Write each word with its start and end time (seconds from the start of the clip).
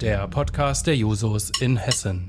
Der 0.00 0.26
Podcast 0.28 0.86
der 0.86 0.96
Jusos 0.96 1.52
in 1.60 1.76
Hessen. 1.76 2.26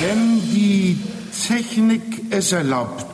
Wenn 0.00 0.40
die 0.54 0.96
Technik 1.46 2.00
es 2.30 2.52
erlaubt. 2.52 3.04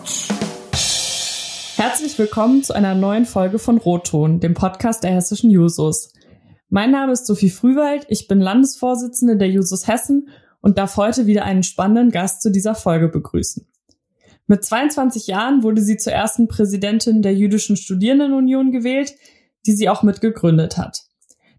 Herzlich 1.75 2.17
willkommen 2.17 2.63
zu 2.63 2.75
einer 2.75 2.95
neuen 2.95 3.25
Folge 3.25 3.59
von 3.59 3.79
Rotton, 3.79 4.39
dem 4.39 4.55
Podcast 4.55 5.03
der 5.03 5.11
hessischen 5.11 5.51
Jusos. 5.51 6.13
Mein 6.69 6.93
Name 6.93 7.11
ist 7.11 7.27
Sophie 7.27 7.51
Frühwald, 7.51 8.07
ich 8.09 8.29
bin 8.29 8.39
Landesvorsitzende 8.39 9.37
der 9.37 9.49
Jusos 9.49 9.89
Hessen 9.89 10.29
und 10.61 10.79
darf 10.79 10.97
heute 10.97 11.27
wieder 11.27 11.45
einen 11.45 11.63
spannenden 11.63 12.11
Gast 12.11 12.43
zu 12.43 12.51
dieser 12.51 12.75
Folge 12.75 13.09
begrüßen. 13.09 13.67
Mit 14.47 14.65
22 14.65 15.27
Jahren 15.27 15.63
wurde 15.63 15.83
sie 15.83 15.99
zur 15.99 16.13
ersten 16.13 16.49
Präsidentin 16.49 17.23
der 17.23 17.35
Jüdischen 17.35 17.77
Studierendenunion 17.77 18.73
gewählt, 18.73 19.15
die 19.67 19.73
sie 19.73 19.89
auch 19.89 20.03
mitgegründet 20.03 20.79
hat. 20.79 21.03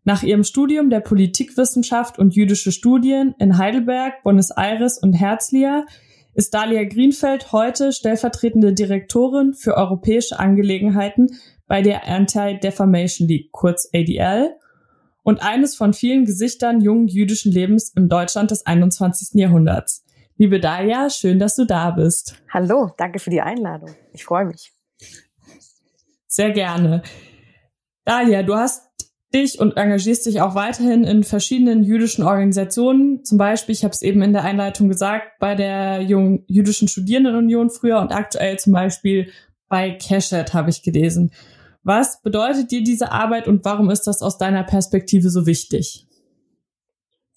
Nach 0.03 0.23
ihrem 0.23 0.43
Studium 0.43 0.89
der 0.89 1.01
Politikwissenschaft 1.01 2.17
und 2.17 2.35
jüdische 2.35 2.71
Studien 2.71 3.35
in 3.37 3.57
Heidelberg, 3.57 4.23
Buenos 4.23 4.49
Aires 4.49 4.97
und 4.97 5.13
Herzliya 5.13 5.85
ist 6.33 6.53
Dalia 6.53 6.83
Greenfeld 6.85 7.51
heute 7.51 7.91
stellvertretende 7.91 8.73
Direktorin 8.73 9.53
für 9.53 9.75
europäische 9.75 10.39
Angelegenheiten 10.39 11.37
bei 11.67 11.81
der 11.83 12.07
Anti-Defamation 12.07 13.27
League, 13.27 13.51
kurz 13.51 13.89
ADL, 13.93 14.55
und 15.23 15.41
eines 15.41 15.75
von 15.75 15.93
vielen 15.93 16.25
Gesichtern 16.25 16.81
jungen 16.81 17.07
jüdischen 17.07 17.51
Lebens 17.51 17.89
im 17.95 18.09
Deutschland 18.09 18.51
des 18.51 18.65
21. 18.65 19.39
Jahrhunderts. 19.39 20.03
Liebe 20.37 20.59
Dalia, 20.59 21.09
schön, 21.09 21.39
dass 21.39 21.55
du 21.55 21.65
da 21.65 21.91
bist. 21.91 22.35
Hallo, 22.53 22.91
danke 22.97 23.19
für 23.19 23.29
die 23.29 23.41
Einladung. 23.41 23.89
Ich 24.13 24.23
freue 24.23 24.45
mich. 24.45 24.71
Sehr 26.27 26.51
gerne. 26.51 27.03
Dalia, 28.05 28.43
du 28.43 28.55
hast 28.55 28.89
dich 29.33 29.59
und 29.59 29.77
engagierst 29.77 30.25
dich 30.25 30.41
auch 30.41 30.55
weiterhin 30.55 31.03
in 31.03 31.23
verschiedenen 31.23 31.83
jüdischen 31.83 32.23
Organisationen. 32.23 33.23
Zum 33.23 33.37
Beispiel, 33.37 33.73
ich 33.73 33.83
habe 33.83 33.93
es 33.93 34.01
eben 34.01 34.21
in 34.21 34.33
der 34.33 34.43
Einleitung 34.43 34.89
gesagt, 34.89 35.39
bei 35.39 35.55
der 35.55 36.01
Jungen 36.01 36.43
Jüdischen 36.47 36.87
Studierendenunion 36.87 37.69
früher 37.69 37.99
und 37.99 38.11
aktuell 38.11 38.57
zum 38.57 38.73
Beispiel 38.73 39.31
bei 39.67 39.91
Keshet 39.91 40.53
habe 40.53 40.69
ich 40.69 40.81
gelesen. 40.81 41.31
Was 41.83 42.21
bedeutet 42.21 42.71
dir 42.71 42.83
diese 42.83 43.11
Arbeit 43.11 43.47
und 43.47 43.63
warum 43.65 43.89
ist 43.89 44.07
das 44.07 44.21
aus 44.21 44.37
deiner 44.37 44.63
Perspektive 44.63 45.29
so 45.29 45.45
wichtig? 45.45 46.07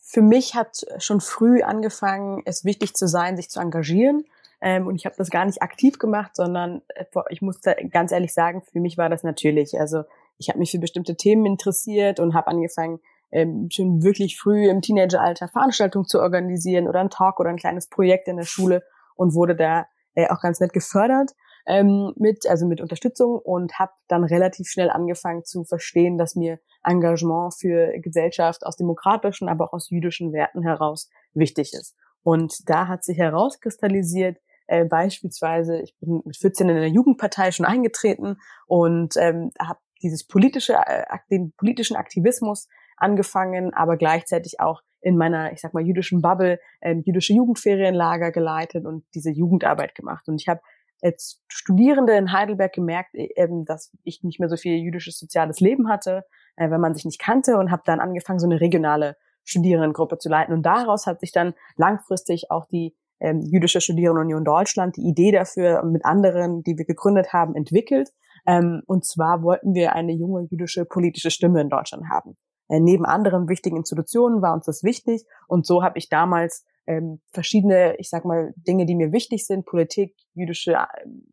Für 0.00 0.22
mich 0.22 0.54
hat 0.54 0.84
schon 0.98 1.20
früh 1.20 1.62
angefangen, 1.62 2.42
es 2.44 2.64
wichtig 2.64 2.94
zu 2.94 3.06
sein, 3.08 3.36
sich 3.36 3.48
zu 3.48 3.60
engagieren. 3.60 4.24
Ähm, 4.60 4.86
und 4.86 4.96
ich 4.96 5.06
habe 5.06 5.16
das 5.16 5.30
gar 5.30 5.44
nicht 5.44 5.62
aktiv 5.62 5.98
gemacht, 5.98 6.36
sondern 6.36 6.82
äh, 6.94 7.04
ich 7.30 7.40
muss 7.40 7.60
ganz 7.90 8.12
ehrlich 8.12 8.34
sagen, 8.34 8.62
für 8.62 8.80
mich 8.80 8.98
war 8.98 9.08
das 9.08 9.22
natürlich. 9.22 9.80
Also 9.80 10.04
ich 10.38 10.48
habe 10.48 10.58
mich 10.58 10.70
für 10.70 10.78
bestimmte 10.78 11.16
Themen 11.16 11.46
interessiert 11.46 12.20
und 12.20 12.34
habe 12.34 12.48
angefangen, 12.48 13.00
ähm, 13.30 13.68
schon 13.72 14.02
wirklich 14.02 14.38
früh 14.38 14.68
im 14.68 14.82
Teenageralter 14.82 15.48
Veranstaltungen 15.48 16.04
zu 16.04 16.20
organisieren 16.20 16.86
oder 16.86 17.00
ein 17.00 17.10
Talk 17.10 17.40
oder 17.40 17.48
ein 17.48 17.56
kleines 17.56 17.88
Projekt 17.88 18.28
in 18.28 18.36
der 18.36 18.44
Schule 18.44 18.82
und 19.16 19.34
wurde 19.34 19.56
da 19.56 19.86
äh, 20.14 20.28
auch 20.28 20.40
ganz 20.40 20.60
nett 20.60 20.72
gefördert 20.72 21.32
ähm, 21.66 22.12
mit, 22.16 22.46
also 22.48 22.66
mit 22.66 22.80
Unterstützung 22.80 23.38
und 23.38 23.78
habe 23.78 23.92
dann 24.08 24.24
relativ 24.24 24.68
schnell 24.68 24.90
angefangen 24.90 25.44
zu 25.44 25.64
verstehen, 25.64 26.18
dass 26.18 26.34
mir 26.34 26.58
Engagement 26.84 27.54
für 27.54 27.92
Gesellschaft 28.00 28.66
aus 28.66 28.76
demokratischen, 28.76 29.48
aber 29.48 29.66
auch 29.66 29.72
aus 29.72 29.90
jüdischen 29.90 30.32
Werten 30.32 30.62
heraus 30.62 31.08
wichtig 31.34 31.72
ist. 31.72 31.96
Und 32.22 32.68
da 32.68 32.88
hat 32.88 33.04
sich 33.04 33.18
herauskristallisiert, 33.18 34.38
äh, 34.66 34.84
beispielsweise, 34.84 35.80
ich 35.80 35.94
bin 35.98 36.22
mit 36.24 36.36
14 36.36 36.68
in 36.68 36.76
der 36.76 36.88
Jugendpartei 36.88 37.50
schon 37.50 37.66
eingetreten 37.66 38.36
und 38.66 39.16
ähm, 39.16 39.50
habe 39.60 39.80
dieses 40.02 40.26
politische, 40.26 40.74
äh, 40.74 41.04
den 41.30 41.52
politischen 41.56 41.96
Aktivismus 41.96 42.68
angefangen, 42.96 43.74
aber 43.74 43.96
gleichzeitig 43.96 44.60
auch 44.60 44.82
in 45.00 45.16
meiner, 45.16 45.52
ich 45.52 45.60
sag 45.60 45.74
mal, 45.74 45.84
jüdischen 45.84 46.22
Bubble 46.22 46.60
ähm, 46.80 47.02
jüdische 47.04 47.32
Jugendferienlager 47.32 48.30
geleitet 48.30 48.86
und 48.86 49.04
diese 49.14 49.30
Jugendarbeit 49.30 49.94
gemacht. 49.94 50.28
Und 50.28 50.40
ich 50.40 50.48
habe 50.48 50.60
als 51.02 51.42
Studierende 51.48 52.16
in 52.16 52.32
Heidelberg 52.32 52.72
gemerkt, 52.72 53.14
äh, 53.14 53.28
eben, 53.36 53.64
dass 53.64 53.92
ich 54.04 54.22
nicht 54.22 54.40
mehr 54.40 54.48
so 54.48 54.56
viel 54.56 54.76
jüdisches 54.78 55.18
soziales 55.18 55.60
Leben 55.60 55.88
hatte, 55.88 56.24
äh, 56.56 56.70
wenn 56.70 56.80
man 56.80 56.94
sich 56.94 57.04
nicht 57.04 57.20
kannte 57.20 57.58
und 57.58 57.70
habe 57.70 57.82
dann 57.84 58.00
angefangen, 58.00 58.38
so 58.38 58.46
eine 58.46 58.60
regionale 58.60 59.16
Studierendengruppe 59.44 60.18
zu 60.18 60.28
leiten. 60.28 60.54
Und 60.54 60.62
daraus 60.64 61.06
hat 61.06 61.20
sich 61.20 61.32
dann 61.32 61.54
langfristig 61.76 62.50
auch 62.50 62.66
die 62.66 62.94
ähm, 63.20 63.40
Jüdische 63.40 63.80
Studierendenunion 63.80 64.44
Deutschland, 64.44 64.96
die 64.96 65.02
Idee 65.08 65.32
dafür 65.32 65.82
mit 65.84 66.04
anderen, 66.04 66.62
die 66.62 66.76
wir 66.78 66.84
gegründet 66.84 67.32
haben, 67.32 67.54
entwickelt. 67.54 68.10
Ähm, 68.46 68.82
und 68.86 69.04
zwar 69.04 69.42
wollten 69.42 69.74
wir 69.74 69.94
eine 69.94 70.12
junge 70.12 70.46
jüdische 70.50 70.84
politische 70.84 71.30
Stimme 71.30 71.60
in 71.60 71.68
Deutschland 71.68 72.04
haben. 72.10 72.36
Äh, 72.68 72.80
neben 72.80 73.04
anderen 73.04 73.48
wichtigen 73.48 73.76
Institutionen 73.76 74.42
war 74.42 74.54
uns 74.54 74.66
das 74.66 74.82
wichtig. 74.82 75.24
Und 75.46 75.66
so 75.66 75.82
habe 75.82 75.98
ich 75.98 76.08
damals 76.08 76.64
ähm, 76.86 77.20
verschiedene, 77.32 77.96
ich 77.98 78.08
sag 78.10 78.24
mal, 78.24 78.52
Dinge, 78.56 78.86
die 78.86 78.94
mir 78.94 79.12
wichtig 79.12 79.46
sind, 79.46 79.66
Politik, 79.66 80.14
jüdische, 80.34 80.76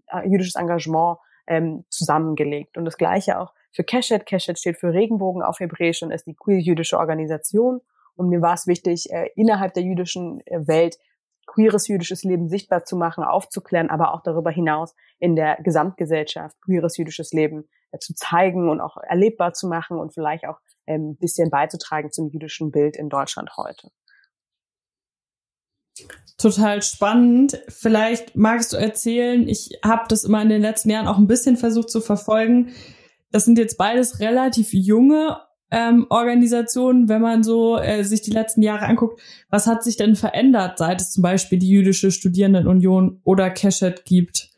äh, 0.07 0.27
jüdisches 0.27 0.55
Engagement 0.55 1.17
ähm, 1.47 1.85
zusammengelegt. 1.89 2.77
Und 2.77 2.85
das 2.85 2.97
gleiche 2.97 3.39
auch 3.39 3.53
für 3.71 3.83
Keshet. 3.83 4.25
Keshet 4.25 4.59
steht 4.59 4.77
für 4.77 4.93
Regenbogen 4.93 5.41
auf 5.41 5.59
Hebräisch 5.59 6.03
und 6.03 6.11
ist 6.11 6.27
die 6.27 6.35
queer-jüdische 6.35 6.97
Organisation. 6.97 7.81
Und 8.15 8.29
mir 8.29 8.41
war 8.41 8.53
es 8.53 8.67
wichtig, 8.67 9.11
äh, 9.11 9.29
innerhalb 9.35 9.73
der 9.73 9.83
jüdischen 9.83 10.41
äh, 10.45 10.67
Welt 10.67 10.97
queeres 11.47 11.87
jüdisches 11.87 12.23
Leben 12.23 12.47
sichtbar 12.47 12.83
zu 12.83 12.95
machen, 12.95 13.23
aufzuklären, 13.23 13.89
aber 13.89 14.13
auch 14.13 14.21
darüber 14.21 14.51
hinaus 14.51 14.95
in 15.17 15.35
der 15.35 15.57
Gesamtgesellschaft 15.63 16.55
queeres 16.61 16.97
jüdisches 16.97 17.31
Leben 17.33 17.67
äh, 17.91 17.97
zu 17.97 18.13
zeigen 18.13 18.69
und 18.69 18.81
auch 18.81 18.97
erlebbar 18.97 19.53
zu 19.53 19.67
machen 19.67 19.97
und 19.97 20.13
vielleicht 20.13 20.45
auch 20.45 20.59
ein 20.85 21.01
ähm, 21.01 21.17
bisschen 21.17 21.49
beizutragen 21.49 22.11
zum 22.11 22.29
jüdischen 22.29 22.71
Bild 22.71 22.97
in 22.97 23.09
Deutschland 23.09 23.51
heute. 23.57 23.89
Total 26.37 26.81
spannend. 26.81 27.59
Vielleicht 27.67 28.35
magst 28.35 28.71
du 28.71 28.77
erzählen, 28.77 29.47
ich 29.47 29.77
habe 29.83 30.05
das 30.07 30.23
immer 30.23 30.41
in 30.41 30.49
den 30.49 30.61
letzten 30.61 30.89
Jahren 30.89 31.07
auch 31.07 31.17
ein 31.17 31.27
bisschen 31.27 31.57
versucht 31.57 31.89
zu 31.89 31.99
verfolgen. 31.99 32.69
Das 33.31 33.45
sind 33.45 33.57
jetzt 33.57 33.77
beides 33.77 34.19
relativ 34.21 34.73
junge 34.73 35.37
ähm, 35.71 36.07
Organisationen, 36.09 37.09
wenn 37.09 37.21
man 37.21 37.43
so 37.43 37.77
äh, 37.77 38.03
sich 38.03 38.21
die 38.21 38.31
letzten 38.31 38.61
Jahre 38.61 38.85
anguckt. 38.85 39.21
Was 39.49 39.67
hat 39.67 39.83
sich 39.83 39.97
denn 39.97 40.15
verändert, 40.15 40.77
seit 40.77 41.01
es 41.01 41.11
zum 41.11 41.21
Beispiel 41.21 41.59
die 41.59 41.69
Jüdische 41.69 42.11
Studierendenunion 42.11 43.21
oder 43.23 43.49
Keshet 43.49 44.05
gibt? 44.05 44.49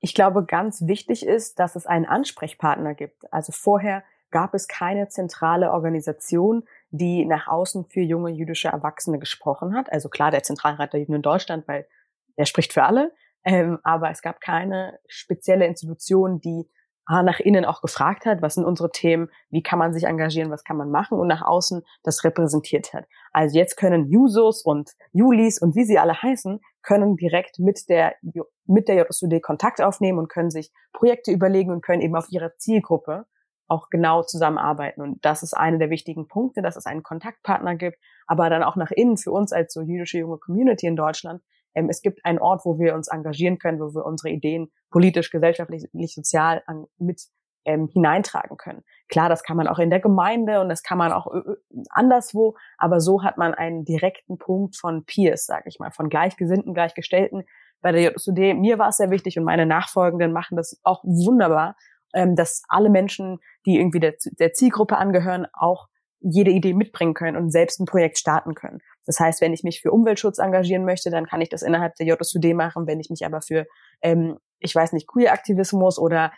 Ich 0.00 0.14
glaube, 0.14 0.44
ganz 0.44 0.86
wichtig 0.86 1.24
ist, 1.24 1.58
dass 1.58 1.76
es 1.76 1.86
einen 1.86 2.06
Ansprechpartner 2.06 2.94
gibt. 2.94 3.32
Also 3.32 3.52
vorher 3.52 4.02
gab 4.30 4.54
es 4.54 4.68
keine 4.68 5.08
zentrale 5.08 5.70
Organisation, 5.70 6.64
die 6.92 7.24
nach 7.24 7.48
außen 7.48 7.86
für 7.86 8.02
junge 8.02 8.30
jüdische 8.30 8.68
Erwachsene 8.68 9.18
gesprochen 9.18 9.74
hat. 9.74 9.90
Also 9.90 10.08
klar, 10.08 10.30
der 10.30 10.42
Zentralrat 10.42 10.92
der 10.92 11.00
Juden 11.00 11.14
in 11.14 11.22
Deutschland, 11.22 11.66
weil 11.66 11.88
er 12.36 12.46
spricht 12.46 12.72
für 12.72 12.84
alle. 12.84 13.12
Ähm, 13.44 13.78
aber 13.82 14.10
es 14.10 14.22
gab 14.22 14.40
keine 14.40 14.98
spezielle 15.08 15.66
Institution, 15.66 16.40
die 16.40 16.68
nach 17.08 17.40
innen 17.40 17.64
auch 17.64 17.82
gefragt 17.82 18.26
hat, 18.26 18.42
was 18.42 18.54
sind 18.54 18.64
unsere 18.64 18.90
Themen, 18.90 19.28
wie 19.50 19.62
kann 19.62 19.78
man 19.78 19.92
sich 19.92 20.04
engagieren, 20.04 20.50
was 20.50 20.62
kann 20.62 20.76
man 20.76 20.90
machen 20.90 21.18
und 21.18 21.26
nach 21.26 21.42
außen 21.42 21.82
das 22.04 22.22
repräsentiert 22.22 22.94
hat. 22.94 23.06
Also 23.32 23.58
jetzt 23.58 23.76
können 23.76 24.08
Jusos 24.08 24.62
und 24.62 24.92
Julis 25.12 25.60
und 25.60 25.74
wie 25.74 25.84
sie 25.84 25.98
alle 25.98 26.22
heißen, 26.22 26.60
können 26.82 27.16
direkt 27.16 27.58
mit 27.58 27.88
der, 27.88 28.14
mit 28.66 28.88
der 28.88 29.04
JSUD 29.04 29.42
Kontakt 29.42 29.82
aufnehmen 29.82 30.20
und 30.20 30.28
können 30.28 30.50
sich 30.50 30.70
Projekte 30.92 31.32
überlegen 31.32 31.72
und 31.72 31.82
können 31.82 32.02
eben 32.02 32.14
auf 32.14 32.28
ihre 32.30 32.56
Zielgruppe 32.56 33.26
auch 33.72 33.88
genau 33.88 34.22
zusammenarbeiten. 34.22 35.00
Und 35.00 35.24
das 35.24 35.42
ist 35.42 35.54
eine 35.54 35.78
der 35.78 35.90
wichtigen 35.90 36.28
Punkte, 36.28 36.60
dass 36.60 36.76
es 36.76 36.86
einen 36.86 37.02
Kontaktpartner 37.02 37.74
gibt, 37.76 37.96
aber 38.26 38.50
dann 38.50 38.62
auch 38.62 38.76
nach 38.76 38.90
innen 38.90 39.16
für 39.16 39.32
uns 39.32 39.52
als 39.52 39.72
so 39.72 39.80
jüdische 39.80 40.18
junge 40.18 40.38
Community 40.38 40.86
in 40.86 40.96
Deutschland. 40.96 41.42
Ähm, 41.74 41.88
es 41.88 42.02
gibt 42.02 42.24
einen 42.24 42.38
Ort, 42.38 42.64
wo 42.66 42.78
wir 42.78 42.94
uns 42.94 43.08
engagieren 43.08 43.58
können, 43.58 43.80
wo 43.80 43.94
wir 43.94 44.04
unsere 44.04 44.30
Ideen 44.30 44.70
politisch, 44.90 45.30
gesellschaftlich, 45.30 45.88
sozial 46.14 46.62
an, 46.66 46.84
mit 46.98 47.22
ähm, 47.64 47.88
hineintragen 47.88 48.56
können. 48.56 48.82
Klar, 49.08 49.28
das 49.28 49.42
kann 49.42 49.56
man 49.56 49.68
auch 49.68 49.78
in 49.78 49.88
der 49.88 50.00
Gemeinde 50.00 50.60
und 50.60 50.68
das 50.68 50.82
kann 50.82 50.98
man 50.98 51.12
auch 51.12 51.32
äh, 51.32 51.38
äh, 51.38 51.56
anderswo, 51.90 52.56
aber 52.76 53.00
so 53.00 53.22
hat 53.22 53.38
man 53.38 53.54
einen 53.54 53.84
direkten 53.84 54.36
Punkt 54.36 54.76
von 54.76 55.04
Peers, 55.04 55.46
sage 55.46 55.64
ich 55.66 55.78
mal, 55.78 55.92
von 55.92 56.08
Gleichgesinnten, 56.08 56.74
Gleichgestellten. 56.74 57.44
Bei 57.80 57.92
der 57.92 58.02
JSUD, 58.02 58.58
mir 58.58 58.78
war 58.78 58.88
es 58.88 58.96
sehr 58.96 59.10
wichtig 59.10 59.38
und 59.38 59.44
meine 59.44 59.64
Nachfolgenden 59.64 60.32
machen 60.32 60.56
das 60.56 60.80
auch 60.82 61.02
wunderbar, 61.04 61.76
ähm, 62.14 62.36
dass 62.36 62.62
alle 62.68 62.90
Menschen, 62.90 63.38
die 63.66 63.78
irgendwie 63.78 64.00
der, 64.00 64.14
der 64.38 64.52
Zielgruppe 64.52 64.96
angehören, 64.96 65.46
auch 65.52 65.88
jede 66.22 66.50
Idee 66.50 66.72
mitbringen 66.72 67.14
können 67.14 67.36
und 67.36 67.50
selbst 67.50 67.80
ein 67.80 67.86
Projekt 67.86 68.18
starten 68.18 68.54
können. 68.54 68.80
Das 69.06 69.18
heißt, 69.18 69.40
wenn 69.40 69.52
ich 69.52 69.64
mich 69.64 69.80
für 69.80 69.90
Umweltschutz 69.90 70.38
engagieren 70.38 70.84
möchte, 70.84 71.10
dann 71.10 71.26
kann 71.26 71.40
ich 71.40 71.48
das 71.48 71.62
innerhalb 71.62 71.96
der 71.96 72.06
JSUD 72.06 72.54
machen. 72.54 72.86
Wenn 72.86 73.00
ich 73.00 73.10
mich 73.10 73.26
aber 73.26 73.42
für, 73.42 73.66
ähm, 74.02 74.38
ich 74.60 74.74
weiß 74.74 74.92
nicht, 74.92 75.08
Queer-Aktivismus 75.08 75.98
oder 75.98 76.32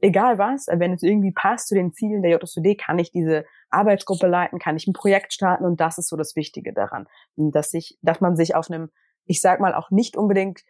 egal 0.00 0.38
was, 0.38 0.66
wenn 0.68 0.92
es 0.92 1.02
irgendwie 1.02 1.32
passt 1.32 1.68
zu 1.68 1.74
den 1.74 1.92
Zielen 1.92 2.22
der 2.22 2.32
JSUD, 2.32 2.76
kann 2.78 2.98
ich 2.98 3.12
diese 3.12 3.44
Arbeitsgruppe 3.70 4.26
leiten, 4.26 4.58
kann 4.58 4.76
ich 4.76 4.86
ein 4.86 4.92
Projekt 4.92 5.32
starten 5.32 5.64
und 5.64 5.80
das 5.80 5.98
ist 5.98 6.08
so 6.08 6.16
das 6.16 6.36
Wichtige 6.36 6.72
daran, 6.72 7.06
dass 7.36 7.70
sich, 7.70 7.98
dass 8.02 8.20
man 8.20 8.36
sich 8.36 8.54
auf 8.54 8.70
einem, 8.70 8.90
ich 9.26 9.40
sag 9.40 9.60
mal 9.60 9.74
auch 9.74 9.90
nicht 9.90 10.16
unbedingt 10.16 10.62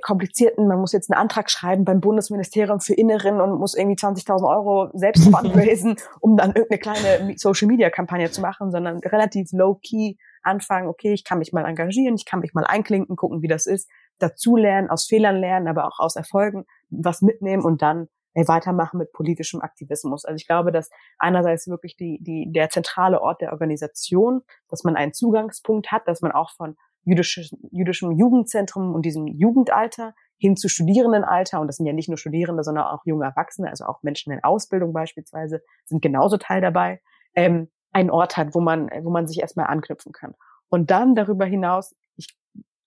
komplizierten, 0.00 0.68
man 0.68 0.78
muss 0.78 0.92
jetzt 0.92 1.10
einen 1.10 1.20
Antrag 1.20 1.50
schreiben 1.50 1.84
beim 1.84 2.00
Bundesministerium 2.00 2.80
für 2.80 2.94
Inneren 2.94 3.40
und 3.40 3.58
muss 3.58 3.74
irgendwie 3.74 3.96
20.000 3.96 4.48
Euro 4.48 4.90
selbst 4.94 5.24
fundraisen, 5.30 5.96
um 6.20 6.36
dann 6.36 6.52
irgendeine 6.54 6.78
kleine 6.78 7.34
Social-Media-Kampagne 7.36 8.30
zu 8.30 8.40
machen, 8.40 8.70
sondern 8.70 8.98
relativ 8.98 9.50
low-key 9.52 10.16
anfangen, 10.42 10.88
okay, 10.88 11.12
ich 11.12 11.24
kann 11.24 11.38
mich 11.38 11.52
mal 11.52 11.64
engagieren, 11.64 12.14
ich 12.14 12.24
kann 12.24 12.40
mich 12.40 12.54
mal 12.54 12.64
einklinken, 12.64 13.16
gucken, 13.16 13.42
wie 13.42 13.48
das 13.48 13.66
ist, 13.66 13.88
dazulernen, 14.18 14.90
aus 14.90 15.06
Fehlern 15.06 15.36
lernen, 15.36 15.68
aber 15.68 15.86
auch 15.86 15.98
aus 15.98 16.16
Erfolgen 16.16 16.64
was 16.90 17.22
mitnehmen 17.22 17.64
und 17.64 17.82
dann 17.82 18.08
ey, 18.34 18.46
weitermachen 18.48 18.98
mit 18.98 19.12
politischem 19.12 19.60
Aktivismus. 19.60 20.24
Also 20.24 20.36
ich 20.36 20.46
glaube, 20.46 20.72
dass 20.72 20.90
einerseits 21.18 21.68
wirklich 21.68 21.96
die, 21.96 22.18
die, 22.22 22.50
der 22.50 22.70
zentrale 22.70 23.20
Ort 23.20 23.40
der 23.40 23.52
Organisation, 23.52 24.42
dass 24.68 24.84
man 24.84 24.96
einen 24.96 25.12
Zugangspunkt 25.12 25.90
hat, 25.90 26.06
dass 26.08 26.22
man 26.22 26.32
auch 26.32 26.50
von 26.52 26.76
jüdischem, 27.04 27.58
jüdischem 27.70 28.12
Jugendzentrum 28.12 28.94
und 28.94 29.02
diesem 29.02 29.26
Jugendalter 29.26 30.14
hin 30.36 30.56
zu 30.56 30.68
Studierendenalter, 30.68 31.60
und 31.60 31.68
das 31.68 31.76
sind 31.76 31.86
ja 31.86 31.92
nicht 31.92 32.08
nur 32.08 32.18
Studierende, 32.18 32.64
sondern 32.64 32.86
auch 32.86 33.04
junge 33.04 33.24
Erwachsene, 33.24 33.68
also 33.68 33.84
auch 33.84 34.02
Menschen 34.02 34.32
in 34.32 34.42
Ausbildung 34.42 34.92
beispielsweise, 34.92 35.62
sind 35.84 36.02
genauso 36.02 36.36
Teil 36.36 36.60
dabei, 36.60 37.00
ähm, 37.34 37.70
einen 37.92 38.10
Ort 38.10 38.36
hat, 38.36 38.54
wo 38.54 38.60
man, 38.60 38.88
wo 39.02 39.10
man 39.10 39.26
sich 39.26 39.40
erstmal 39.40 39.66
anknüpfen 39.66 40.12
kann. 40.12 40.34
Und 40.68 40.90
dann 40.90 41.14
darüber 41.14 41.44
hinaus, 41.44 41.94
ich 42.16 42.26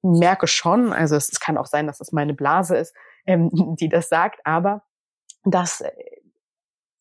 merke 0.01 0.47
schon, 0.47 0.91
also 0.91 1.15
es, 1.15 1.29
es 1.29 1.39
kann 1.39 1.57
auch 1.57 1.67
sein, 1.67 1.87
dass 1.87 2.01
es 2.01 2.11
meine 2.11 2.33
Blase 2.33 2.75
ist, 2.75 2.95
ähm, 3.25 3.49
die 3.79 3.89
das 3.89 4.09
sagt, 4.09 4.39
aber 4.43 4.83
dass 5.43 5.81
äh, 5.81 5.91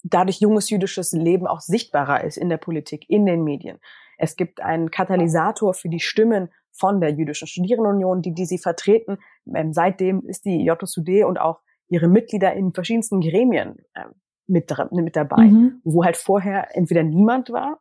dadurch 0.02 0.40
junges 0.40 0.70
jüdisches 0.70 1.12
Leben 1.12 1.46
auch 1.46 1.60
sichtbarer 1.60 2.24
ist 2.24 2.36
in 2.36 2.48
der 2.48 2.58
Politik, 2.58 3.08
in 3.08 3.26
den 3.26 3.42
Medien. 3.42 3.80
Es 4.18 4.36
gibt 4.36 4.60
einen 4.60 4.90
Katalysator 4.90 5.74
für 5.74 5.88
die 5.88 6.00
Stimmen 6.00 6.50
von 6.74 7.00
der 7.00 7.10
Jüdischen 7.10 7.46
Studierendenunion, 7.46 8.20
die, 8.20 8.34
die 8.34 8.46
sie 8.46 8.58
vertreten. 8.58 9.18
Ähm, 9.54 9.72
seitdem 9.72 10.26
ist 10.26 10.44
die 10.44 10.64
JSUD 10.64 11.24
und 11.24 11.38
auch 11.38 11.60
ihre 11.88 12.08
Mitglieder 12.08 12.52
in 12.54 12.72
verschiedensten 12.72 13.20
Gremien 13.20 13.76
ähm, 13.94 14.14
mit, 14.46 14.70
mit 14.92 15.16
dabei, 15.16 15.44
mhm. 15.44 15.80
wo 15.84 16.04
halt 16.04 16.16
vorher 16.16 16.76
entweder 16.76 17.02
niemand 17.02 17.50
war, 17.50 17.78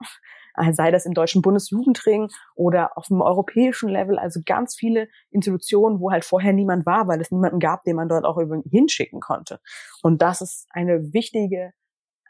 sei 0.72 0.92
das 0.92 1.06
im 1.06 1.13
Deutschen 1.13 1.42
Bundesjugendring 1.42 2.30
oder 2.56 2.98
auf 2.98 3.07
dem 3.07 3.22
europäischen 3.22 3.90
Level, 3.90 4.19
also 4.19 4.40
ganz 4.45 4.75
viele 4.75 5.07
Institutionen, 5.31 6.00
wo 6.00 6.12
halt 6.12 6.25
vorher 6.25 6.54
niemand 6.54 6.86
war, 6.86 7.07
weil 7.07 7.19
es 7.19 7.31
niemanden 7.31 7.60
gab, 7.60 7.84
den 7.84 7.96
man 7.96 8.07
dort 8.07 8.25
auch 8.25 8.39
hinschicken 8.69 9.19
konnte. 9.19 9.60
Und 10.04 10.22
das 10.22 10.42
ist 10.42 10.68
eine 10.69 11.13
wichtige, 11.13 11.74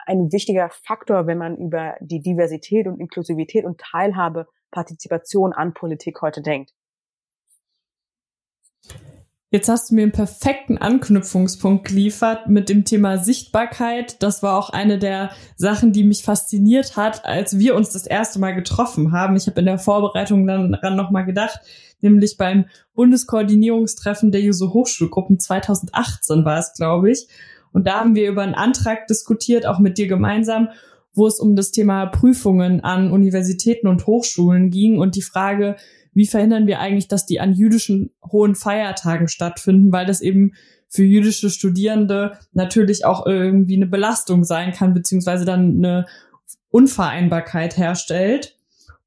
ein 0.06 0.32
wichtiger 0.32 0.70
Faktor, 0.70 1.28
wenn 1.28 1.38
man 1.38 1.58
über 1.58 1.96
die 2.00 2.22
Diversität 2.22 2.88
und 2.88 3.00
Inklusivität 3.00 3.66
und 3.66 3.80
Teilhabe, 3.80 4.48
Partizipation 4.74 5.54
an 5.54 5.74
Politik 5.74 6.22
heute 6.22 6.42
denkt. 6.42 6.74
Jetzt 9.54 9.70
hast 9.70 9.92
du 9.92 9.96
mir 9.96 10.02
einen 10.02 10.12
perfekten 10.12 10.80
Anknüpfungspunkt 10.80 11.88
geliefert 11.88 12.50
mit 12.50 12.70
dem 12.70 12.86
Thema 12.86 13.20
Sichtbarkeit. 13.20 14.24
Das 14.24 14.42
war 14.42 14.58
auch 14.58 14.72
eine 14.72 14.98
der 14.98 15.30
Sachen, 15.58 15.94
die 15.94 16.04
mich 16.04 16.24
fasziniert 16.24 16.98
hat, 16.98 17.24
als 17.24 17.60
wir 17.60 17.76
uns 17.76 17.92
das 17.92 18.08
erste 18.08 18.40
Mal 18.40 18.56
getroffen 18.56 19.12
haben. 19.12 19.36
Ich 19.36 19.46
habe 19.46 19.60
in 19.60 19.68
der 19.68 19.78
Vorbereitung 19.78 20.48
dann 20.48 20.72
daran 20.72 20.96
nochmal 20.96 21.24
gedacht, 21.24 21.60
nämlich 22.02 22.36
beim 22.38 22.66
Bundeskoordinierungstreffen 22.96 24.32
der 24.32 24.42
Juso 24.42 24.74
Hochschulgruppen 24.74 25.40
2018 25.40 26.46
war 26.46 26.58
es, 26.58 26.74
glaube 26.74 27.12
ich. 27.12 27.28
Und 27.72 27.86
da 27.86 28.00
haben 28.00 28.16
wir 28.16 28.28
über 28.30 28.42
einen 28.42 28.56
Antrag 28.56 29.06
diskutiert, 29.06 29.68
auch 29.68 29.78
mit 29.78 30.00
dir 30.00 30.08
gemeinsam, 30.08 30.70
wo 31.14 31.28
es 31.28 31.40
um 31.40 31.56
das 31.56 31.72
Thema 31.72 32.06
Prüfungen 32.08 32.82
an 32.82 33.12
Universitäten 33.12 33.88
und 33.88 34.08
Hochschulen 34.08 34.70
ging 34.70 34.98
und 34.98 35.16
die 35.16 35.22
Frage, 35.22 35.76
wie 36.14 36.28
verhindern 36.28 36.68
wir 36.68 36.80
eigentlich, 36.80 37.08
dass 37.08 37.26
die 37.26 37.40
an 37.40 37.54
jüdischen 37.54 38.12
hohen 38.32 38.56
Feiertagen 38.56 39.28
stattfinden, 39.28 39.92
weil 39.92 40.06
das 40.06 40.22
eben 40.22 40.54
für 40.88 41.04
jüdische 41.04 41.50
Studierende 41.50 42.38
natürlich 42.52 43.06
auch 43.06 43.26
irgendwie 43.26 43.76
eine 43.76 43.88
Belastung 43.88 44.44
sein 44.44 44.74
kann, 44.74 44.94
beziehungsweise 44.94 45.44
dann 45.44 45.78
eine 45.78 46.06
Unvereinbarkeit 46.70 47.78
herstellt. 47.78 48.58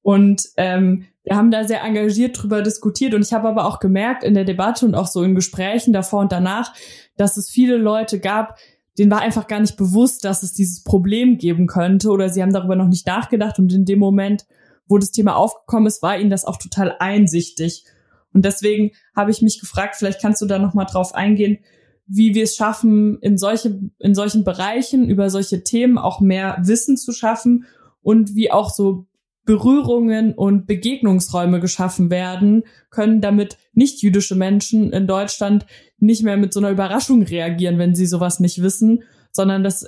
Und 0.02 0.49
ähm, 0.56 1.06
wir 1.23 1.37
haben 1.37 1.50
da 1.50 1.64
sehr 1.64 1.82
engagiert 1.82 2.41
drüber 2.41 2.62
diskutiert 2.62 3.14
und 3.14 3.23
ich 3.23 3.32
habe 3.32 3.49
aber 3.49 3.67
auch 3.67 3.81
gemerkt 3.81 4.23
in 4.23 4.35
der 4.35 4.44
Debatte 4.44 4.87
und 4.87 4.94
auch 4.94 5.09
so 5.09 5.23
in 5.23 5.35
Gesprächen 5.35 5.93
davor 5.93 6.20
und 6.20 6.32
danach, 6.32 6.73
dass 7.17 7.37
es 7.37 7.50
viele 7.50 7.76
Leute 7.76 8.20
gab, 8.20 8.59
denen 8.98 9.10
war 9.10 9.20
einfach 9.20 9.46
gar 9.46 9.60
nicht 9.60 9.76
bewusst, 9.76 10.25
dass 10.25 10.43
es 10.43 10.52
dieses 10.52 10.82
Problem 10.82 11.38
geben 11.38 11.66
könnte 11.66 12.10
oder 12.10 12.28
sie 12.28 12.43
haben 12.43 12.52
darüber 12.52 12.76
noch 12.76 12.88
nicht 12.88 13.06
nachgedacht 13.06 13.58
und 13.58 13.72
in 13.72 13.84
dem 13.84 13.98
Moment 13.98 14.46
wo 14.88 14.98
das 14.98 15.10
Thema 15.10 15.37
aufgekommen 15.37 15.87
ist, 15.87 16.02
war 16.02 16.19
ihnen 16.19 16.31
das 16.31 16.44
auch 16.44 16.58
total 16.58 16.96
einsichtig. 16.98 17.84
Und 18.32 18.44
deswegen 18.44 18.93
habe 19.14 19.31
ich 19.31 19.43
mich 19.43 19.60
gefragt, 19.60 19.96
vielleicht 19.96 20.20
kannst 20.20 20.43
du 20.43 20.46
da 20.46 20.58
noch 20.58 20.75
mal 20.75 20.84
drauf 20.84 21.14
eingehen, 21.14 21.58
wie 22.06 22.34
wir 22.34 22.44
es 22.44 22.54
schaffen, 22.54 23.19
in 23.20 23.37
solche, 23.37 23.81
in 23.98 24.14
solchen 24.14 24.44
Bereichen 24.44 25.08
über 25.08 25.28
solche 25.31 25.64
Themen 25.64 25.99
auch 25.99 26.20
mehr 26.20 26.58
Wissen 26.62 26.96
zu 26.96 27.12
schaffen 27.12 27.64
und 28.02 28.34
wie 28.34 28.52
auch 28.52 28.70
so 28.70 29.06
Berührungen 29.46 30.34
und 30.34 30.66
Begegnungsräume 30.66 31.60
geschaffen 31.60 32.10
werden 32.10 32.64
können, 32.90 33.20
damit 33.20 33.56
nicht 33.72 34.02
jüdische 34.02 34.34
Menschen 34.34 34.93
in 34.93 35.06
Deutschland 35.06 35.66
nicht 35.98 36.22
mehr 36.22 36.37
mit 36.37 36.52
so 36.52 36.60
einer 36.60 36.70
Überraschung 36.70 37.22
reagieren, 37.22 37.78
wenn 37.78 37.94
sie 37.94 38.06
sowas 38.06 38.40
nicht 38.40 38.60
wissen, 38.60 39.04
sondern 39.31 39.64
dass 39.64 39.87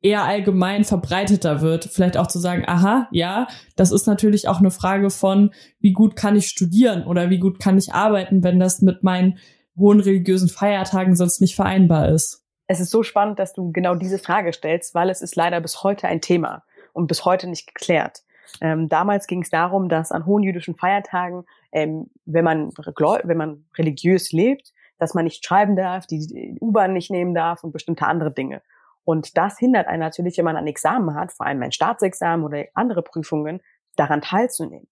eher 0.00 0.24
allgemein 0.24 0.84
verbreiteter 0.84 1.60
wird. 1.60 1.84
Vielleicht 1.84 2.16
auch 2.16 2.28
zu 2.28 2.38
sagen, 2.38 2.64
aha, 2.66 3.08
ja, 3.10 3.48
das 3.76 3.92
ist 3.92 4.06
natürlich 4.06 4.48
auch 4.48 4.60
eine 4.60 4.70
Frage 4.70 5.10
von, 5.10 5.50
wie 5.80 5.92
gut 5.92 6.16
kann 6.16 6.36
ich 6.36 6.46
studieren 6.46 7.04
oder 7.04 7.30
wie 7.30 7.38
gut 7.38 7.58
kann 7.58 7.76
ich 7.76 7.92
arbeiten, 7.92 8.42
wenn 8.42 8.60
das 8.60 8.80
mit 8.80 9.02
meinen 9.02 9.38
hohen 9.76 10.00
religiösen 10.00 10.48
Feiertagen 10.48 11.16
sonst 11.16 11.40
nicht 11.40 11.56
vereinbar 11.56 12.08
ist. 12.08 12.44
Es 12.68 12.78
ist 12.78 12.90
so 12.90 13.02
spannend, 13.02 13.40
dass 13.40 13.52
du 13.52 13.72
genau 13.72 13.96
diese 13.96 14.18
Frage 14.18 14.52
stellst, 14.52 14.94
weil 14.94 15.10
es 15.10 15.20
ist 15.20 15.34
leider 15.34 15.60
bis 15.60 15.82
heute 15.82 16.06
ein 16.06 16.20
Thema 16.20 16.62
und 16.92 17.08
bis 17.08 17.24
heute 17.24 17.48
nicht 17.48 17.66
geklärt. 17.66 18.22
Ähm, 18.60 18.88
damals 18.88 19.26
ging 19.26 19.42
es 19.42 19.50
darum, 19.50 19.88
dass 19.88 20.12
an 20.12 20.26
hohen 20.26 20.42
jüdischen 20.42 20.76
Feiertagen, 20.76 21.44
ähm, 21.72 22.10
wenn 22.24 22.44
man 22.44 22.70
wenn 22.70 23.36
man 23.36 23.64
religiös 23.76 24.32
lebt, 24.32 24.72
dass 24.98 25.14
man 25.14 25.24
nicht 25.24 25.44
schreiben 25.44 25.76
darf, 25.76 26.06
die 26.06 26.58
U-Bahn 26.60 26.92
nicht 26.92 27.10
nehmen 27.10 27.34
darf 27.34 27.64
und 27.64 27.72
bestimmte 27.72 28.06
andere 28.06 28.32
Dinge. 28.32 28.62
Und 29.04 29.36
das 29.36 29.58
hindert 29.58 29.86
einen 29.86 30.00
natürlich, 30.00 30.38
wenn 30.38 30.44
man 30.44 30.56
ein 30.56 30.66
Examen 30.66 31.14
hat, 31.14 31.32
vor 31.32 31.46
allem 31.46 31.62
ein 31.62 31.72
Staatsexamen 31.72 32.44
oder 32.44 32.64
andere 32.74 33.02
Prüfungen, 33.02 33.60
daran 33.96 34.20
teilzunehmen. 34.20 34.88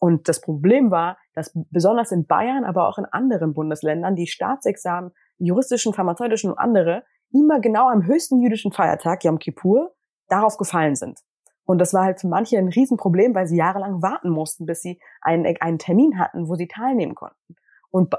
Und 0.00 0.28
das 0.28 0.40
Problem 0.40 0.90
war, 0.90 1.18
dass 1.34 1.52
besonders 1.70 2.10
in 2.10 2.26
Bayern, 2.26 2.64
aber 2.64 2.88
auch 2.88 2.98
in 2.98 3.04
anderen 3.04 3.52
Bundesländern 3.52 4.16
die 4.16 4.26
Staatsexamen, 4.26 5.12
juristischen, 5.38 5.92
pharmazeutischen 5.92 6.50
und 6.50 6.58
andere, 6.58 7.04
immer 7.32 7.60
genau 7.60 7.88
am 7.88 8.06
höchsten 8.06 8.40
jüdischen 8.40 8.72
Feiertag, 8.72 9.24
Yom 9.24 9.38
Kippur, 9.38 9.94
darauf 10.28 10.56
gefallen 10.56 10.96
sind. 10.96 11.20
Und 11.64 11.78
das 11.78 11.94
war 11.94 12.04
halt 12.04 12.20
für 12.20 12.28
manche 12.28 12.58
ein 12.58 12.68
Riesenproblem, 12.68 13.34
weil 13.34 13.46
sie 13.46 13.56
jahrelang 13.56 14.02
warten 14.02 14.30
mussten, 14.30 14.66
bis 14.66 14.82
sie 14.82 15.00
einen, 15.20 15.46
einen 15.60 15.78
Termin 15.78 16.18
hatten, 16.18 16.48
wo 16.48 16.54
sie 16.56 16.68
teilnehmen 16.68 17.14
konnten. 17.14 17.56
Und 17.90 18.14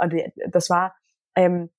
das 0.50 0.70
war 0.70 0.96
ähm, 1.36 1.70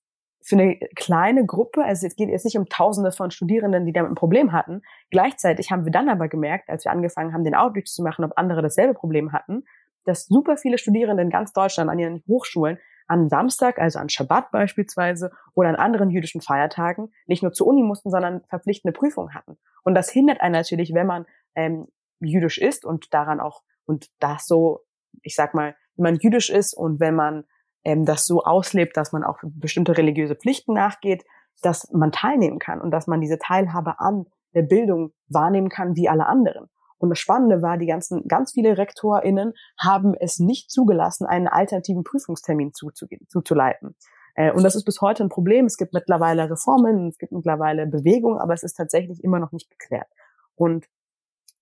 für 0.43 0.57
eine 0.57 0.77
kleine 0.97 1.47
Gruppe, 1.47 1.85
also 1.85 2.07
es 2.07 2.17
geht 2.17 2.29
jetzt 2.29 2.45
nicht 2.45 2.59
um 2.59 2.69
Tausende 2.69 3.13
von 3.13 3.31
Studierenden, 3.31 3.87
die 3.87 3.93
damit 3.93 4.11
ein 4.11 4.17
Problem 4.17 4.53
hatten. 4.53 4.83
Gleichzeitig 5.11 5.71
haben 5.71 5.85
wir 5.85 5.93
dann 5.93 6.09
aber 6.09 6.29
gemerkt, 6.29 6.69
als 6.69 6.85
wir 6.85 6.93
angefangen 6.93 7.33
haben, 7.33 7.45
den 7.45 7.55
Outreach 7.55 7.87
zu 7.87 8.03
machen, 8.03 8.25
ob 8.25 8.33
andere 8.37 8.61
dasselbe 8.61 8.95
Problem 8.95 9.33
hatten, 9.33 9.65
dass 10.05 10.27
super 10.27 10.57
viele 10.57 10.79
Studierende 10.79 11.23
in 11.23 11.31
ganz 11.31 11.53
Deutschland 11.53 11.89
an 11.91 11.99
ihren 11.99 12.23
Hochschulen 12.27 12.79
an 13.07 13.29
Samstag, 13.29 13.79
also 13.79 13.99
an 13.99 14.09
Schabbat 14.09 14.51
beispielsweise 14.51 15.33
oder 15.55 15.69
an 15.69 15.77
anderen 15.77 16.11
jüdischen 16.11 16.41
Feiertagen 16.41 17.13
nicht 17.27 17.43
nur 17.43 17.53
zur 17.53 17.67
Uni 17.67 17.83
mussten, 17.83 18.11
sondern 18.11 18.43
verpflichtende 18.49 18.97
Prüfungen 18.97 19.35
hatten. 19.35 19.59
Und 19.85 19.95
das 19.95 20.11
hindert 20.11 20.41
einen 20.41 20.55
natürlich, 20.55 20.95
wenn 20.95 21.07
man 21.07 21.27
ähm, 21.55 21.87
jüdisch 22.21 22.59
ist 22.59 22.85
und 22.85 23.13
daran 23.13 23.41
auch 23.41 23.63
und 23.85 24.07
das 24.21 24.47
so, 24.47 24.81
ich 25.23 25.35
sag 25.35 25.55
mal, 25.55 25.75
wenn 25.97 26.15
man 26.15 26.17
jüdisch 26.17 26.51
ist 26.51 26.75
und 26.75 27.01
wenn 27.01 27.15
man 27.15 27.45
ähm, 27.85 28.05
das 28.05 28.27
so 28.27 28.43
auslebt, 28.43 28.97
dass 28.97 29.13
man 29.13 29.25
auch 29.25 29.39
bestimmte 29.43 29.97
religiöse 29.97 30.37
Pflichten 30.37 30.75
nachgeht, 30.75 31.25
dass 31.63 31.91
man 31.93 32.13
teilnehmen 32.13 32.59
kann 32.59 32.81
und 32.81 32.91
dass 32.91 33.07
man 33.07 33.21
diese 33.21 33.39
Teilhabe 33.39 34.01
an 34.01 34.27
der 34.55 34.63
Bildung 34.63 35.13
wahrnehmen 35.29 35.69
kann 35.69 35.97
wie 35.97 36.09
alle 36.09 36.27
anderen. 36.27 36.69
Und 36.99 37.11
das 37.11 37.19
Spannende 37.19 37.63
war, 37.63 37.79
die 37.79 37.87
ganzen, 37.87 38.29
ganz 38.29 38.53
viele 38.53 38.79
RektorInnen 38.79 39.55
haben 39.77 40.15
es 40.15 40.39
nicht 40.39 40.71
zugelassen, 40.71 41.27
einen 41.27 41.49
alternativen 41.49 42.05
Prüfungstermin 42.05 42.73
zuzuleiten. 42.73 43.97
Äh, 44.35 44.53
und 44.53 44.63
das 44.63 44.77
ist 44.77 44.85
bis 44.85 45.01
heute 45.01 45.25
ein 45.25 45.29
Problem. 45.29 45.67
Es 45.67 45.77
gibt 45.77 45.95
mittlerweile 45.95 46.49
Reformen, 46.49 47.09
es 47.09 47.19
gibt 47.19 47.33
mittlerweile 47.33 47.87
Bewegungen, 47.87 48.39
aber 48.39 48.55
es 48.55 48.63
ist 48.63 48.75
tatsächlich 48.75 49.23
immer 49.25 49.41
noch 49.41 49.51
nicht 49.51 49.69
geklärt. 49.71 50.07
Und 50.55 50.87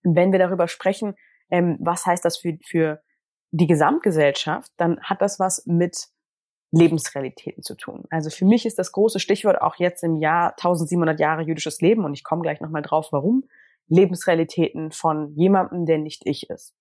wenn 0.02 0.32
wir 0.32 0.38
darüber 0.38 0.68
sprechen, 0.68 1.14
ähm, 1.50 1.76
was 1.80 2.06
heißt 2.06 2.24
das 2.24 2.38
für, 2.38 2.58
für 2.64 3.02
die 3.50 3.66
Gesamtgesellschaft, 3.66 4.72
dann 4.76 5.00
hat 5.02 5.20
das 5.20 5.38
was 5.38 5.66
mit 5.66 6.08
Lebensrealitäten 6.72 7.62
zu 7.62 7.74
tun. 7.74 8.04
Also 8.10 8.30
für 8.30 8.44
mich 8.44 8.64
ist 8.64 8.78
das 8.78 8.92
große 8.92 9.18
Stichwort 9.18 9.60
auch 9.60 9.76
jetzt 9.76 10.04
im 10.04 10.16
Jahr 10.16 10.50
1700 10.50 11.18
Jahre 11.18 11.42
jüdisches 11.42 11.80
Leben 11.80 12.04
und 12.04 12.14
ich 12.14 12.22
komme 12.22 12.42
gleich 12.42 12.60
nochmal 12.60 12.82
drauf, 12.82 13.08
warum. 13.10 13.44
Lebensrealitäten 13.88 14.92
von 14.92 15.34
jemandem, 15.34 15.84
der 15.84 15.98
nicht 15.98 16.22
ich 16.24 16.48
ist. 16.48 16.74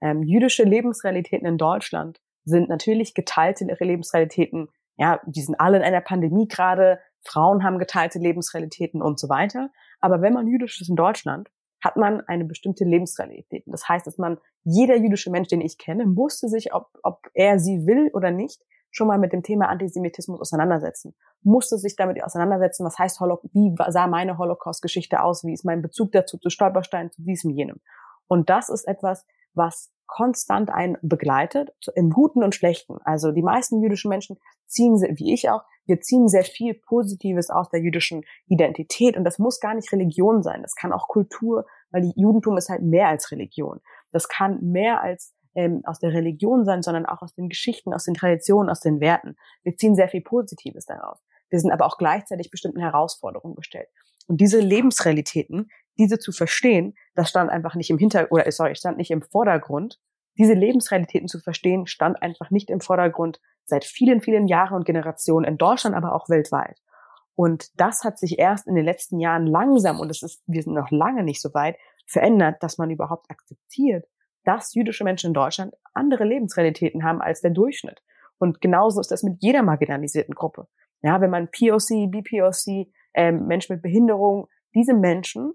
Ähm, 0.00 0.22
jüdische 0.22 0.62
Lebensrealitäten 0.62 1.46
in 1.46 1.58
Deutschland 1.58 2.18
sind 2.44 2.70
natürlich 2.70 3.12
geteilte 3.12 3.64
Lebensrealitäten 3.64 4.68
Ja, 4.96 5.20
die 5.26 5.42
sind 5.42 5.60
alle 5.60 5.76
in 5.76 5.82
einer 5.82 6.00
Pandemie 6.00 6.48
gerade, 6.48 6.98
Frauen 7.22 7.62
haben 7.62 7.78
geteilte 7.78 8.18
Lebensrealitäten 8.18 9.02
und 9.02 9.18
so 9.18 9.28
weiter. 9.28 9.70
Aber 10.00 10.22
wenn 10.22 10.32
man 10.32 10.48
jüdisch 10.48 10.80
ist 10.80 10.88
in 10.88 10.96
Deutschland, 10.96 11.50
hat 11.86 11.96
man 11.96 12.20
eine 12.26 12.44
bestimmte 12.44 12.84
Lebensrealität. 12.84 13.62
Das 13.66 13.88
heißt, 13.88 14.06
dass 14.08 14.18
man, 14.18 14.38
jeder 14.64 14.96
jüdische 14.96 15.30
Mensch, 15.30 15.46
den 15.48 15.60
ich 15.60 15.78
kenne, 15.78 16.04
musste 16.04 16.48
sich, 16.48 16.74
ob, 16.74 16.88
ob 17.04 17.20
er 17.32 17.60
sie 17.60 17.86
will 17.86 18.10
oder 18.12 18.32
nicht, 18.32 18.60
schon 18.90 19.06
mal 19.06 19.18
mit 19.18 19.32
dem 19.32 19.44
Thema 19.44 19.68
Antisemitismus 19.68 20.40
auseinandersetzen. 20.40 21.14
Musste 21.42 21.78
sich 21.78 21.94
damit 21.94 22.20
auseinandersetzen, 22.24 22.84
was 22.84 22.98
heißt 22.98 23.20
Holocaust, 23.20 23.54
wie 23.54 23.72
sah 23.88 24.08
meine 24.08 24.36
Holocaust-Geschichte 24.36 25.22
aus, 25.22 25.44
wie 25.44 25.52
ist 25.52 25.64
mein 25.64 25.80
Bezug 25.80 26.10
dazu, 26.10 26.38
zu 26.38 26.50
Stolperstein, 26.50 27.12
zu 27.12 27.22
diesem, 27.22 27.52
jenem. 27.52 27.80
Und 28.26 28.50
das 28.50 28.68
ist 28.68 28.88
etwas, 28.88 29.24
was 29.54 29.92
konstant 30.06 30.70
einen 30.70 30.96
begleitet, 31.02 31.70
im 31.94 32.10
Guten 32.10 32.42
und 32.42 32.54
Schlechten. 32.54 32.96
Also 33.04 33.30
die 33.30 33.42
meisten 33.42 33.80
jüdischen 33.80 34.08
Menschen 34.08 34.38
ziehen, 34.66 34.94
wie 35.16 35.32
ich 35.32 35.50
auch, 35.50 35.62
wir 35.86 36.00
ziehen 36.00 36.28
sehr 36.28 36.44
viel 36.44 36.74
Positives 36.74 37.48
aus 37.48 37.68
der 37.70 37.80
jüdischen 37.80 38.24
Identität 38.48 39.16
und 39.16 39.24
das 39.24 39.38
muss 39.38 39.60
gar 39.60 39.74
nicht 39.74 39.92
Religion 39.92 40.42
sein, 40.42 40.62
das 40.62 40.74
kann 40.74 40.92
auch 40.92 41.08
Kultur, 41.08 41.66
weil 41.90 42.02
die 42.02 42.12
Judentum 42.16 42.56
ist 42.56 42.68
halt 42.68 42.82
mehr 42.82 43.08
als 43.08 43.30
Religion. 43.30 43.80
Das 44.10 44.28
kann 44.28 44.58
mehr 44.62 45.00
als 45.00 45.34
ähm, 45.54 45.82
aus 45.84 45.98
der 45.98 46.12
Religion 46.12 46.64
sein, 46.64 46.82
sondern 46.82 47.06
auch 47.06 47.22
aus 47.22 47.34
den 47.34 47.48
Geschichten, 47.48 47.94
aus 47.94 48.04
den 48.04 48.14
Traditionen, 48.14 48.68
aus 48.68 48.80
den 48.80 49.00
Werten. 49.00 49.36
Wir 49.62 49.76
ziehen 49.76 49.94
sehr 49.94 50.08
viel 50.08 50.20
Positives 50.20 50.84
daraus. 50.84 51.18
Wir 51.48 51.60
sind 51.60 51.70
aber 51.70 51.86
auch 51.86 51.96
gleichzeitig 51.96 52.50
bestimmten 52.50 52.80
Herausforderungen 52.80 53.54
gestellt. 53.54 53.88
Und 54.26 54.40
diese 54.40 54.60
Lebensrealitäten, 54.60 55.68
diese 55.98 56.18
zu 56.18 56.32
verstehen, 56.32 56.94
das 57.14 57.30
stand 57.30 57.50
einfach 57.50 57.74
nicht 57.74 57.90
im 57.90 57.98
Hintergrund, 57.98 58.32
oder 58.32 58.50
sorry, 58.52 58.74
stand 58.74 58.98
nicht 58.98 59.10
im 59.10 59.22
Vordergrund. 59.22 60.00
Diese 60.38 60.54
Lebensrealitäten 60.54 61.28
zu 61.28 61.40
verstehen, 61.40 61.86
stand 61.86 62.20
einfach 62.22 62.50
nicht 62.50 62.70
im 62.70 62.80
Vordergrund 62.80 63.40
seit 63.64 63.84
vielen, 63.84 64.20
vielen 64.20 64.46
Jahren 64.46 64.74
und 64.74 64.84
Generationen 64.84 65.46
in 65.46 65.58
Deutschland, 65.58 65.96
aber 65.96 66.14
auch 66.14 66.28
weltweit. 66.28 66.80
Und 67.34 67.78
das 67.78 68.04
hat 68.04 68.18
sich 68.18 68.38
erst 68.38 68.66
in 68.66 68.74
den 68.74 68.84
letzten 68.84 69.20
Jahren 69.20 69.46
langsam, 69.46 70.00
und 70.00 70.10
es 70.10 70.22
ist, 70.22 70.42
wir 70.46 70.62
sind 70.62 70.74
noch 70.74 70.90
lange 70.90 71.22
nicht 71.22 71.40
so 71.40 71.52
weit, 71.52 71.76
verändert, 72.06 72.62
dass 72.62 72.78
man 72.78 72.90
überhaupt 72.90 73.30
akzeptiert, 73.30 74.06
dass 74.44 74.74
jüdische 74.74 75.04
Menschen 75.04 75.28
in 75.28 75.34
Deutschland 75.34 75.74
andere 75.92 76.24
Lebensrealitäten 76.24 77.04
haben 77.04 77.20
als 77.20 77.40
der 77.40 77.50
Durchschnitt. 77.50 78.02
Und 78.38 78.60
genauso 78.60 79.00
ist 79.00 79.10
das 79.10 79.22
mit 79.22 79.42
jeder 79.42 79.62
marginalisierten 79.62 80.34
Gruppe. 80.34 80.68
Ja, 81.02 81.20
wenn 81.20 81.30
man 81.30 81.48
POC, 81.50 82.10
BPOC, 82.10 82.88
ähm, 83.14 83.46
Menschen 83.46 83.74
mit 83.74 83.82
Behinderung, 83.82 84.48
diese 84.74 84.94
Menschen 84.94 85.52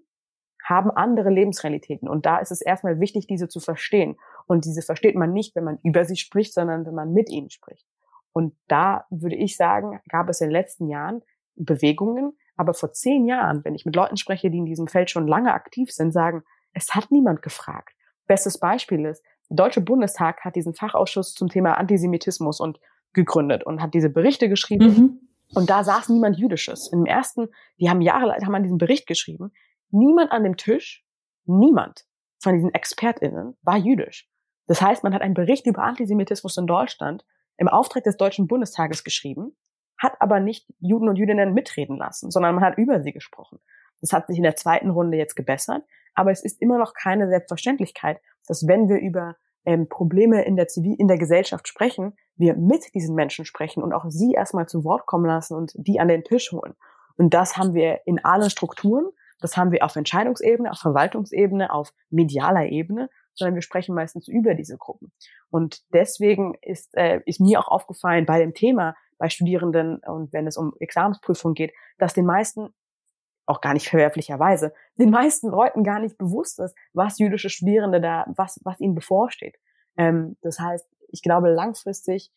haben 0.63 0.91
andere 0.91 1.29
Lebensrealitäten. 1.29 2.07
Und 2.07 2.25
da 2.25 2.37
ist 2.37 2.51
es 2.51 2.61
erstmal 2.61 2.99
wichtig, 2.99 3.27
diese 3.27 3.47
zu 3.47 3.59
verstehen. 3.59 4.17
Und 4.47 4.65
diese 4.65 4.81
versteht 4.81 5.15
man 5.15 5.33
nicht, 5.33 5.55
wenn 5.55 5.63
man 5.63 5.79
über 5.83 6.05
sie 6.05 6.15
spricht, 6.15 6.53
sondern 6.53 6.85
wenn 6.85 6.95
man 6.95 7.13
mit 7.13 7.29
ihnen 7.29 7.49
spricht. 7.49 7.85
Und 8.33 8.55
da 8.67 9.05
würde 9.09 9.35
ich 9.35 9.57
sagen, 9.57 9.99
gab 10.09 10.29
es 10.29 10.41
in 10.41 10.47
den 10.47 10.53
letzten 10.53 10.87
Jahren 10.87 11.21
Bewegungen. 11.55 12.33
Aber 12.55 12.73
vor 12.73 12.91
zehn 12.93 13.25
Jahren, 13.25 13.63
wenn 13.65 13.75
ich 13.75 13.85
mit 13.85 13.95
Leuten 13.95 14.17
spreche, 14.17 14.49
die 14.49 14.57
in 14.57 14.65
diesem 14.65 14.87
Feld 14.87 15.09
schon 15.09 15.27
lange 15.27 15.53
aktiv 15.53 15.91
sind, 15.91 16.11
sagen, 16.11 16.43
es 16.73 16.93
hat 16.93 17.11
niemand 17.11 17.41
gefragt. 17.41 17.95
Bestes 18.27 18.59
Beispiel 18.59 19.05
ist, 19.05 19.23
der 19.49 19.57
Deutsche 19.57 19.81
Bundestag 19.81 20.45
hat 20.45 20.55
diesen 20.55 20.73
Fachausschuss 20.73 21.33
zum 21.33 21.49
Thema 21.49 21.73
Antisemitismus 21.73 22.59
und 22.59 22.79
gegründet 23.13 23.65
und 23.65 23.81
hat 23.81 23.93
diese 23.93 24.09
Berichte 24.09 24.47
geschrieben. 24.47 24.85
Mhm. 24.85 25.19
Und 25.53 25.69
da 25.69 25.83
saß 25.83 26.09
niemand 26.09 26.37
Jüdisches. 26.37 26.89
Im 26.93 27.05
ersten, 27.05 27.49
die 27.79 27.89
haben 27.89 28.01
jahrelang 28.01 28.45
haben 28.45 28.55
an 28.55 28.63
diesem 28.63 28.77
Bericht 28.77 29.07
geschrieben. 29.07 29.51
Niemand 29.89 30.31
an 30.31 30.43
dem 30.43 30.55
Tisch, 30.55 31.05
niemand 31.45 32.05
von 32.39 32.53
diesen 32.53 32.73
ExpertInnen 32.73 33.57
war 33.61 33.77
jüdisch. 33.77 34.30
Das 34.71 34.81
heißt, 34.81 35.03
man 35.03 35.13
hat 35.13 35.21
einen 35.21 35.33
Bericht 35.33 35.67
über 35.67 35.83
Antisemitismus 35.83 36.55
in 36.55 36.65
Deutschland 36.65 37.25
im 37.57 37.67
Auftrag 37.67 38.05
des 38.05 38.15
Deutschen 38.15 38.47
Bundestages 38.47 39.03
geschrieben, 39.03 39.53
hat 39.97 40.13
aber 40.21 40.39
nicht 40.39 40.65
Juden 40.79 41.09
und 41.09 41.17
Jüdinnen 41.17 41.53
mitreden 41.53 41.97
lassen, 41.97 42.31
sondern 42.31 42.55
man 42.55 42.63
hat 42.63 42.77
über 42.77 43.01
sie 43.01 43.11
gesprochen. 43.11 43.59
Das 43.99 44.13
hat 44.13 44.27
sich 44.27 44.37
in 44.37 44.43
der 44.43 44.55
zweiten 44.55 44.89
Runde 44.89 45.17
jetzt 45.17 45.35
gebessert, 45.35 45.83
aber 46.13 46.31
es 46.31 46.41
ist 46.41 46.61
immer 46.61 46.77
noch 46.77 46.93
keine 46.93 47.27
Selbstverständlichkeit, 47.27 48.21
dass 48.47 48.65
wenn 48.65 48.87
wir 48.87 49.01
über 49.01 49.35
ähm, 49.65 49.89
Probleme 49.89 50.45
in 50.45 50.55
der 50.55 50.69
Zivil 50.69 50.95
in 50.97 51.09
der 51.09 51.17
Gesellschaft 51.17 51.67
sprechen, 51.67 52.13
wir 52.37 52.55
mit 52.55 52.93
diesen 52.95 53.13
Menschen 53.13 53.43
sprechen 53.43 53.83
und 53.83 53.91
auch 53.91 54.05
sie 54.07 54.31
erstmal 54.31 54.69
zu 54.69 54.85
Wort 54.85 55.05
kommen 55.05 55.25
lassen 55.25 55.53
und 55.53 55.73
die 55.75 55.99
an 55.99 56.07
den 56.07 56.23
Tisch 56.23 56.49
holen. 56.53 56.75
Und 57.17 57.33
das 57.33 57.57
haben 57.57 57.73
wir 57.73 57.99
in 58.05 58.23
allen 58.23 58.49
Strukturen, 58.49 59.09
das 59.41 59.57
haben 59.57 59.73
wir 59.73 59.83
auf 59.83 59.97
Entscheidungsebene, 59.97 60.71
auf 60.71 60.77
Verwaltungsebene, 60.77 61.73
auf 61.73 61.93
medialer 62.09 62.67
Ebene, 62.67 63.09
sondern 63.33 63.55
wir 63.55 63.61
sprechen 63.61 63.95
meistens 63.95 64.27
über 64.27 64.53
diese 64.53 64.77
Gruppen. 64.77 65.11
Und 65.49 65.81
deswegen 65.93 66.55
ist, 66.61 66.95
äh, 66.95 67.21
ist 67.25 67.39
mir 67.39 67.59
auch 67.59 67.67
aufgefallen 67.67 68.25
bei 68.25 68.39
dem 68.39 68.53
Thema, 68.53 68.95
bei 69.17 69.29
Studierenden 69.29 69.97
und 69.97 70.33
wenn 70.33 70.47
es 70.47 70.57
um 70.57 70.73
Examensprüfungen 70.79 71.53
geht, 71.53 71.73
dass 71.97 72.13
den 72.13 72.25
meisten 72.25 72.73
auch 73.45 73.61
gar 73.61 73.73
nicht 73.73 73.89
verwerflicherweise, 73.89 74.73
den 74.95 75.09
meisten 75.09 75.49
Leuten 75.49 75.83
gar 75.83 75.99
nicht 75.99 76.17
bewusst 76.17 76.59
ist, 76.59 76.75
was 76.93 77.19
jüdische 77.19 77.49
Studierende 77.49 78.01
da, 78.01 78.25
was, 78.35 78.59
was 78.63 78.79
ihnen 78.79 78.95
bevorsteht. 78.95 79.57
Ähm, 79.97 80.37
das 80.41 80.59
heißt, 80.59 80.87
ich 81.09 81.21
glaube, 81.21 81.49
langfristig, 81.49 82.31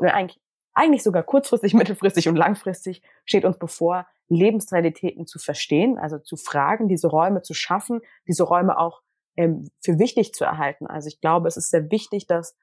ne, 0.00 0.14
eigentlich, 0.14 0.40
eigentlich 0.74 1.02
sogar 1.02 1.22
kurzfristig, 1.22 1.74
mittelfristig 1.74 2.28
und 2.28 2.36
langfristig 2.36 3.02
steht 3.24 3.44
uns 3.44 3.58
bevor, 3.58 4.06
Lebensrealitäten 4.28 5.26
zu 5.26 5.38
verstehen, 5.38 5.98
also 5.98 6.18
zu 6.18 6.36
fragen, 6.36 6.88
diese 6.88 7.08
Räume 7.08 7.42
zu 7.42 7.54
schaffen, 7.54 8.00
diese 8.26 8.44
Räume 8.44 8.78
auch 8.78 9.02
ähm, 9.38 9.70
für 9.80 9.98
wichtig 10.00 10.34
zu 10.34 10.44
erhalten. 10.44 10.86
Also 10.88 11.06
ich 11.06 11.20
glaube, 11.20 11.46
es 11.46 11.56
ist 11.56 11.70
sehr 11.70 11.90
wichtig, 11.90 12.26
dass 12.26 12.56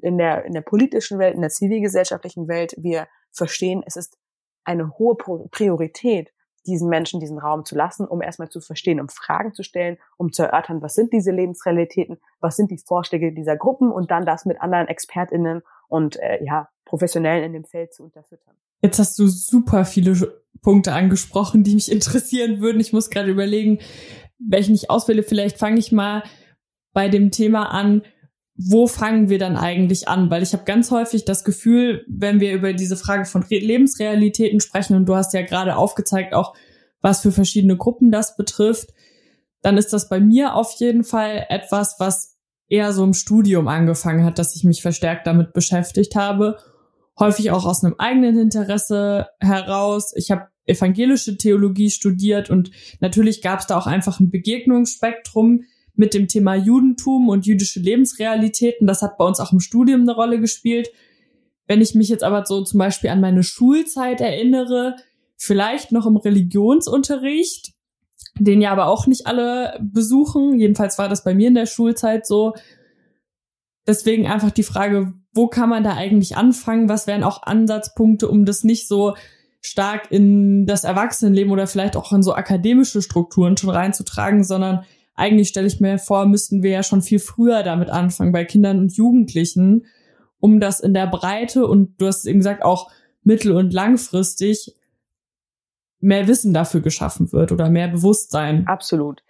in 0.00 0.16
der, 0.16 0.44
in 0.46 0.54
der 0.54 0.62
politischen 0.62 1.18
Welt, 1.18 1.34
in 1.34 1.42
der 1.42 1.50
zivilgesellschaftlichen 1.50 2.48
Welt 2.48 2.74
wir 2.78 3.08
verstehen, 3.30 3.82
es 3.86 3.96
ist 3.96 4.16
eine 4.64 4.96
hohe 4.98 5.16
Priorität, 5.16 6.32
diesen 6.66 6.88
Menschen 6.88 7.20
diesen 7.20 7.38
Raum 7.38 7.66
zu 7.66 7.74
lassen, 7.74 8.06
um 8.06 8.22
erstmal 8.22 8.48
zu 8.48 8.62
verstehen, 8.62 9.00
um 9.00 9.10
Fragen 9.10 9.52
zu 9.52 9.62
stellen, 9.62 9.98
um 10.16 10.32
zu 10.32 10.44
erörtern, 10.44 10.80
was 10.80 10.94
sind 10.94 11.12
diese 11.12 11.30
Lebensrealitäten, 11.30 12.16
was 12.40 12.56
sind 12.56 12.70
die 12.70 12.78
Vorschläge 12.78 13.34
dieser 13.34 13.56
Gruppen 13.56 13.92
und 13.92 14.10
dann 14.10 14.24
das 14.24 14.46
mit 14.46 14.62
anderen 14.62 14.88
ExpertInnen 14.88 15.62
und 15.88 16.16
äh, 16.16 16.42
ja, 16.42 16.70
Professionellen 16.86 17.44
in 17.44 17.52
dem 17.52 17.64
Feld 17.64 17.92
zu 17.92 18.04
unterfüttern. 18.04 18.54
Jetzt 18.80 18.98
hast 18.98 19.18
du 19.18 19.26
super 19.26 19.84
viele 19.84 20.42
Punkte 20.62 20.94
angesprochen, 20.94 21.64
die 21.64 21.74
mich 21.74 21.92
interessieren 21.92 22.60
würden. 22.60 22.80
Ich 22.80 22.94
muss 22.94 23.10
gerade 23.10 23.30
überlegen, 23.30 23.80
welchen 24.38 24.74
ich 24.74 24.90
auswähle. 24.90 25.22
Vielleicht 25.22 25.58
fange 25.58 25.78
ich 25.78 25.92
mal 25.92 26.22
bei 26.92 27.08
dem 27.08 27.30
Thema 27.30 27.70
an, 27.70 28.02
wo 28.56 28.86
fangen 28.86 29.28
wir 29.28 29.38
dann 29.38 29.56
eigentlich 29.56 30.06
an? 30.06 30.30
Weil 30.30 30.42
ich 30.42 30.52
habe 30.52 30.64
ganz 30.64 30.90
häufig 30.90 31.24
das 31.24 31.44
Gefühl, 31.44 32.04
wenn 32.08 32.40
wir 32.40 32.52
über 32.52 32.72
diese 32.72 32.96
Frage 32.96 33.24
von 33.24 33.44
Lebensrealitäten 33.48 34.60
sprechen, 34.60 34.96
und 34.96 35.06
du 35.06 35.16
hast 35.16 35.34
ja 35.34 35.42
gerade 35.42 35.76
aufgezeigt 35.76 36.34
auch, 36.34 36.54
was 37.00 37.20
für 37.20 37.32
verschiedene 37.32 37.76
Gruppen 37.76 38.10
das 38.10 38.36
betrifft, 38.36 38.90
dann 39.62 39.76
ist 39.76 39.92
das 39.92 40.08
bei 40.08 40.20
mir 40.20 40.54
auf 40.54 40.72
jeden 40.78 41.04
Fall 41.04 41.46
etwas, 41.48 41.96
was 41.98 42.38
eher 42.68 42.92
so 42.92 43.02
im 43.02 43.12
Studium 43.12 43.68
angefangen 43.68 44.24
hat, 44.24 44.38
dass 44.38 44.54
ich 44.54 44.64
mich 44.64 44.82
verstärkt 44.82 45.26
damit 45.26 45.52
beschäftigt 45.52 46.16
habe. 46.16 46.58
Häufig 47.18 47.50
auch 47.50 47.64
aus 47.64 47.84
einem 47.84 47.94
eigenen 47.98 48.38
Interesse 48.38 49.28
heraus. 49.40 50.12
Ich 50.16 50.30
habe 50.30 50.48
evangelische 50.66 51.36
Theologie 51.36 51.90
studiert 51.90 52.50
und 52.50 52.70
natürlich 53.00 53.42
gab 53.42 53.60
es 53.60 53.66
da 53.66 53.78
auch 53.78 53.86
einfach 53.86 54.20
ein 54.20 54.30
Begegnungsspektrum 54.30 55.64
mit 55.94 56.14
dem 56.14 56.26
Thema 56.26 56.54
Judentum 56.54 57.28
und 57.28 57.46
jüdische 57.46 57.80
Lebensrealitäten. 57.80 58.86
Das 58.86 59.02
hat 59.02 59.16
bei 59.16 59.24
uns 59.24 59.40
auch 59.40 59.52
im 59.52 59.60
Studium 59.60 60.02
eine 60.02 60.14
Rolle 60.14 60.40
gespielt. 60.40 60.90
Wenn 61.66 61.80
ich 61.80 61.94
mich 61.94 62.08
jetzt 62.08 62.24
aber 62.24 62.44
so 62.46 62.62
zum 62.64 62.78
Beispiel 62.78 63.10
an 63.10 63.20
meine 63.20 63.42
Schulzeit 63.42 64.20
erinnere, 64.20 64.96
vielleicht 65.36 65.92
noch 65.92 66.06
im 66.06 66.16
Religionsunterricht, 66.16 67.72
den 68.38 68.60
ja 68.60 68.72
aber 68.72 68.86
auch 68.86 69.06
nicht 69.06 69.26
alle 69.26 69.78
besuchen. 69.80 70.58
Jedenfalls 70.58 70.98
war 70.98 71.08
das 71.08 71.24
bei 71.24 71.34
mir 71.34 71.48
in 71.48 71.54
der 71.54 71.66
Schulzeit 71.66 72.26
so. 72.26 72.54
Deswegen 73.86 74.26
einfach 74.26 74.50
die 74.50 74.62
Frage, 74.62 75.14
wo 75.32 75.46
kann 75.46 75.68
man 75.68 75.84
da 75.84 75.94
eigentlich 75.94 76.36
anfangen? 76.36 76.88
Was 76.88 77.06
wären 77.06 77.22
auch 77.22 77.42
Ansatzpunkte, 77.42 78.28
um 78.28 78.44
das 78.44 78.64
nicht 78.64 78.88
so 78.88 79.14
stark 79.64 80.12
in 80.12 80.66
das 80.66 80.84
Erwachsenenleben 80.84 81.50
oder 81.50 81.66
vielleicht 81.66 81.96
auch 81.96 82.12
in 82.12 82.22
so 82.22 82.34
akademische 82.34 83.00
Strukturen 83.00 83.56
schon 83.56 83.70
reinzutragen, 83.70 84.44
sondern 84.44 84.84
eigentlich 85.14 85.48
stelle 85.48 85.66
ich 85.66 85.80
mir 85.80 85.98
vor, 85.98 86.26
müssten 86.26 86.62
wir 86.62 86.70
ja 86.70 86.82
schon 86.82 87.00
viel 87.00 87.18
früher 87.18 87.62
damit 87.62 87.88
anfangen, 87.88 88.32
bei 88.32 88.44
Kindern 88.44 88.78
und 88.78 88.94
Jugendlichen, 88.94 89.86
um 90.38 90.60
das 90.60 90.80
in 90.80 90.92
der 90.92 91.06
Breite 91.06 91.66
und 91.66 91.98
du 91.98 92.06
hast 92.06 92.26
eben 92.26 92.40
gesagt, 92.40 92.62
auch 92.62 92.90
mittel- 93.22 93.56
und 93.56 93.72
langfristig 93.72 94.76
mehr 95.98 96.28
Wissen 96.28 96.52
dafür 96.52 96.82
geschaffen 96.82 97.32
wird 97.32 97.50
oder 97.50 97.70
mehr 97.70 97.88
Bewusstsein. 97.88 98.66
Absolut. 98.66 99.22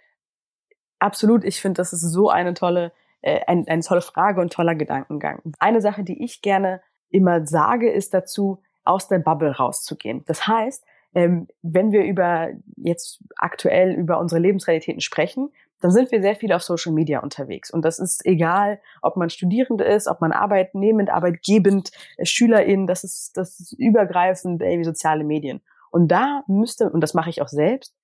Absolut. 0.99 1.45
Ich 1.45 1.61
finde, 1.61 1.77
das 1.77 1.93
ist 1.93 2.01
so 2.01 2.29
eine 2.29 2.53
tolle, 2.55 2.91
äh, 3.21 3.39
ein, 3.47 3.65
eine 3.69 3.83
tolle 3.83 4.01
Frage 4.01 4.41
und 4.41 4.51
toller 4.51 4.75
Gedankengang. 4.75 5.41
Eine 5.59 5.79
Sache, 5.79 6.03
die 6.03 6.21
ich 6.21 6.41
gerne 6.41 6.81
immer 7.09 7.47
sage, 7.47 7.89
ist 7.89 8.13
dazu, 8.13 8.61
aus 8.85 9.07
der 9.07 9.19
Bubble 9.19 9.51
rauszugehen. 9.51 10.23
Das 10.25 10.47
heißt, 10.47 10.85
ähm, 11.13 11.47
wenn 11.61 11.91
wir 11.91 12.03
über 12.03 12.49
jetzt 12.77 13.23
aktuell 13.37 13.93
über 13.93 14.19
unsere 14.19 14.41
Lebensrealitäten 14.41 15.01
sprechen, 15.01 15.49
dann 15.81 15.91
sind 15.91 16.11
wir 16.11 16.21
sehr 16.21 16.35
viel 16.35 16.51
auf 16.53 16.63
Social 16.63 16.93
Media 16.93 17.19
unterwegs. 17.19 17.71
Und 17.71 17.83
das 17.83 17.99
ist 17.99 18.25
egal, 18.25 18.79
ob 19.01 19.17
man 19.17 19.29
Studierende 19.29 19.83
ist, 19.83 20.07
ob 20.07 20.21
man 20.21 20.31
arbeitnehmend, 20.31 21.09
arbeitgebend, 21.09 21.91
äh, 22.17 22.25
Schülerin, 22.25 22.87
das 22.87 23.03
ist, 23.03 23.37
das 23.37 23.59
ist 23.59 23.73
übergreifend 23.73 24.61
irgendwie 24.61 24.85
soziale 24.85 25.23
Medien. 25.23 25.61
Und 25.91 26.09
da 26.09 26.43
müsste, 26.47 26.89
und 26.89 27.01
das 27.01 27.13
mache 27.13 27.29
ich 27.29 27.41
auch 27.41 27.47
selbst, 27.47 27.95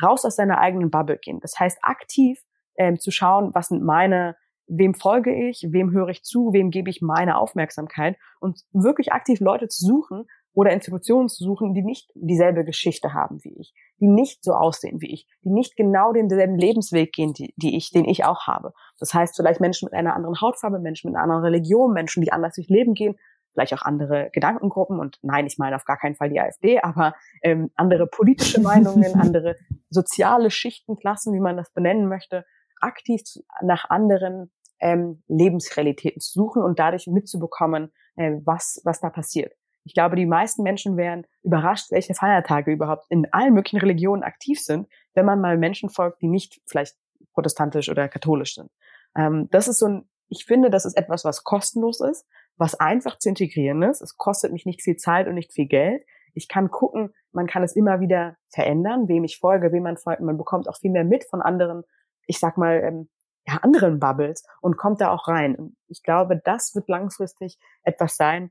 raus 0.00 0.24
aus 0.24 0.36
seiner 0.36 0.58
eigenen 0.58 0.90
Bubble 0.90 1.18
gehen. 1.18 1.40
Das 1.40 1.58
heißt, 1.58 1.78
aktiv 1.82 2.42
ähm, 2.76 2.98
zu 2.98 3.10
schauen, 3.10 3.54
was 3.54 3.68
sind 3.68 3.82
meine, 3.82 4.36
wem 4.68 4.94
folge 4.94 5.34
ich, 5.34 5.66
wem 5.70 5.90
höre 5.90 6.08
ich 6.08 6.22
zu, 6.22 6.52
wem 6.52 6.70
gebe 6.70 6.90
ich 6.90 7.00
meine 7.00 7.38
Aufmerksamkeit 7.38 8.16
und 8.40 8.60
wirklich 8.72 9.12
aktiv 9.12 9.40
Leute 9.40 9.68
zu 9.68 9.84
suchen, 9.84 10.26
oder 10.58 10.72
Institutionen 10.72 11.28
zu 11.28 11.44
suchen, 11.44 11.72
die 11.72 11.84
nicht 11.84 12.10
dieselbe 12.16 12.64
Geschichte 12.64 13.14
haben 13.14 13.38
wie 13.44 13.54
ich, 13.60 13.72
die 14.00 14.08
nicht 14.08 14.42
so 14.42 14.54
aussehen 14.54 15.00
wie 15.00 15.12
ich, 15.12 15.28
die 15.44 15.50
nicht 15.50 15.76
genau 15.76 16.12
denselben 16.12 16.56
Lebensweg 16.56 17.12
gehen, 17.12 17.32
die, 17.32 17.54
die 17.56 17.76
ich, 17.76 17.92
den 17.92 18.04
ich 18.04 18.24
auch 18.24 18.48
habe. 18.48 18.72
Das 18.98 19.14
heißt, 19.14 19.36
vielleicht 19.36 19.60
Menschen 19.60 19.86
mit 19.86 19.94
einer 19.94 20.16
anderen 20.16 20.40
Hautfarbe, 20.40 20.80
Menschen 20.80 21.10
mit 21.10 21.14
einer 21.14 21.22
anderen 21.22 21.44
Religion, 21.44 21.92
Menschen, 21.92 22.24
die 22.24 22.32
anders 22.32 22.56
durchs 22.56 22.70
Leben 22.70 22.94
gehen, 22.94 23.14
vielleicht 23.52 23.72
auch 23.72 23.82
andere 23.82 24.30
Gedankengruppen 24.32 24.98
und 24.98 25.20
nein, 25.22 25.46
ich 25.46 25.58
meine 25.58 25.76
auf 25.76 25.84
gar 25.84 25.96
keinen 25.96 26.16
Fall 26.16 26.30
die 26.30 26.40
AfD, 26.40 26.80
aber 26.80 27.14
ähm, 27.42 27.70
andere 27.76 28.08
politische 28.08 28.60
Meinungen, 28.60 29.14
andere 29.20 29.54
soziale 29.90 30.50
Schichten, 30.50 30.96
Klassen, 30.96 31.34
wie 31.34 31.40
man 31.40 31.56
das 31.56 31.70
benennen 31.72 32.08
möchte, 32.08 32.44
aktiv 32.80 33.22
nach 33.62 33.88
anderen 33.90 34.50
ähm, 34.80 35.22
Lebensrealitäten 35.28 36.20
zu 36.20 36.32
suchen 36.32 36.62
und 36.62 36.78
dadurch 36.78 37.06
mitzubekommen, 37.06 37.92
äh, 38.16 38.32
was, 38.44 38.80
was 38.84 39.00
da 39.00 39.10
passiert. 39.10 39.54
Ich 39.84 39.94
glaube, 39.94 40.16
die 40.16 40.26
meisten 40.26 40.62
Menschen 40.62 40.96
wären 40.96 41.26
überrascht, 41.42 41.90
welche 41.90 42.14
Feiertage 42.14 42.72
überhaupt 42.72 43.06
in 43.08 43.26
allen 43.32 43.54
möglichen 43.54 43.78
Religionen 43.78 44.22
aktiv 44.22 44.60
sind, 44.60 44.86
wenn 45.14 45.24
man 45.24 45.40
mal 45.40 45.56
Menschen 45.56 45.88
folgt, 45.88 46.20
die 46.20 46.28
nicht 46.28 46.60
vielleicht 46.66 46.96
protestantisch 47.32 47.88
oder 47.88 48.08
katholisch 48.08 48.54
sind. 48.54 48.70
Ähm, 49.16 49.48
das 49.50 49.66
ist 49.68 49.78
so 49.78 49.86
ein, 49.86 50.08
ich 50.28 50.44
finde, 50.44 50.68
das 50.68 50.84
ist 50.84 50.96
etwas, 50.96 51.24
was 51.24 51.42
kostenlos 51.42 52.00
ist, 52.00 52.26
was 52.56 52.74
einfach 52.74 53.18
zu 53.18 53.30
integrieren 53.30 53.82
ist. 53.82 54.02
Es 54.02 54.16
kostet 54.16 54.52
mich 54.52 54.66
nicht 54.66 54.82
viel 54.82 54.96
Zeit 54.96 55.26
und 55.26 55.34
nicht 55.34 55.52
viel 55.52 55.66
Geld. 55.66 56.04
Ich 56.34 56.48
kann 56.48 56.70
gucken, 56.70 57.14
man 57.32 57.46
kann 57.46 57.62
es 57.62 57.74
immer 57.74 58.00
wieder 58.00 58.36
verändern, 58.48 59.08
wem 59.08 59.24
ich 59.24 59.38
folge, 59.38 59.72
wem 59.72 59.84
man 59.84 59.96
folgt. 59.96 60.20
Man 60.20 60.36
bekommt 60.36 60.68
auch 60.68 60.76
viel 60.76 60.90
mehr 60.90 61.04
mit 61.04 61.24
von 61.24 61.40
anderen, 61.40 61.84
ich 62.26 62.38
sag 62.38 62.58
mal, 62.58 62.82
ähm, 62.84 63.08
ja, 63.48 63.58
anderen 63.62 63.98
Bubbles 63.98 64.44
und 64.60 64.76
kommt 64.76 65.00
da 65.00 65.10
auch 65.10 65.26
rein. 65.26 65.56
Und 65.56 65.76
ich 65.88 66.02
glaube, 66.02 66.40
das 66.44 66.74
wird 66.74 66.88
langfristig 66.88 67.58
etwas 67.82 68.16
sein, 68.16 68.50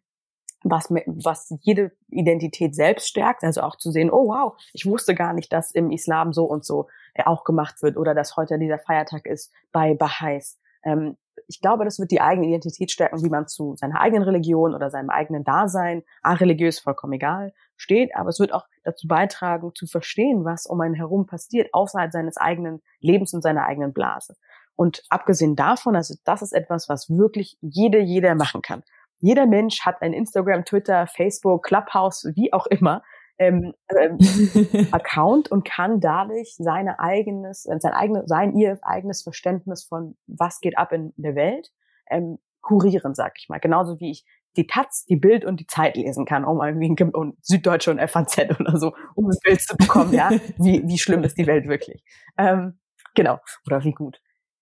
was, 0.64 0.90
was 0.90 1.54
jede 1.62 1.92
Identität 2.10 2.74
selbst 2.74 3.08
stärkt, 3.08 3.44
also 3.44 3.62
auch 3.62 3.76
zu 3.76 3.92
sehen, 3.92 4.10
oh 4.10 4.28
wow, 4.28 4.54
ich 4.74 4.88
wusste 4.88 5.14
gar 5.14 5.34
nicht, 5.34 5.54
dass 5.54 5.72
im 5.72 5.92
Islam 5.92 6.34
so 6.34 6.46
und 6.46 6.66
so 6.66 6.88
äh, 7.14 7.24
auch 7.24 7.44
gemacht 7.44 7.84
wird 7.84 7.96
oder 7.96 8.16
dass 8.16 8.36
heute 8.38 8.58
dieser 8.58 8.80
Feiertag 8.80 9.28
ist 9.28 9.54
bei 9.72 9.92
Baha'is. 9.92 10.58
Ähm, 10.84 11.16
ich 11.48 11.62
glaube, 11.62 11.86
das 11.86 12.00
wird 12.00 12.10
die 12.10 12.22
eigene 12.22 12.48
Identität 12.48 12.92
stärken, 12.92 13.24
wie 13.24 13.30
man 13.30 13.48
zu 13.48 13.76
seiner 13.76 14.02
eigenen 14.02 14.24
Religion 14.24 14.74
oder 14.74 14.90
seinem 14.90 15.12
eigenen 15.12 15.44
Dasein, 15.44 16.04
religiös 16.26 16.80
vollkommen 16.80 17.14
egal, 17.14 17.54
steht, 17.76 18.16
aber 18.16 18.30
es 18.30 18.40
wird 18.40 18.52
auch 18.52 18.66
dazu 18.84 19.08
beitragen, 19.08 19.72
zu 19.76 19.86
verstehen, 19.86 20.44
was 20.44 20.66
um 20.66 20.82
einen 20.82 20.96
herum 20.96 21.28
passiert, 21.28 21.70
außerhalb 21.74 22.12
seines 22.12 22.38
eigenen 22.38 22.82
Lebens 23.00 23.34
und 23.34 23.44
seiner 23.44 23.66
eigenen 23.66 23.94
Blase. 23.94 24.36
Und 24.78 25.04
abgesehen 25.10 25.58
davon, 25.58 25.96
also 25.96 26.16
das 26.24 26.42
ist 26.42 26.54
etwas, 26.54 26.88
was 26.88 27.10
wirklich 27.10 27.58
jede, 27.62 28.00
jeder 28.00 28.36
machen 28.36 28.62
kann. 28.62 28.84
Jeder 29.20 29.48
Mensch 29.48 29.82
hat 29.82 30.02
ein 30.02 30.14
Instagram, 30.14 30.64
Twitter, 30.64 31.08
Facebook, 31.08 31.64
Clubhouse, 31.64 32.32
wie 32.36 32.54
auch 32.54 32.68
immer, 32.68 33.02
ähm, 33.40 33.74
ähm, 33.90 34.18
Account 34.92 35.52
und 35.52 35.66
kann 35.66 36.00
dadurch 36.00 36.56
seine 36.58 37.00
eigenes, 37.00 37.66
äh, 37.66 37.78
sein 37.80 37.94
eigenes, 37.94 38.24
sein 38.28 38.56
ihr 38.56 38.80
eigenes 38.84 39.24
Verständnis 39.24 39.84
von 39.84 40.16
was 40.28 40.60
geht 40.60 40.78
ab 40.78 40.92
in 40.92 41.14
der 41.18 41.36
Welt 41.36 41.72
ähm, 42.10 42.40
kurieren, 42.62 43.16
sag 43.16 43.34
ich 43.38 43.50
mal. 43.50 43.60
Genauso 43.60 44.00
wie 44.00 44.12
ich 44.12 44.26
die 44.56 44.68
Taz, 44.68 45.06
die 45.06 45.16
Bild 45.16 45.46
und 45.46 45.60
die 45.60 45.68
Zeit 45.68 45.96
lesen 45.96 46.26
kann, 46.26 46.44
um 46.44 46.62
irgendwie 46.62 47.04
und 47.14 47.38
Süddeutsche 47.44 47.92
und 47.92 48.02
FAZ 48.02 48.38
oder 48.60 48.78
so, 48.78 48.94
um 49.16 49.28
ein 49.28 49.38
Bild 49.44 49.62
zu 49.62 49.76
bekommen, 49.78 50.14
ja, 50.14 50.30
wie, 50.58 50.84
wie 50.86 50.98
schlimm 50.98 51.24
ist 51.24 51.38
die 51.38 51.48
Welt 51.48 51.68
wirklich. 51.68 52.04
Ähm, 52.38 52.80
genau, 53.16 53.40
oder 53.66 53.84
wie 53.84 53.94
gut. 53.94 54.20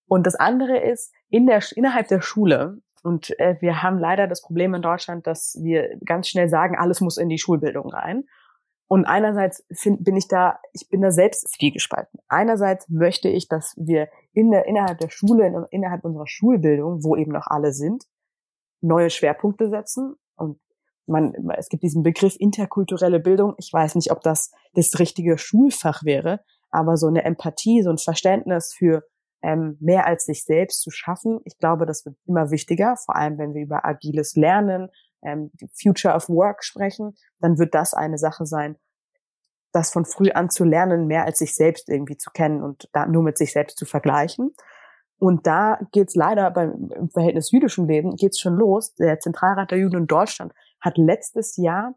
Und 0.08 0.28
das 0.28 0.36
andere 0.36 0.78
ist, 0.78 1.14
in 1.30 1.48
der, 1.48 1.64
innerhalb 1.76 2.08
der 2.08 2.22
Schule 2.22 2.82
und 3.06 3.40
äh, 3.40 3.56
wir 3.60 3.84
haben 3.84 4.00
leider 4.00 4.26
das 4.26 4.42
Problem 4.42 4.74
in 4.74 4.82
Deutschland, 4.82 5.28
dass 5.28 5.56
wir 5.62 5.96
ganz 6.04 6.28
schnell 6.28 6.50
sagen, 6.50 6.76
alles 6.76 7.02
muss 7.02 7.18
in 7.18 7.30
die 7.30 7.38
Schulbildung 7.38 7.90
rein. 7.90 8.24
Und 8.88 9.06
einerseits 9.06 9.64
find, 9.72 10.04
bin 10.04 10.16
ich 10.18 10.28
da, 10.28 10.60
ich 10.74 10.90
bin 10.90 11.02
da 11.02 11.12
selbst 11.12 11.48
zwiegespalten. 11.54 12.20
Einerseits 12.28 12.90
möchte 12.90 13.30
ich, 13.30 13.48
dass 13.48 13.76
wir 13.78 14.10
in 14.34 14.50
der, 14.50 14.66
innerhalb 14.66 14.98
der 14.98 15.10
Schule, 15.10 15.46
in, 15.46 15.66
innerhalb 15.70 16.04
unserer 16.04 16.26
Schulbildung, 16.26 17.04
wo 17.04 17.16
eben 17.16 17.32
noch 17.32 17.46
alle 17.46 17.74
sind, 17.74 18.06
neue 18.82 19.12
Schwerpunkte 19.12 19.70
setzen. 19.70 20.16
Und 20.36 20.60
man, 21.06 21.36
es 21.58 21.70
gibt 21.70 21.84
diesen 21.84 22.02
Begriff 22.02 22.36
interkulturelle 22.40 23.20
Bildung. 23.20 23.54
Ich 23.58 23.72
weiß 23.72 23.94
nicht, 23.94 24.12
ob 24.12 24.22
das 24.22 24.52
das 24.74 24.98
richtige 24.98 25.38
Schulfach 25.38 26.04
wäre, 26.04 26.40
aber 26.72 26.98
so 26.98 27.06
eine 27.06 27.24
Empathie, 27.24 27.84
so 27.84 27.92
ein 27.92 28.00
Verständnis 28.00 28.74
für 28.74 29.04
ähm, 29.46 29.78
mehr 29.80 30.08
als 30.08 30.26
sich 30.26 30.44
selbst 30.44 30.82
zu 30.82 30.90
schaffen. 30.90 31.40
Ich 31.46 31.60
glaube, 31.60 31.86
das 31.86 32.04
wird 32.04 32.18
immer 32.26 32.50
wichtiger, 32.50 32.98
vor 32.98 33.16
allem 33.16 33.38
wenn 33.38 33.54
wir 33.54 33.62
über 33.62 33.86
agiles 33.86 34.36
Lernen, 34.36 34.90
ähm, 35.24 35.52
Future 35.80 36.16
of 36.16 36.30
Work 36.30 36.64
sprechen, 36.64 37.16
dann 37.40 37.60
wird 37.60 37.76
das 37.76 37.94
eine 37.94 38.18
Sache 38.18 38.48
sein, 38.48 38.76
das 39.72 39.92
von 39.92 40.06
früh 40.06 40.32
an 40.32 40.50
zu 40.50 40.64
lernen, 40.64 41.06
mehr 41.06 41.26
als 41.26 41.38
sich 41.38 41.54
selbst 41.54 41.90
irgendwie 41.90 42.18
zu 42.18 42.32
kennen 42.32 42.64
und 42.64 42.90
da 42.92 43.06
nur 43.06 43.22
mit 43.22 43.38
sich 43.38 43.54
selbst 43.54 43.78
zu 43.78 43.86
vergleichen. 43.86 44.56
Und 45.20 45.46
da 45.46 45.80
geht's 45.92 46.16
leider 46.16 46.50
beim 46.50 46.90
im 46.96 47.10
Verhältnis 47.12 47.52
jüdischem 47.52 47.86
Leben 47.86 48.16
geht's 48.16 48.40
schon 48.40 48.56
los. 48.56 48.96
Der 48.96 49.20
Zentralrat 49.20 49.70
der 49.70 49.78
Juden 49.78 49.98
in 49.98 50.08
Deutschland 50.08 50.54
hat 50.82 50.98
letztes 50.98 51.56
Jahr 51.56 51.94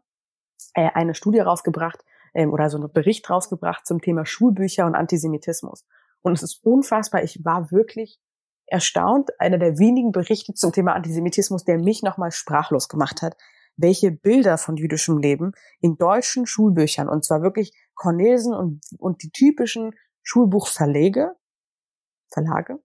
äh, 0.75 0.89
eine 0.93 1.15
Studie 1.15 1.39
rausgebracht 1.39 2.05
äh, 2.33 2.45
oder 2.45 2.69
so 2.69 2.77
einen 2.77 2.91
Bericht 2.91 3.27
rausgebracht 3.27 3.87
zum 3.87 4.01
Thema 4.01 4.25
Schulbücher 4.25 4.85
und 4.85 4.93
Antisemitismus. 4.93 5.83
Und 6.21 6.33
es 6.33 6.43
ist 6.43 6.63
unfassbar. 6.63 7.23
Ich 7.23 7.43
war 7.43 7.71
wirklich 7.71 8.19
erstaunt. 8.65 9.29
Einer 9.39 9.57
der 9.57 9.79
wenigen 9.79 10.11
Berichte 10.11 10.53
zum 10.53 10.71
Thema 10.71 10.93
Antisemitismus, 10.93 11.63
der 11.63 11.79
mich 11.79 12.03
nochmal 12.03 12.31
sprachlos 12.31 12.87
gemacht 12.87 13.21
hat, 13.21 13.35
welche 13.77 14.11
Bilder 14.11 14.57
von 14.57 14.75
jüdischem 14.75 15.17
Leben 15.17 15.53
in 15.79 15.97
deutschen 15.97 16.45
Schulbüchern, 16.45 17.07
und 17.07 17.23
zwar 17.23 17.41
wirklich 17.41 17.73
Cornelsen 17.95 18.53
und, 18.53 18.81
und 18.97 19.23
die 19.23 19.31
typischen 19.31 19.91
Schulbuchverlege, 20.21 21.35
Verlage, 22.31 22.79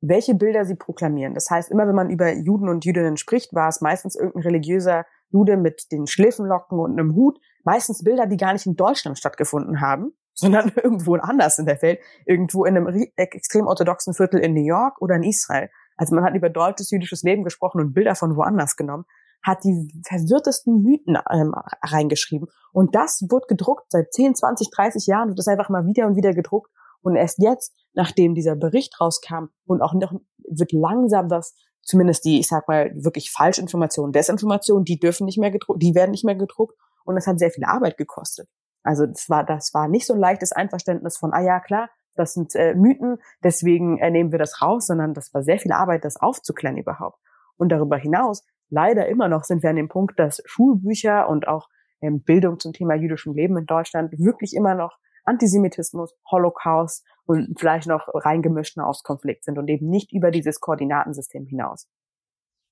welche 0.00 0.34
Bilder 0.34 0.64
sie 0.64 0.76
proklamieren. 0.76 1.34
Das 1.34 1.50
heißt, 1.50 1.70
immer 1.70 1.86
wenn 1.86 1.94
man 1.94 2.10
über 2.10 2.32
Juden 2.32 2.68
und 2.68 2.84
Jüdinnen 2.84 3.16
spricht, 3.16 3.54
war 3.54 3.68
es 3.68 3.80
meistens 3.80 4.16
irgendein 4.16 4.42
religiöser 4.42 5.04
Jude 5.30 5.56
mit 5.56 5.92
den 5.92 6.06
Schliffenlocken 6.06 6.78
und 6.78 6.92
einem 6.92 7.14
Hut, 7.14 7.38
meistens 7.64 8.02
Bilder, 8.02 8.26
die 8.26 8.36
gar 8.36 8.54
nicht 8.54 8.66
in 8.66 8.76
Deutschland 8.76 9.18
stattgefunden 9.18 9.80
haben, 9.80 10.12
sondern 10.38 10.72
irgendwo 10.82 11.16
anders 11.16 11.58
in 11.58 11.66
der 11.66 11.82
Welt, 11.82 12.00
irgendwo 12.24 12.64
in 12.64 12.76
einem 12.76 13.08
extrem 13.16 13.66
orthodoxen 13.66 14.14
Viertel 14.14 14.40
in 14.40 14.54
New 14.54 14.64
York 14.64 15.00
oder 15.02 15.16
in 15.16 15.24
Israel. 15.24 15.68
Also 15.96 16.14
man 16.14 16.24
hat 16.24 16.34
über 16.34 16.48
deutsches 16.48 16.90
jüdisches 16.90 17.22
Leben 17.22 17.42
gesprochen 17.42 17.80
und 17.80 17.92
Bilder 17.92 18.14
von 18.14 18.36
woanders 18.36 18.76
genommen, 18.76 19.04
hat 19.42 19.64
die 19.64 19.90
verwirrtesten 20.06 20.80
Mythen 20.82 21.18
ähm, 21.30 21.54
reingeschrieben. 21.82 22.48
Und 22.72 22.94
das 22.94 23.24
wird 23.28 23.48
gedruckt 23.48 23.90
seit 23.90 24.12
10, 24.12 24.36
20, 24.36 24.70
30 24.70 25.06
Jahren, 25.06 25.28
wird 25.28 25.38
das 25.38 25.48
einfach 25.48 25.68
mal 25.68 25.86
wieder 25.86 26.06
und 26.06 26.16
wieder 26.16 26.32
gedruckt. 26.32 26.70
Und 27.02 27.16
erst 27.16 27.38
jetzt, 27.38 27.74
nachdem 27.94 28.34
dieser 28.34 28.56
Bericht 28.56 29.00
rauskam 29.00 29.46
und 29.66 29.82
auch 29.82 29.94
noch 29.94 30.12
wird 30.48 30.72
langsam 30.72 31.28
das, 31.28 31.54
zumindest 31.82 32.24
die, 32.24 32.38
ich 32.40 32.48
sag 32.48 32.68
mal, 32.68 32.92
wirklich 32.94 33.30
Falschinformationen, 33.30 34.12
Desinformationen, 34.12 34.84
die 34.84 34.98
dürfen 34.98 35.24
nicht 35.24 35.38
mehr 35.38 35.50
gedruckt, 35.50 35.82
die 35.82 35.94
werden 35.94 36.10
nicht 36.12 36.24
mehr 36.24 36.36
gedruckt. 36.36 36.76
Und 37.04 37.16
es 37.16 37.26
hat 37.26 37.38
sehr 37.38 37.50
viel 37.50 37.64
Arbeit 37.64 37.96
gekostet. 37.96 38.48
Also 38.88 39.04
das 39.04 39.28
war, 39.28 39.44
das 39.44 39.74
war 39.74 39.86
nicht 39.86 40.06
so 40.06 40.14
ein 40.14 40.18
leichtes 40.18 40.52
Einverständnis 40.52 41.18
von, 41.18 41.34
ah 41.34 41.42
ja, 41.42 41.60
klar, 41.60 41.90
das 42.14 42.32
sind 42.32 42.54
äh, 42.54 42.74
Mythen, 42.74 43.18
deswegen 43.44 43.98
äh, 43.98 44.10
nehmen 44.10 44.32
wir 44.32 44.38
das 44.38 44.62
raus, 44.62 44.86
sondern 44.86 45.12
das 45.12 45.34
war 45.34 45.42
sehr 45.42 45.58
viel 45.58 45.72
Arbeit, 45.72 46.06
das 46.06 46.16
aufzuklären 46.16 46.78
überhaupt. 46.78 47.18
Und 47.58 47.68
darüber 47.68 47.98
hinaus, 47.98 48.46
leider 48.70 49.06
immer 49.06 49.28
noch 49.28 49.44
sind 49.44 49.62
wir 49.62 49.68
an 49.68 49.76
dem 49.76 49.90
Punkt, 49.90 50.18
dass 50.18 50.40
Schulbücher 50.46 51.28
und 51.28 51.48
auch 51.48 51.68
ähm, 52.00 52.22
Bildung 52.22 52.58
zum 52.60 52.72
Thema 52.72 52.94
jüdischem 52.94 53.34
Leben 53.34 53.58
in 53.58 53.66
Deutschland 53.66 54.10
wirklich 54.12 54.54
immer 54.54 54.74
noch 54.74 54.96
Antisemitismus, 55.24 56.14
Holocaust 56.30 57.04
und 57.26 57.60
vielleicht 57.60 57.88
noch 57.88 58.08
reingemischten 58.14 58.82
Auskonflikt 58.82 59.44
sind 59.44 59.58
und 59.58 59.68
eben 59.68 59.90
nicht 59.90 60.14
über 60.14 60.30
dieses 60.30 60.60
Koordinatensystem 60.60 61.44
hinaus. 61.44 61.86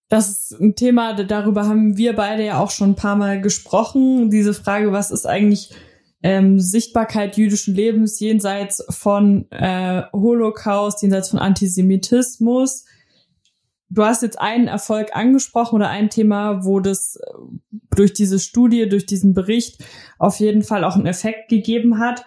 Das 0.09 0.29
ist 0.31 0.61
ein 0.61 0.77
Thema, 0.77 1.13
darüber 1.13 1.67
haben 1.67 1.99
wir 1.99 2.17
beide 2.17 2.43
ja 2.43 2.59
auch 2.59 2.71
schon 2.71 2.93
ein 2.93 2.97
paar 2.97 3.17
Mal 3.17 3.43
gesprochen. 3.43 4.31
Diese 4.31 4.55
Frage, 4.55 4.93
was 4.93 5.11
ist 5.11 5.27
eigentlich 5.27 5.75
ähm, 6.23 6.59
Sichtbarkeit 6.59 7.37
jüdischen 7.37 7.75
Lebens 7.75 8.19
jenseits 8.21 8.85
von 8.91 9.51
äh, 9.51 10.03
Holocaust, 10.13 11.03
jenseits 11.03 11.29
von 11.31 11.39
Antisemitismus. 11.39 12.85
Du 13.89 14.05
hast 14.05 14.23
jetzt 14.23 14.41
einen 14.41 14.67
Erfolg 14.67 15.15
angesprochen 15.15 15.77
oder 15.77 15.89
ein 15.89 16.11
Thema, 16.11 16.65
wo 16.65 16.81
das 16.81 17.17
äh, 17.17 17.79
durch 17.95 18.13
diese 18.13 18.39
Studie, 18.39 18.89
durch 18.89 19.07
diesen 19.07 19.35
Bericht 19.35 19.85
auf 20.19 20.41
jeden 20.41 20.63
Fall 20.63 20.85
auch 20.85 20.97
einen 20.97 21.07
Effekt 21.07 21.49
gegeben 21.49 21.99
hat. 21.99 22.25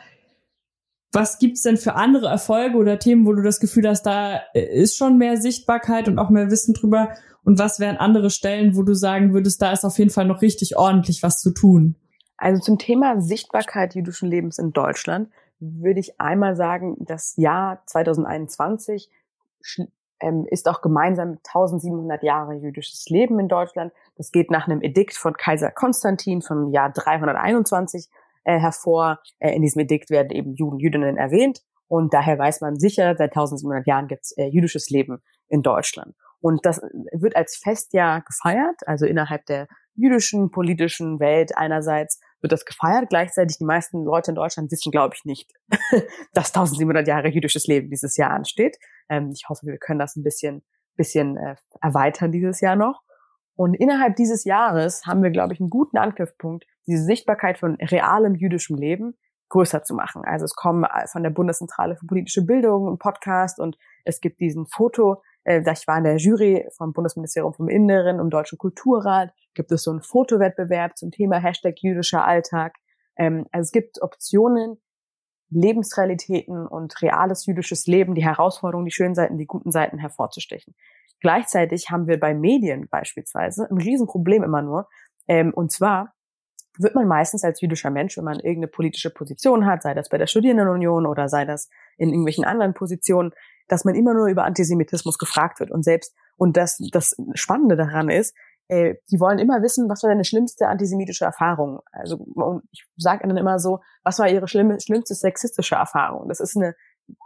was 1.12 1.40
gibt's 1.40 1.64
denn 1.64 1.78
für 1.78 1.96
andere 1.96 2.28
Erfolge 2.28 2.78
oder 2.78 3.00
Themen, 3.00 3.26
wo 3.26 3.34
du 3.34 3.42
das 3.42 3.60
Gefühl 3.60 3.88
hast, 3.88 4.04
da 4.04 4.38
ist 4.54 4.96
schon 4.96 5.18
mehr 5.18 5.38
Sichtbarkeit 5.38 6.08
und 6.08 6.20
auch 6.20 6.30
mehr 6.30 6.52
Wissen 6.52 6.76
drüber? 6.76 7.10
Und 7.44 7.58
was 7.58 7.80
wären 7.80 7.98
andere 7.98 8.30
Stellen, 8.30 8.76
wo 8.76 8.84
du 8.84 8.94
sagen 8.94 9.34
würdest, 9.34 9.60
da 9.62 9.72
ist 9.72 9.84
auf 9.84 9.98
jeden 9.98 10.12
Fall 10.12 10.26
noch 10.26 10.44
richtig 10.44 10.78
ordentlich 10.78 11.24
was 11.24 11.42
zu 11.42 11.52
tun? 11.52 11.96
Also 12.40 12.62
zum 12.62 12.78
Thema 12.78 13.20
Sichtbarkeit 13.20 13.96
jüdischen 13.96 14.30
Lebens 14.30 14.58
in 14.60 14.72
Deutschland 14.72 15.30
würde 15.60 16.00
ich 16.00 16.20
einmal 16.22 16.56
sagen, 16.56 16.96
das 17.00 17.36
Jahr 17.36 17.84
2021 17.86 19.10
ähm, 20.22 20.46
ist 20.50 20.70
auch 20.70 20.82
gemeinsam 20.82 21.40
1700 21.46 22.24
Jahre 22.24 22.56
jüdisches 22.56 23.06
Leben 23.10 23.40
in 23.40 23.50
Deutschland. 23.50 23.92
Das 24.16 24.32
geht 24.32 24.52
nach 24.52 24.68
einem 24.68 24.82
Edikt 24.82 25.16
von 25.16 25.34
Kaiser 25.34 25.70
Konstantin 25.72 26.42
vom 26.42 26.72
Jahr 26.72 26.92
321 26.92 28.08
äh, 28.46 28.58
hervor. 28.58 29.20
Äh, 29.40 29.54
in 29.56 29.62
diesem 29.62 29.82
Edikt 29.82 30.10
werden 30.10 30.32
eben 30.32 30.56
Juden, 30.56 30.80
Jüdinnen 30.80 31.18
erwähnt. 31.18 31.62
Und 31.88 32.14
daher 32.14 32.40
weiß 32.40 32.62
man 32.62 32.80
sicher, 32.80 33.16
seit 33.18 33.32
1700 33.32 33.86
Jahren 33.86 34.08
gibt 34.08 34.24
es 34.24 34.38
äh, 34.38 34.46
jüdisches 34.46 34.90
Leben 34.90 35.22
in 35.50 35.62
Deutschland. 35.62 36.16
Und 36.40 36.66
das 36.66 36.80
wird 37.12 37.36
als 37.36 37.58
Festjahr 37.58 38.22
gefeiert, 38.22 38.88
also 38.88 39.06
innerhalb 39.06 39.46
der 39.48 39.68
jüdischen 39.96 40.52
politischen 40.52 41.20
Welt 41.20 41.58
einerseits 41.58 42.22
wird 42.42 42.52
das 42.52 42.66
gefeiert. 42.66 43.10
Gleichzeitig 43.10 43.58
die 43.58 43.66
meisten 43.66 44.04
Leute 44.04 44.32
in 44.32 44.36
Deutschland 44.36 44.72
wissen, 44.72 44.92
glaube 44.92 45.16
ich, 45.16 45.26
nicht, 45.26 45.52
dass 46.34 46.48
1700 46.50 47.08
Jahre 47.08 47.30
jüdisches 47.30 47.68
Leben 47.68 47.90
dieses 47.90 48.18
Jahr 48.18 48.32
ansteht. 48.32 48.78
Ähm, 49.10 49.32
ich 49.34 49.48
hoffe, 49.50 49.66
wir 49.66 49.78
können 49.78 50.00
das 50.00 50.16
ein 50.16 50.24
bisschen, 50.24 50.64
bisschen 50.96 51.38
äh, 51.38 51.56
erweitern 51.82 52.32
dieses 52.32 52.62
Jahr 52.62 52.76
noch. 52.76 53.02
Und 53.56 53.74
innerhalb 53.74 54.16
dieses 54.16 54.46
Jahres 54.46 55.06
haben 55.06 55.22
wir, 55.22 55.32
glaube 55.32 55.54
ich, 55.54 55.60
einen 55.60 55.70
guten 55.70 55.98
Angriffspunkt, 55.98 56.66
diese 56.88 57.04
Sichtbarkeit 57.04 57.58
von 57.58 57.76
realem 57.76 58.36
jüdischem 58.36 58.78
Leben 58.78 59.18
größer 59.50 59.84
zu 59.84 59.96
machen. 59.96 60.24
Also 60.26 60.46
es 60.46 60.56
kommen 60.56 60.86
äh, 60.86 61.08
von 61.08 61.24
der 61.24 61.32
Bundeszentrale 61.32 61.98
für 61.98 62.06
politische 62.06 62.46
Bildung 62.46 62.88
ein 62.88 62.98
Podcast 62.98 63.60
und 63.60 63.78
es 64.06 64.22
gibt 64.22 64.40
diesen 64.40 64.66
Foto, 64.68 65.22
äh, 65.44 65.62
ich 65.62 65.88
war 65.88 65.98
in 65.98 66.04
der 66.04 66.18
Jury 66.18 66.68
vom 66.76 66.94
Bundesministerium 66.94 67.54
vom 67.54 67.70
Inneren 67.70 68.20
im 68.20 68.30
Deutschen 68.30 68.58
Kulturrat, 68.58 69.34
gibt 69.54 69.72
es 69.72 69.84
so 69.84 69.92
einen 69.92 70.02
Fotowettbewerb 70.02 70.98
zum 70.98 71.12
Thema 71.12 71.38
Hashtag 71.38 71.82
jüdischer 71.82 72.26
Alltag. 72.26 72.76
Ähm, 73.18 73.46
also 73.52 73.68
es 73.68 73.72
gibt 73.72 74.02
Optionen, 74.02 74.78
Lebensrealitäten 75.52 76.68
und 76.68 77.02
reales 77.02 77.46
jüdisches 77.46 77.88
Leben, 77.88 78.14
die 78.14 78.24
Herausforderungen, 78.24 78.86
die 78.86 78.92
schönen 78.92 79.16
Seiten, 79.16 79.38
die 79.38 79.48
guten 79.48 79.72
Seiten 79.72 79.98
hervorzustechen. 79.98 80.76
Gleichzeitig 81.20 81.90
haben 81.90 82.08
wir 82.08 82.20
bei 82.20 82.34
Medien 82.34 82.88
beispielsweise 82.88 83.68
ein 83.70 83.78
Riesenproblem 83.78 84.44
immer 84.44 84.62
nur. 84.62 84.88
Ähm, 85.28 85.54
und 85.54 85.72
zwar 85.72 86.14
wird 86.78 86.96
man 86.96 87.08
meistens 87.08 87.44
als 87.44 87.62
jüdischer 87.62 87.90
Mensch, 87.90 88.16
wenn 88.18 88.24
man 88.24 88.40
irgendeine 88.40 88.68
politische 88.68 89.10
Position 89.10 89.66
hat, 89.66 89.84
sei 89.84 89.94
das 89.94 90.08
bei 90.08 90.18
der 90.18 90.28
Studierendenunion 90.28 91.06
oder 91.06 91.28
sei 91.28 91.46
das 91.46 91.70
in 91.98 92.10
irgendwelchen 92.10 92.46
anderen 92.46 92.74
Positionen, 92.74 93.34
dass 93.70 93.86
man 93.86 93.96
immer 93.96 94.14
nur 94.14 94.28
über 94.28 94.44
Antisemitismus 94.44 95.18
gefragt 95.18 95.60
wird. 95.60 95.72
Und 95.72 95.84
selbst, 95.84 96.14
und 96.36 96.58
das, 96.58 96.78
das 96.92 97.16
Spannende 97.36 97.78
daran 97.78 98.10
ist, 98.10 98.36
äh, 98.68 98.96
die 99.10 99.20
wollen 99.20 99.40
immer 99.40 99.62
wissen, 99.62 99.90
was 99.90 100.04
war 100.04 100.10
deine 100.10 100.26
schlimmste 100.26 100.68
antisemitische 100.68 101.26
Erfahrung? 101.26 101.80
Also, 101.92 102.18
und 102.18 102.64
ich 102.72 102.86
sage 102.98 103.24
ihnen 103.24 103.38
immer 103.38 103.60
so, 103.60 103.80
was 104.04 104.20
war 104.20 104.30
ihre 104.30 104.48
schlimme, 104.48 104.80
schlimmste 104.80 105.16
sexistische 105.16 105.76
Erfahrung? 105.76 106.28
Das 106.28 106.40
ist 106.40 106.56
eine 106.56 106.76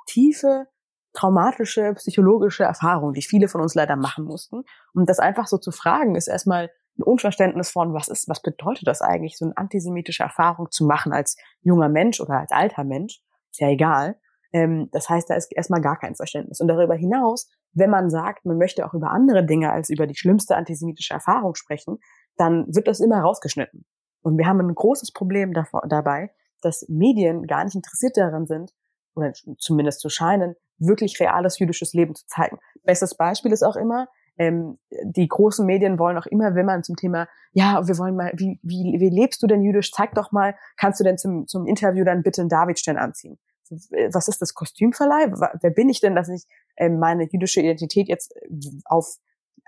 tiefe, 0.06 0.68
traumatische, 1.14 1.94
psychologische 1.96 2.64
Erfahrung, 2.64 3.14
die 3.14 3.22
viele 3.22 3.48
von 3.48 3.62
uns 3.62 3.76
leider 3.76 3.96
machen 3.96 4.26
mussten. 4.26 4.64
Und 4.94 5.10
das 5.10 5.20
einfach 5.20 5.48
so 5.48 5.58
zu 5.58 5.72
fragen, 5.72 6.16
ist 6.16 6.28
erstmal 6.28 6.72
ein 6.98 7.04
Unverständnis 7.04 7.72
von, 7.72 7.94
was 7.94 8.08
ist, 8.08 8.30
was 8.30 8.42
bedeutet 8.42 8.88
das 8.88 9.02
eigentlich, 9.02 9.38
so 9.38 9.46
eine 9.46 9.58
antisemitische 9.58 10.24
Erfahrung 10.24 10.72
zu 10.72 10.86
machen 10.86 11.12
als 11.12 11.38
junger 11.62 11.90
Mensch 11.90 12.20
oder 12.22 12.40
als 12.40 12.52
alter 12.52 12.84
Mensch? 12.84 13.22
Ist 13.52 13.60
ja 13.60 13.70
egal. 13.70 14.16
Ähm, 14.54 14.90
das 14.92 15.10
heißt, 15.10 15.30
da 15.30 15.36
ist 15.36 15.52
erstmal 15.52 15.82
gar 15.82 16.00
kein 16.00 16.16
Verständnis. 16.16 16.62
Und 16.62 16.68
darüber 16.68 16.96
hinaus, 16.96 17.50
wenn 17.74 17.90
man 17.90 18.10
sagt, 18.10 18.46
man 18.46 18.58
möchte 18.58 18.86
auch 18.86 18.94
über 18.94 19.12
andere 19.12 19.46
Dinge 19.46 19.72
als 19.72 19.90
über 19.90 20.08
die 20.08 20.16
schlimmste 20.16 20.56
antisemitische 20.56 21.14
Erfahrung 21.14 21.56
sprechen, 21.56 21.98
dann 22.38 22.66
wird 22.74 22.88
das 22.88 23.00
immer 23.00 23.20
rausgeschnitten. 23.22 23.86
Und 24.22 24.38
wir 24.38 24.48
haben 24.48 24.60
ein 24.62 24.74
großes 24.74 25.12
Problem 25.12 25.54
davor, 25.54 25.84
dabei, 25.90 26.32
dass 26.62 26.86
Medien 26.88 27.46
gar 27.46 27.64
nicht 27.66 27.76
interessiert 27.76 28.16
daran 28.16 28.46
sind, 28.46 28.72
oder 29.16 29.34
zumindest 29.60 30.00
zu 30.00 30.10
scheinen, 30.10 30.56
wirklich 30.78 31.20
reales 31.20 31.60
jüdisches 31.60 31.94
Leben 31.94 32.16
zu 32.16 32.26
zeigen. 32.28 32.58
Bestes 32.84 33.16
Beispiel 33.16 33.52
ist 33.52 33.64
auch 33.64 33.76
immer, 33.76 34.08
ähm, 34.38 34.80
die 35.04 35.28
großen 35.28 35.66
Medien 35.66 36.00
wollen 36.00 36.18
auch 36.18 36.26
immer, 36.26 36.56
wenn 36.56 36.66
man 36.66 36.84
zum 36.84 36.96
Thema, 36.96 37.28
ja, 37.52 37.88
wir 37.88 37.98
wollen 38.00 38.16
mal, 38.16 38.32
wie, 38.36 38.60
wie, 38.64 38.96
wie 39.00 39.10
lebst 39.10 39.44
du 39.44 39.48
denn 39.48 39.62
jüdisch? 39.62 39.92
Zeig 39.92 40.16
doch 40.16 40.32
mal, 40.32 40.56
kannst 40.78 41.00
du 41.00 41.04
denn 41.04 41.18
zum, 41.18 41.48
zum 41.48 41.68
Interview 41.68 42.04
dann 42.04 42.24
bitte 42.24 42.42
einen 42.42 42.50
Davidstern 42.50 42.98
anziehen? 42.98 43.38
Was 43.70 44.28
ist 44.28 44.42
das 44.42 44.54
Kostümverleih? 44.54 45.32
Wer 45.62 45.72
bin 45.72 45.90
ich 45.90 46.02
denn, 46.02 46.16
dass 46.16 46.30
ich 46.30 46.46
äh, 46.76 46.90
meine 46.90 47.28
jüdische 47.32 47.62
Identität 47.62 48.08
jetzt 48.08 48.36
äh, 48.36 48.50
auf, 48.86 49.18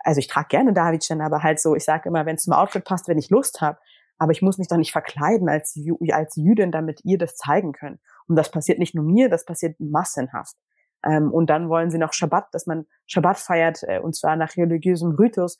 also 0.04 0.20
ich 0.20 0.28
trage 0.28 0.48
gerne 0.50 0.74
Davidchen, 0.74 1.22
aber 1.22 1.44
halt 1.44 1.60
so, 1.60 1.76
ich 1.76 1.84
sage 1.84 2.10
immer, 2.10 2.26
wenn 2.26 2.36
es 2.36 2.44
zum 2.44 2.54
Outfit 2.54 2.84
passt, 2.84 3.08
wenn 3.08 3.18
ich 3.18 3.30
Lust 3.30 3.62
habe, 3.62 3.80
aber 4.18 4.32
ich 4.32 4.42
muss 4.42 4.58
mich 4.58 4.68
doch 4.68 4.78
nicht 4.78 4.92
verkleiden 4.92 5.50
als, 5.50 5.78
als 6.12 6.36
Jüdin, 6.36 6.72
damit 6.72 7.02
ihr 7.04 7.18
das 7.18 7.36
zeigen 7.36 7.74
könnt. 7.74 8.00
Und 8.28 8.36
das 8.36 8.50
passiert 8.50 8.80
nicht 8.80 8.96
nur 8.96 9.04
mir, 9.04 9.30
das 9.30 9.46
passiert 9.46 9.80
massenhaft. 9.80 10.56
Ähm, 11.04 11.32
und 11.32 11.50
dann 11.50 11.70
wollen 11.70 11.92
sie 11.92 11.98
noch 11.98 12.14
Schabbat, 12.14 12.48
dass 12.54 12.66
man 12.66 12.86
Schabbat 13.06 13.38
feiert, 13.38 13.84
äh, 13.84 14.00
und 14.00 14.16
zwar 14.16 14.36
nach 14.36 14.56
religiösem 14.58 15.12
Ritus. 15.12 15.58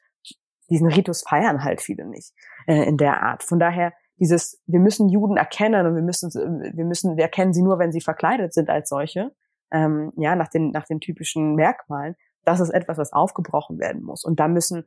Diesen 0.70 0.88
Ritus 0.88 1.22
feiern 1.22 1.64
halt 1.64 1.82
viele 1.82 2.06
nicht 2.06 2.34
äh, 2.66 2.84
in 2.88 2.98
der 2.98 3.22
Art. 3.22 3.44
Von 3.44 3.60
daher 3.60 3.94
dieses, 4.20 4.62
wir 4.66 4.80
müssen 4.80 5.10
Juden 5.10 5.38
erkennen 5.38 5.86
und 5.86 5.96
wir 5.96 6.02
müssen, 6.02 6.32
wir 6.32 6.86
müssen, 6.86 7.18
wir 7.18 7.24
erkennen 7.24 7.54
sie 7.54 7.62
nur, 7.62 7.80
wenn 7.80 7.92
sie 7.92 8.02
verkleidet 8.02 8.54
sind 8.54 8.70
als 8.70 8.90
solche, 8.90 9.32
ähm, 9.72 10.14
ja, 10.16 10.36
nach 10.36 10.48
den, 10.48 10.72
nach 10.72 10.86
den 10.86 11.00
typischen 11.00 11.56
Merkmalen. 11.56 12.16
Das 12.44 12.60
ist 12.60 12.70
etwas, 12.70 12.98
was 12.98 13.14
aufgebrochen 13.14 13.80
werden 13.80 14.04
muss. 14.04 14.24
Und 14.24 14.40
da 14.40 14.48
müssen 14.48 14.86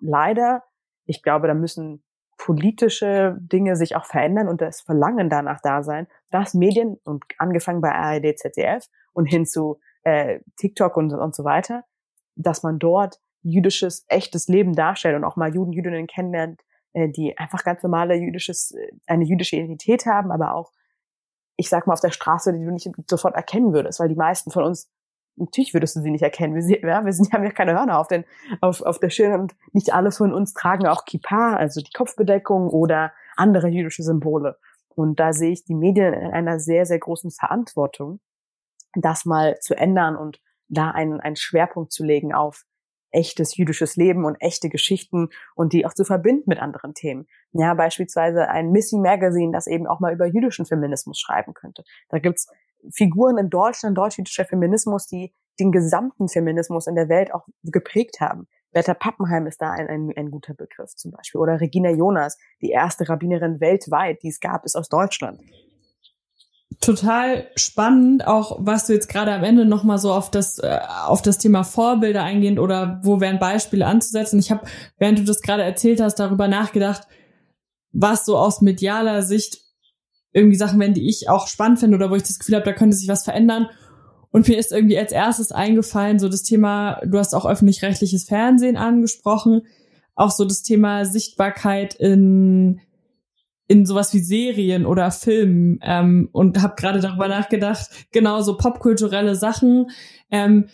leider, 0.00 0.64
ich 1.04 1.22
glaube, 1.22 1.46
da 1.46 1.54
müssen 1.54 2.02
politische 2.38 3.38
Dinge 3.40 3.76
sich 3.76 3.96
auch 3.96 4.04
verändern 4.04 4.48
und 4.48 4.60
das 4.60 4.82
Verlangen 4.82 5.30
danach 5.30 5.60
da 5.62 5.82
sein, 5.82 6.06
dass 6.30 6.52
Medien 6.52 6.98
und 7.04 7.24
angefangen 7.38 7.80
bei 7.80 7.92
ARD, 7.92 8.38
ZDF 8.38 8.88
und 9.12 9.24
hin 9.26 9.46
zu 9.46 9.80
äh, 10.02 10.40
TikTok 10.56 10.96
und, 10.96 11.14
und 11.14 11.34
so 11.34 11.44
weiter, 11.44 11.84
dass 12.34 12.62
man 12.62 12.78
dort 12.78 13.20
jüdisches, 13.42 14.04
echtes 14.08 14.48
Leben 14.48 14.74
darstellt 14.74 15.16
und 15.16 15.24
auch 15.24 15.36
mal 15.36 15.54
Juden, 15.54 15.72
Jüdinnen 15.72 16.06
kennenlernt, 16.06 16.60
äh, 16.96 17.10
die 17.10 17.36
einfach 17.36 17.62
ganz 17.62 17.82
normale 17.82 18.14
jüdisches, 18.14 18.70
äh, 18.70 18.90
eine 19.06 19.24
jüdische 19.24 19.56
Identität 19.56 20.06
haben, 20.06 20.32
aber 20.32 20.54
auch, 20.54 20.72
ich 21.56 21.68
sag 21.68 21.86
mal, 21.86 21.92
auf 21.92 22.00
der 22.00 22.10
Straße, 22.10 22.54
die 22.54 22.64
du 22.64 22.70
nicht 22.70 22.88
sofort 23.06 23.34
erkennen 23.34 23.74
würdest, 23.74 24.00
weil 24.00 24.08
die 24.08 24.14
meisten 24.14 24.50
von 24.50 24.64
uns, 24.64 24.90
natürlich 25.36 25.74
würdest 25.74 25.94
du 25.94 26.00
sie 26.00 26.10
nicht 26.10 26.22
erkennen. 26.22 26.54
Wir, 26.54 26.62
sind, 26.62 26.80
ja, 26.82 27.04
wir 27.04 27.12
sind, 27.12 27.34
haben 27.34 27.44
ja 27.44 27.50
keine 27.50 27.74
Hörner 27.74 27.98
auf, 27.98 28.08
den, 28.08 28.24
auf, 28.62 28.80
auf 28.80 28.98
der 28.98 29.10
Stirn 29.10 29.38
und 29.38 29.54
nicht 29.74 29.92
alle 29.92 30.10
von 30.10 30.32
uns 30.32 30.54
tragen 30.54 30.86
auch 30.86 31.04
Kippa, 31.04 31.56
also 31.56 31.82
die 31.82 31.92
Kopfbedeckung 31.92 32.70
oder 32.70 33.12
andere 33.36 33.68
jüdische 33.68 34.02
Symbole. 34.02 34.56
Und 34.88 35.20
da 35.20 35.34
sehe 35.34 35.52
ich 35.52 35.64
die 35.64 35.74
Medien 35.74 36.14
in 36.14 36.30
einer 36.30 36.58
sehr, 36.58 36.86
sehr 36.86 36.98
großen 36.98 37.30
Verantwortung, 37.30 38.20
das 38.94 39.26
mal 39.26 39.58
zu 39.60 39.76
ändern 39.76 40.16
und 40.16 40.40
da 40.68 40.92
einen, 40.92 41.20
einen 41.20 41.36
Schwerpunkt 41.36 41.92
zu 41.92 42.04
legen 42.04 42.32
auf 42.32 42.64
echtes 43.10 43.56
jüdisches 43.56 43.96
Leben 43.96 44.24
und 44.24 44.36
echte 44.40 44.68
Geschichten 44.68 45.28
und 45.54 45.72
die 45.72 45.86
auch 45.86 45.94
zu 45.94 46.04
verbinden 46.04 46.44
mit 46.46 46.60
anderen 46.60 46.94
Themen. 46.94 47.26
Ja, 47.52 47.74
beispielsweise 47.74 48.48
ein 48.48 48.70
Missy 48.70 48.98
Magazine, 48.98 49.52
das 49.52 49.66
eben 49.66 49.86
auch 49.86 50.00
mal 50.00 50.12
über 50.12 50.26
jüdischen 50.26 50.66
Feminismus 50.66 51.18
schreiben 51.18 51.54
könnte. 51.54 51.84
Da 52.08 52.18
gibt's 52.18 52.48
Figuren 52.92 53.38
in 53.38 53.50
Deutschland, 53.50 53.96
deutsch-jüdischer 53.96 54.44
Feminismus, 54.44 55.06
die 55.06 55.34
den 55.58 55.72
gesamten 55.72 56.28
Feminismus 56.28 56.86
in 56.86 56.94
der 56.94 57.08
Welt 57.08 57.32
auch 57.32 57.46
geprägt 57.62 58.20
haben. 58.20 58.46
Bertha 58.72 58.92
Pappenheim 58.92 59.46
ist 59.46 59.62
da 59.62 59.70
ein, 59.70 59.88
ein, 59.88 60.12
ein 60.14 60.30
guter 60.30 60.52
Begriff 60.52 60.94
zum 60.96 61.10
Beispiel. 61.10 61.40
Oder 61.40 61.60
Regina 61.60 61.90
Jonas, 61.90 62.36
die 62.60 62.70
erste 62.70 63.08
Rabbinerin 63.08 63.60
weltweit, 63.60 64.22
die 64.22 64.28
es 64.28 64.40
gab, 64.40 64.66
ist 64.66 64.76
aus 64.76 64.88
Deutschland 64.88 65.40
total 66.80 67.48
spannend, 67.56 68.26
auch 68.26 68.58
was 68.60 68.86
du 68.86 68.92
jetzt 68.92 69.08
gerade 69.08 69.32
am 69.32 69.44
Ende 69.44 69.64
nochmal 69.64 69.98
so 69.98 70.12
auf 70.12 70.30
das, 70.30 70.58
äh, 70.58 70.78
auf 71.06 71.22
das 71.22 71.38
Thema 71.38 71.64
Vorbilder 71.64 72.22
eingehend 72.22 72.58
oder 72.58 73.00
wo 73.02 73.20
wären 73.20 73.38
Beispiele 73.38 73.86
anzusetzen. 73.86 74.38
Ich 74.38 74.50
habe, 74.50 74.66
während 74.98 75.18
du 75.18 75.24
das 75.24 75.40
gerade 75.40 75.62
erzählt 75.62 76.00
hast, 76.00 76.16
darüber 76.16 76.48
nachgedacht, 76.48 77.06
was 77.92 78.26
so 78.26 78.36
aus 78.36 78.60
medialer 78.60 79.22
Sicht 79.22 79.58
irgendwie 80.32 80.56
Sachen 80.56 80.78
wären, 80.78 80.94
die 80.94 81.08
ich 81.08 81.30
auch 81.30 81.46
spannend 81.46 81.78
finde 81.78 81.96
oder 81.96 82.10
wo 82.10 82.16
ich 82.16 82.22
das 82.22 82.38
Gefühl 82.38 82.56
habe, 82.56 82.66
da 82.66 82.72
könnte 82.72 82.96
sich 82.96 83.08
was 83.08 83.24
verändern. 83.24 83.68
Und 84.30 84.48
mir 84.48 84.58
ist 84.58 84.70
irgendwie 84.70 84.98
als 84.98 85.12
erstes 85.12 85.50
eingefallen, 85.50 86.18
so 86.18 86.28
das 86.28 86.42
Thema, 86.42 87.00
du 87.06 87.18
hast 87.18 87.34
auch 87.34 87.46
öffentlich-rechtliches 87.46 88.24
Fernsehen 88.24 88.76
angesprochen, 88.76 89.62
auch 90.14 90.30
so 90.30 90.44
das 90.44 90.62
Thema 90.62 91.06
Sichtbarkeit 91.06 91.94
in 91.94 92.80
in 93.68 93.86
sowas 93.86 94.12
wie 94.14 94.20
Serien 94.20 94.86
oder 94.86 95.10
Filmen 95.10 95.80
ähm, 95.82 96.28
und 96.32 96.62
habe 96.62 96.74
gerade 96.76 97.00
darüber 97.00 97.28
nachgedacht, 97.28 97.90
genau 98.12 98.40
so 98.40 98.56
popkulturelle 98.56 99.34
Sachen. 99.34 99.90
Ähm, 100.30 100.66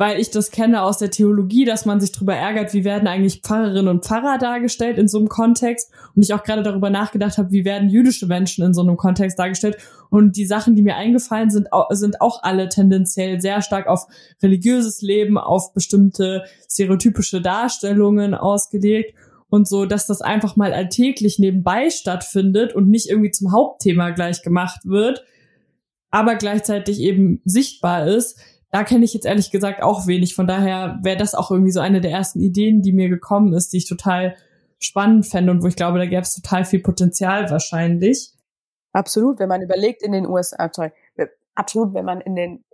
weil 0.00 0.18
ich 0.18 0.30
das 0.30 0.50
kenne 0.50 0.82
aus 0.82 0.96
der 0.96 1.10
Theologie, 1.10 1.66
dass 1.66 1.84
man 1.84 2.00
sich 2.00 2.10
darüber 2.10 2.34
ärgert, 2.34 2.72
wie 2.72 2.84
werden 2.84 3.06
eigentlich 3.06 3.42
Pfarrerinnen 3.42 3.88
und 3.88 4.06
Pfarrer 4.06 4.38
dargestellt 4.38 4.96
in 4.96 5.08
so 5.08 5.18
einem 5.18 5.28
Kontext. 5.28 5.92
Und 6.16 6.22
ich 6.22 6.32
auch 6.32 6.42
gerade 6.42 6.62
darüber 6.62 6.88
nachgedacht 6.88 7.36
habe, 7.36 7.52
wie 7.52 7.66
werden 7.66 7.90
jüdische 7.90 8.26
Menschen 8.26 8.64
in 8.64 8.72
so 8.72 8.80
einem 8.80 8.96
Kontext 8.96 9.38
dargestellt. 9.38 9.76
Und 10.08 10.36
die 10.36 10.46
Sachen, 10.46 10.74
die 10.74 10.80
mir 10.80 10.96
eingefallen 10.96 11.50
sind, 11.50 11.68
sind 11.90 12.22
auch 12.22 12.42
alle 12.42 12.70
tendenziell 12.70 13.42
sehr 13.42 13.60
stark 13.60 13.88
auf 13.88 14.06
religiöses 14.42 15.02
Leben, 15.02 15.36
auf 15.36 15.74
bestimmte 15.74 16.44
stereotypische 16.66 17.42
Darstellungen 17.42 18.32
ausgelegt 18.32 19.14
und 19.50 19.68
so, 19.68 19.84
dass 19.84 20.06
das 20.06 20.22
einfach 20.22 20.56
mal 20.56 20.72
alltäglich 20.72 21.38
nebenbei 21.38 21.90
stattfindet 21.90 22.74
und 22.74 22.88
nicht 22.88 23.10
irgendwie 23.10 23.30
zum 23.30 23.52
Hauptthema 23.52 24.10
gleich 24.10 24.42
gemacht 24.42 24.80
wird, 24.84 25.24
aber 26.10 26.36
gleichzeitig 26.36 27.00
eben 27.00 27.42
sichtbar 27.44 28.06
ist 28.06 28.40
da 28.70 28.84
kenne 28.84 29.04
ich 29.04 29.14
jetzt 29.14 29.26
ehrlich 29.26 29.50
gesagt 29.50 29.82
auch 29.82 30.06
wenig. 30.06 30.34
Von 30.34 30.46
daher 30.46 30.98
wäre 31.02 31.16
das 31.16 31.34
auch 31.34 31.50
irgendwie 31.50 31.72
so 31.72 31.80
eine 31.80 32.00
der 32.00 32.12
ersten 32.12 32.40
Ideen, 32.40 32.82
die 32.82 32.92
mir 32.92 33.08
gekommen 33.08 33.52
ist, 33.52 33.72
die 33.72 33.78
ich 33.78 33.88
total 33.88 34.36
spannend 34.78 35.26
fände 35.26 35.50
und 35.50 35.62
wo 35.62 35.66
ich 35.66 35.76
glaube, 35.76 35.98
da 35.98 36.06
gäbe 36.06 36.22
es 36.22 36.34
total 36.34 36.64
viel 36.64 36.80
Potenzial 36.80 37.50
wahrscheinlich. 37.50 38.32
Absolut, 38.92 39.38
wenn 39.38 39.48
man 39.48 39.62
überlegt 39.62 40.02
in 40.02 40.12
den 40.12 40.26
USA, 40.26 40.70
sorry, 40.72 40.90
absolut, 41.54 41.94
wenn 41.94 42.04
man 42.04 42.20
in 42.20 42.34
den, 42.34 42.64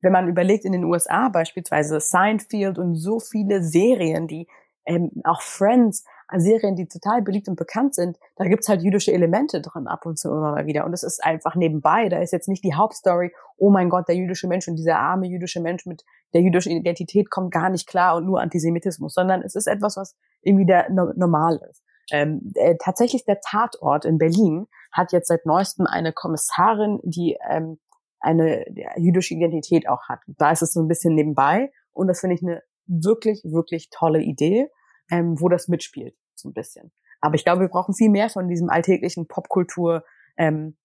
wenn 0.00 0.12
man 0.12 0.28
überlegt 0.28 0.64
in 0.64 0.72
den 0.72 0.84
USA 0.84 1.28
beispielsweise 1.28 2.00
Seinfeld 2.00 2.78
und 2.78 2.96
so 2.96 3.20
viele 3.20 3.62
Serien, 3.62 4.26
die 4.26 4.48
ähm, 4.86 5.10
auch 5.24 5.40
Friends, 5.42 6.04
Serien, 6.36 6.74
die 6.74 6.86
total 6.86 7.22
beliebt 7.22 7.48
und 7.48 7.56
bekannt 7.56 7.94
sind, 7.94 8.18
da 8.36 8.44
gibt's 8.44 8.68
halt 8.68 8.82
jüdische 8.82 9.12
Elemente 9.12 9.60
drin 9.60 9.86
ab 9.86 10.06
und 10.06 10.18
zu 10.18 10.28
immer 10.28 10.52
mal 10.52 10.66
wieder. 10.66 10.84
Und 10.84 10.92
das 10.92 11.02
ist 11.02 11.22
einfach 11.22 11.54
nebenbei. 11.54 12.08
Da 12.08 12.18
ist 12.18 12.32
jetzt 12.32 12.48
nicht 12.48 12.64
die 12.64 12.74
Hauptstory, 12.74 13.32
oh 13.56 13.70
mein 13.70 13.90
Gott, 13.90 14.08
der 14.08 14.16
jüdische 14.16 14.48
Mensch 14.48 14.66
und 14.66 14.76
dieser 14.76 14.98
arme 14.98 15.26
jüdische 15.26 15.60
Mensch 15.60 15.86
mit 15.86 16.04
der 16.32 16.42
jüdischen 16.42 16.72
Identität 16.72 17.30
kommt 17.30 17.52
gar 17.52 17.68
nicht 17.68 17.86
klar 17.86 18.16
und 18.16 18.26
nur 18.26 18.40
Antisemitismus, 18.40 19.14
sondern 19.14 19.42
es 19.42 19.54
ist 19.54 19.66
etwas, 19.66 19.96
was 19.96 20.16
irgendwie 20.42 20.66
der 20.66 20.90
no 20.90 21.12
normal 21.14 21.60
ist. 21.70 21.82
Ähm, 22.10 22.52
äh, 22.54 22.76
tatsächlich 22.82 23.24
der 23.24 23.40
Tatort 23.40 24.04
in 24.04 24.18
Berlin 24.18 24.66
hat 24.92 25.12
jetzt 25.12 25.28
seit 25.28 25.46
neuestem 25.46 25.86
eine 25.86 26.12
Kommissarin, 26.12 27.00
die 27.02 27.38
ähm, 27.48 27.78
eine 28.20 28.64
jüdische 28.96 29.34
Identität 29.34 29.88
auch 29.88 30.08
hat. 30.08 30.20
Da 30.26 30.50
ist 30.50 30.62
es 30.62 30.72
so 30.72 30.80
ein 30.80 30.88
bisschen 30.88 31.14
nebenbei 31.14 31.70
und 31.92 32.08
das 32.08 32.20
finde 32.20 32.34
ich 32.34 32.42
eine 32.42 32.62
wirklich, 32.86 33.42
wirklich 33.44 33.90
tolle 33.90 34.20
Idee, 34.22 34.68
ähm, 35.10 35.40
wo 35.40 35.48
das 35.48 35.68
mitspielt, 35.68 36.16
so 36.34 36.48
ein 36.48 36.52
bisschen. 36.52 36.92
Aber 37.20 37.34
ich 37.34 37.44
glaube, 37.44 37.62
wir 37.62 37.68
brauchen 37.68 37.94
viel 37.94 38.10
mehr 38.10 38.28
von 38.28 38.48
diesem 38.48 38.68
alltäglichen 38.68 39.26
Popkultur, 39.26 40.04
ähm, 40.36 40.76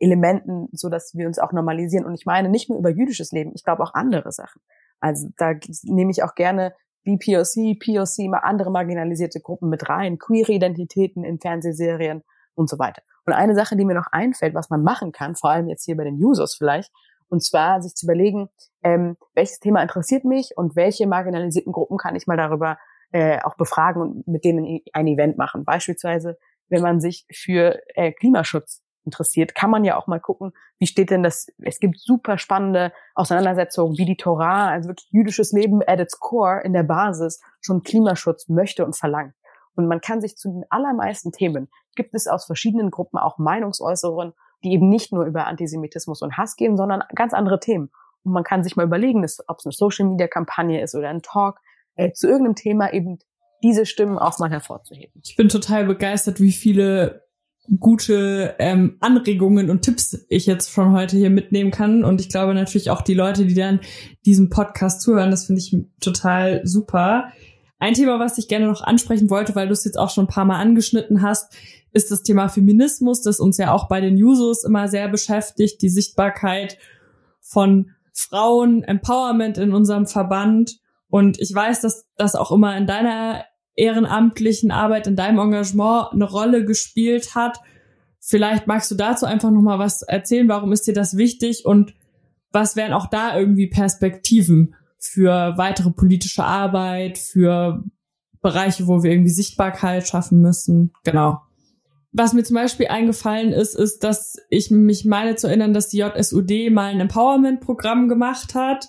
Elementen, 0.00 0.68
so 0.72 0.88
dass 0.88 1.14
wir 1.14 1.26
uns 1.26 1.38
auch 1.38 1.52
normalisieren. 1.52 2.04
Und 2.04 2.14
ich 2.14 2.26
meine 2.26 2.48
nicht 2.48 2.68
nur 2.68 2.78
über 2.78 2.90
jüdisches 2.90 3.32
Leben, 3.32 3.52
ich 3.54 3.64
glaube 3.64 3.82
auch 3.82 3.94
andere 3.94 4.32
Sachen. 4.32 4.60
Also 5.00 5.28
da 5.36 5.54
nehme 5.84 6.10
ich 6.10 6.22
auch 6.22 6.34
gerne 6.34 6.74
BPOC, 7.04 7.78
POC, 7.78 8.28
mal 8.28 8.38
andere 8.38 8.70
marginalisierte 8.70 9.40
Gruppen 9.40 9.68
mit 9.68 9.88
rein, 9.88 10.18
queere 10.18 10.52
Identitäten 10.52 11.24
in 11.24 11.38
Fernsehserien 11.38 12.22
und 12.54 12.68
so 12.68 12.78
weiter. 12.78 13.02
Und 13.24 13.32
eine 13.32 13.54
Sache, 13.54 13.76
die 13.76 13.84
mir 13.84 13.94
noch 13.94 14.08
einfällt, 14.10 14.54
was 14.54 14.68
man 14.68 14.82
machen 14.82 15.12
kann, 15.12 15.36
vor 15.36 15.50
allem 15.50 15.68
jetzt 15.68 15.84
hier 15.84 15.96
bei 15.96 16.04
den 16.04 16.22
Users 16.22 16.54
vielleicht, 16.56 16.92
und 17.28 17.44
zwar 17.44 17.82
sich 17.82 17.94
zu 17.94 18.06
überlegen, 18.06 18.48
ähm, 18.82 19.16
welches 19.34 19.60
Thema 19.60 19.82
interessiert 19.82 20.24
mich 20.24 20.52
und 20.56 20.76
welche 20.76 21.06
marginalisierten 21.06 21.72
Gruppen 21.72 21.98
kann 21.98 22.16
ich 22.16 22.26
mal 22.26 22.36
darüber 22.36 22.78
äh, 23.12 23.40
auch 23.42 23.56
befragen 23.56 24.02
und 24.02 24.28
mit 24.28 24.44
denen 24.44 24.80
ein 24.92 25.06
Event 25.06 25.38
machen. 25.38 25.64
Beispielsweise, 25.64 26.38
wenn 26.68 26.82
man 26.82 27.00
sich 27.00 27.26
für 27.32 27.80
äh, 27.94 28.12
Klimaschutz 28.12 28.82
interessiert, 29.04 29.54
kann 29.54 29.70
man 29.70 29.84
ja 29.84 29.96
auch 29.96 30.06
mal 30.06 30.20
gucken, 30.20 30.52
wie 30.78 30.86
steht 30.86 31.10
denn 31.10 31.22
das, 31.22 31.46
es 31.62 31.80
gibt 31.80 31.98
super 31.98 32.36
spannende 32.36 32.92
Auseinandersetzungen, 33.14 33.96
wie 33.96 34.04
die 34.04 34.16
Torah, 34.16 34.68
also 34.68 34.90
wirklich 34.90 35.08
jüdisches 35.10 35.52
Leben 35.52 35.80
at 35.86 36.00
its 36.00 36.20
core 36.20 36.60
in 36.62 36.74
der 36.74 36.82
Basis 36.82 37.40
schon 37.60 37.82
Klimaschutz 37.82 38.48
möchte 38.48 38.84
und 38.84 38.96
verlangt. 38.96 39.34
Und 39.74 39.86
man 39.86 40.00
kann 40.00 40.20
sich 40.20 40.36
zu 40.36 40.50
den 40.50 40.64
allermeisten 40.70 41.32
Themen, 41.32 41.68
gibt 41.94 42.14
es 42.14 42.26
aus 42.26 42.44
verschiedenen 42.46 42.90
Gruppen 42.90 43.18
auch 43.18 43.38
Meinungsäußerungen 43.38 44.34
die 44.64 44.72
eben 44.72 44.88
nicht 44.88 45.12
nur 45.12 45.24
über 45.24 45.46
Antisemitismus 45.46 46.22
und 46.22 46.36
Hass 46.36 46.56
gehen, 46.56 46.76
sondern 46.76 47.02
ganz 47.14 47.32
andere 47.32 47.60
Themen. 47.60 47.90
Und 48.24 48.32
man 48.32 48.44
kann 48.44 48.64
sich 48.64 48.76
mal 48.76 48.86
überlegen, 48.86 49.24
ob 49.46 49.58
es 49.58 49.66
eine 49.66 49.72
Social-Media-Kampagne 49.72 50.82
ist 50.82 50.94
oder 50.94 51.08
ein 51.08 51.22
Talk, 51.22 51.60
äh, 51.94 52.12
zu 52.12 52.28
irgendeinem 52.28 52.56
Thema 52.56 52.92
eben 52.92 53.18
diese 53.62 53.86
Stimmen 53.86 54.18
auch 54.18 54.38
mal 54.38 54.50
hervorzuheben. 54.50 55.20
Ich 55.24 55.36
bin 55.36 55.48
total 55.48 55.84
begeistert, 55.86 56.40
wie 56.40 56.52
viele 56.52 57.22
gute 57.78 58.54
ähm, 58.58 58.96
Anregungen 59.00 59.68
und 59.68 59.82
Tipps 59.82 60.24
ich 60.28 60.46
jetzt 60.46 60.68
von 60.68 60.92
heute 60.92 61.16
hier 61.16 61.30
mitnehmen 61.30 61.70
kann. 61.70 62.04
Und 62.04 62.20
ich 62.20 62.28
glaube 62.28 62.54
natürlich 62.54 62.90
auch 62.90 63.02
die 63.02 63.14
Leute, 63.14 63.46
die 63.46 63.54
dann 63.54 63.80
diesem 64.24 64.48
Podcast 64.48 65.02
zuhören, 65.02 65.30
das 65.30 65.46
finde 65.46 65.60
ich 65.60 65.76
total 66.00 66.62
super. 66.64 67.32
Ein 67.78 67.94
Thema, 67.94 68.18
was 68.18 68.38
ich 68.38 68.48
gerne 68.48 68.66
noch 68.66 68.82
ansprechen 68.82 69.30
wollte, 69.30 69.54
weil 69.54 69.66
du 69.66 69.72
es 69.72 69.84
jetzt 69.84 69.98
auch 69.98 70.10
schon 70.10 70.24
ein 70.24 70.28
paar 70.28 70.44
Mal 70.44 70.58
angeschnitten 70.58 71.22
hast, 71.22 71.54
ist 71.92 72.10
das 72.10 72.22
Thema 72.22 72.48
Feminismus, 72.48 73.22
das 73.22 73.40
uns 73.40 73.56
ja 73.58 73.72
auch 73.72 73.88
bei 73.88 74.00
den 74.00 74.16
Jusos 74.16 74.64
immer 74.64 74.88
sehr 74.88 75.08
beschäftigt, 75.08 75.82
die 75.82 75.88
Sichtbarkeit 75.88 76.78
von 77.40 77.90
Frauen, 78.12 78.82
Empowerment 78.82 79.58
in 79.58 79.72
unserem 79.72 80.06
Verband. 80.06 80.78
Und 81.08 81.40
ich 81.40 81.54
weiß, 81.54 81.80
dass 81.80 82.06
das 82.16 82.34
auch 82.34 82.52
immer 82.52 82.76
in 82.76 82.86
deiner 82.86 83.44
ehrenamtlichen 83.74 84.70
Arbeit, 84.70 85.06
in 85.06 85.16
deinem 85.16 85.38
Engagement 85.38 86.12
eine 86.12 86.24
Rolle 86.24 86.64
gespielt 86.64 87.34
hat. 87.34 87.58
Vielleicht 88.20 88.66
magst 88.66 88.90
du 88.90 88.96
dazu 88.96 89.24
einfach 89.24 89.50
noch 89.50 89.62
mal 89.62 89.78
was 89.78 90.02
erzählen. 90.02 90.48
Warum 90.48 90.72
ist 90.72 90.86
dir 90.86 90.94
das 90.94 91.16
wichtig 91.16 91.64
und 91.64 91.94
was 92.50 92.76
wären 92.76 92.92
auch 92.92 93.06
da 93.06 93.38
irgendwie 93.38 93.68
Perspektiven 93.68 94.74
für 94.98 95.54
weitere 95.56 95.90
politische 95.90 96.44
Arbeit, 96.44 97.18
für 97.18 97.84
Bereiche, 98.40 98.88
wo 98.88 99.02
wir 99.02 99.12
irgendwie 99.12 99.30
Sichtbarkeit 99.30 100.08
schaffen 100.08 100.40
müssen? 100.40 100.92
Genau. 101.04 101.40
Was 102.12 102.32
mir 102.32 102.42
zum 102.42 102.56
Beispiel 102.56 102.88
eingefallen 102.88 103.52
ist, 103.52 103.74
ist, 103.74 104.02
dass 104.02 104.36
ich 104.48 104.70
mich 104.70 105.04
meine 105.04 105.36
zu 105.36 105.46
erinnern, 105.46 105.74
dass 105.74 105.88
die 105.88 105.98
JSUD 105.98 106.70
mal 106.70 106.86
ein 106.86 107.00
Empowerment-Programm 107.00 108.08
gemacht 108.08 108.54
hat 108.54 108.88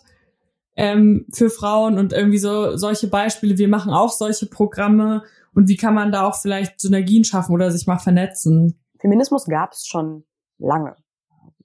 ähm, 0.78 1.26
für 1.34 1.50
Frauen 1.50 1.98
und 2.00 2.14
irgendwie 2.14 2.38
so 2.38 2.78
solche 2.78 3.08
Beispiele. 3.08 3.58
Wir 3.58 3.68
machen 3.68 3.92
auch 3.92 4.12
solche 4.12 4.46
Programme 4.46 5.24
und 5.54 5.68
wie 5.68 5.76
kann 5.76 5.94
man 5.94 6.14
da 6.14 6.26
auch 6.26 6.36
vielleicht 6.36 6.80
Synergien 6.80 7.26
schaffen 7.26 7.54
oder 7.54 7.72
sich 7.72 7.86
mal 7.88 7.98
vernetzen? 7.98 8.80
Feminismus 9.00 9.46
gab 9.46 9.74
es 9.74 9.86
schon 9.86 10.24
lange. 10.58 10.96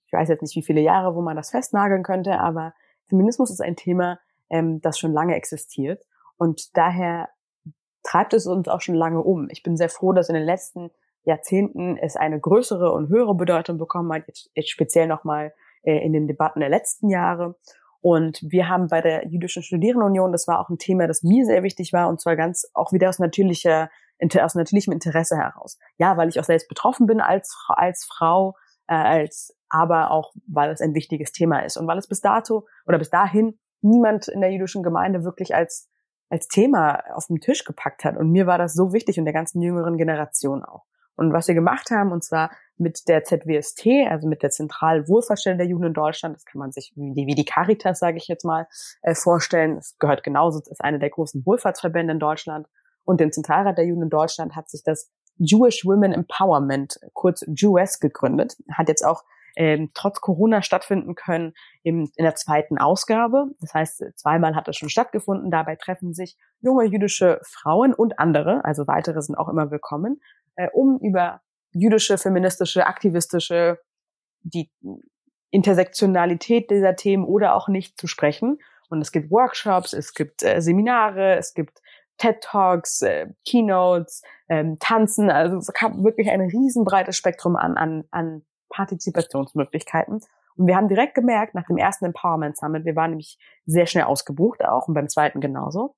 Ich 0.06 0.12
weiß 0.12 0.28
jetzt 0.28 0.42
nicht, 0.42 0.56
wie 0.56 0.62
viele 0.62 0.80
Jahre, 0.80 1.14
wo 1.14 1.22
man 1.22 1.36
das 1.36 1.50
festnageln 1.50 2.02
könnte, 2.02 2.40
aber 2.40 2.74
Feminismus 3.06 3.50
ist 3.50 3.60
ein 3.60 3.76
Thema, 3.76 4.18
ähm, 4.50 4.80
das 4.80 4.98
schon 4.98 5.12
lange 5.12 5.36
existiert 5.36 6.04
und 6.36 6.76
daher 6.76 7.28
treibt 8.02 8.34
es 8.34 8.46
uns 8.46 8.68
auch 8.68 8.80
schon 8.80 8.96
lange 8.96 9.22
um. 9.22 9.48
Ich 9.50 9.62
bin 9.62 9.76
sehr 9.76 9.88
froh, 9.88 10.12
dass 10.12 10.28
in 10.28 10.34
den 10.34 10.44
letzten 10.44 10.90
Jahrzehnten 11.24 11.96
es 11.96 12.16
eine 12.16 12.38
größere 12.38 12.92
und 12.92 13.08
höhere 13.08 13.34
Bedeutung 13.34 13.78
bekommen 13.78 14.12
hat, 14.12 14.26
jetzt, 14.26 14.50
jetzt 14.54 14.70
speziell 14.70 15.06
nochmal 15.06 15.52
äh, 15.82 16.04
in 16.04 16.12
den 16.12 16.26
Debatten 16.26 16.60
der 16.60 16.68
letzten 16.68 17.08
Jahre. 17.08 17.56
Und 18.00 18.40
wir 18.42 18.68
haben 18.68 18.88
bei 18.88 19.00
der 19.00 19.26
Jüdischen 19.28 19.62
Studierendenunion, 19.62 20.30
das 20.30 20.46
war 20.46 20.60
auch 20.60 20.68
ein 20.68 20.76
Thema, 20.76 21.06
das 21.06 21.22
mir 21.22 21.46
sehr 21.46 21.62
wichtig 21.62 21.94
war, 21.94 22.08
und 22.08 22.20
zwar 22.20 22.36
ganz 22.36 22.70
auch 22.74 22.92
wieder 22.92 23.08
aus 23.08 23.18
natürlicher, 23.18 23.88
aus 24.40 24.54
natürlichem 24.54 24.92
Interesse 24.92 25.36
heraus. 25.36 25.78
Ja, 25.96 26.18
weil 26.18 26.28
ich 26.28 26.38
auch 26.38 26.44
selbst 26.44 26.68
betroffen 26.68 27.06
bin 27.06 27.20
als, 27.20 27.56
als 27.68 28.04
Frau, 28.04 28.56
äh, 28.88 28.94
als, 28.94 29.56
aber 29.70 30.10
auch, 30.10 30.34
weil 30.46 30.70
es 30.70 30.82
ein 30.82 30.94
wichtiges 30.94 31.32
Thema 31.32 31.60
ist. 31.60 31.78
Und 31.78 31.86
weil 31.86 31.96
es 31.96 32.06
bis 32.06 32.20
dato 32.20 32.66
oder 32.86 32.98
bis 32.98 33.08
dahin 33.08 33.58
niemand 33.80 34.28
in 34.28 34.42
der 34.42 34.52
jüdischen 34.52 34.82
Gemeinde 34.82 35.24
wirklich 35.24 35.54
als, 35.54 35.90
als 36.28 36.48
Thema 36.48 37.02
auf 37.14 37.26
den 37.28 37.40
Tisch 37.40 37.64
gepackt 37.64 38.04
hat. 38.04 38.18
Und 38.18 38.30
mir 38.30 38.46
war 38.46 38.58
das 38.58 38.74
so 38.74 38.92
wichtig 38.92 39.18
und 39.18 39.24
der 39.24 39.34
ganzen 39.34 39.62
jüngeren 39.62 39.96
Generation 39.96 40.62
auch. 40.62 40.84
Und 41.16 41.32
was 41.32 41.48
wir 41.48 41.54
gemacht 41.54 41.90
haben, 41.90 42.12
und 42.12 42.24
zwar 42.24 42.50
mit 42.76 43.08
der 43.08 43.24
ZWST, 43.24 43.86
also 44.08 44.26
mit 44.28 44.42
der 44.42 44.50
Zentralen 44.50 45.06
Wohlfahrtsstelle 45.08 45.56
der 45.56 45.66
Juden 45.66 45.84
in 45.84 45.92
Deutschland, 45.92 46.34
das 46.34 46.44
kann 46.44 46.58
man 46.58 46.72
sich 46.72 46.92
wie 46.96 47.34
die, 47.34 47.44
Caritas, 47.44 47.98
sage 47.98 48.16
ich 48.16 48.26
jetzt 48.26 48.44
mal, 48.44 48.66
äh, 49.02 49.14
vorstellen. 49.14 49.78
Es 49.78 49.96
gehört 49.98 50.24
genauso, 50.24 50.58
ist 50.58 50.82
eine 50.82 50.98
der 50.98 51.10
großen 51.10 51.46
Wohlfahrtsverbände 51.46 52.12
in 52.12 52.18
Deutschland. 52.18 52.66
Und 53.04 53.20
dem 53.20 53.32
Zentralrat 53.32 53.78
der 53.78 53.86
Juden 53.86 54.02
in 54.02 54.10
Deutschland 54.10 54.56
hat 54.56 54.70
sich 54.70 54.82
das 54.82 55.10
Jewish 55.36 55.84
Women 55.84 56.12
Empowerment, 56.12 56.98
kurz 57.12 57.44
JUS, 57.46 58.00
gegründet. 58.00 58.56
Hat 58.72 58.88
jetzt 58.88 59.04
auch 59.04 59.24
ähm, 59.56 59.90
trotz 59.94 60.20
Corona 60.20 60.62
stattfinden 60.62 61.14
können 61.14 61.54
im, 61.82 62.10
in 62.16 62.24
der 62.24 62.34
zweiten 62.34 62.78
Ausgabe. 62.78 63.46
Das 63.60 63.74
heißt, 63.74 64.04
zweimal 64.16 64.54
hat 64.54 64.68
es 64.68 64.76
schon 64.76 64.88
stattgefunden. 64.88 65.50
Dabei 65.50 65.76
treffen 65.76 66.14
sich 66.14 66.36
junge 66.60 66.84
jüdische 66.84 67.40
Frauen 67.44 67.94
und 67.94 68.18
andere, 68.18 68.64
also 68.64 68.86
weitere 68.86 69.20
sind 69.22 69.36
auch 69.36 69.48
immer 69.48 69.70
willkommen, 69.70 70.20
äh, 70.56 70.68
um 70.72 70.98
über 71.00 71.40
jüdische, 71.72 72.18
feministische, 72.18 72.86
aktivistische, 72.86 73.80
die 74.42 74.70
Intersektionalität 75.50 76.70
dieser 76.70 76.96
Themen 76.96 77.24
oder 77.24 77.54
auch 77.54 77.68
nicht 77.68 77.98
zu 78.00 78.06
sprechen. 78.06 78.58
Und 78.88 79.00
es 79.00 79.12
gibt 79.12 79.30
Workshops, 79.30 79.92
es 79.92 80.12
gibt 80.14 80.42
äh, 80.42 80.60
Seminare, 80.60 81.36
es 81.36 81.54
gibt 81.54 81.80
TED 82.18 82.40
Talks, 82.40 83.02
äh, 83.02 83.28
Keynotes, 83.44 84.22
ähm, 84.48 84.78
Tanzen. 84.78 85.30
Also 85.30 85.58
es 85.58 85.72
gab 85.72 85.92
wirklich 86.02 86.30
ein 86.30 86.40
riesenbreites 86.40 87.16
Spektrum 87.16 87.56
an, 87.56 87.76
an, 87.76 88.04
an 88.10 88.44
Partizipationsmöglichkeiten. 88.68 90.20
Und 90.56 90.66
wir 90.66 90.76
haben 90.76 90.88
direkt 90.88 91.14
gemerkt, 91.14 91.54
nach 91.54 91.66
dem 91.66 91.76
ersten 91.76 92.04
Empowerment 92.04 92.56
Summit, 92.56 92.84
wir 92.84 92.94
waren 92.96 93.10
nämlich 93.10 93.38
sehr 93.66 93.86
schnell 93.86 94.04
ausgebucht 94.04 94.64
auch 94.64 94.86
und 94.88 94.94
beim 94.94 95.08
zweiten 95.08 95.40
genauso, 95.40 95.96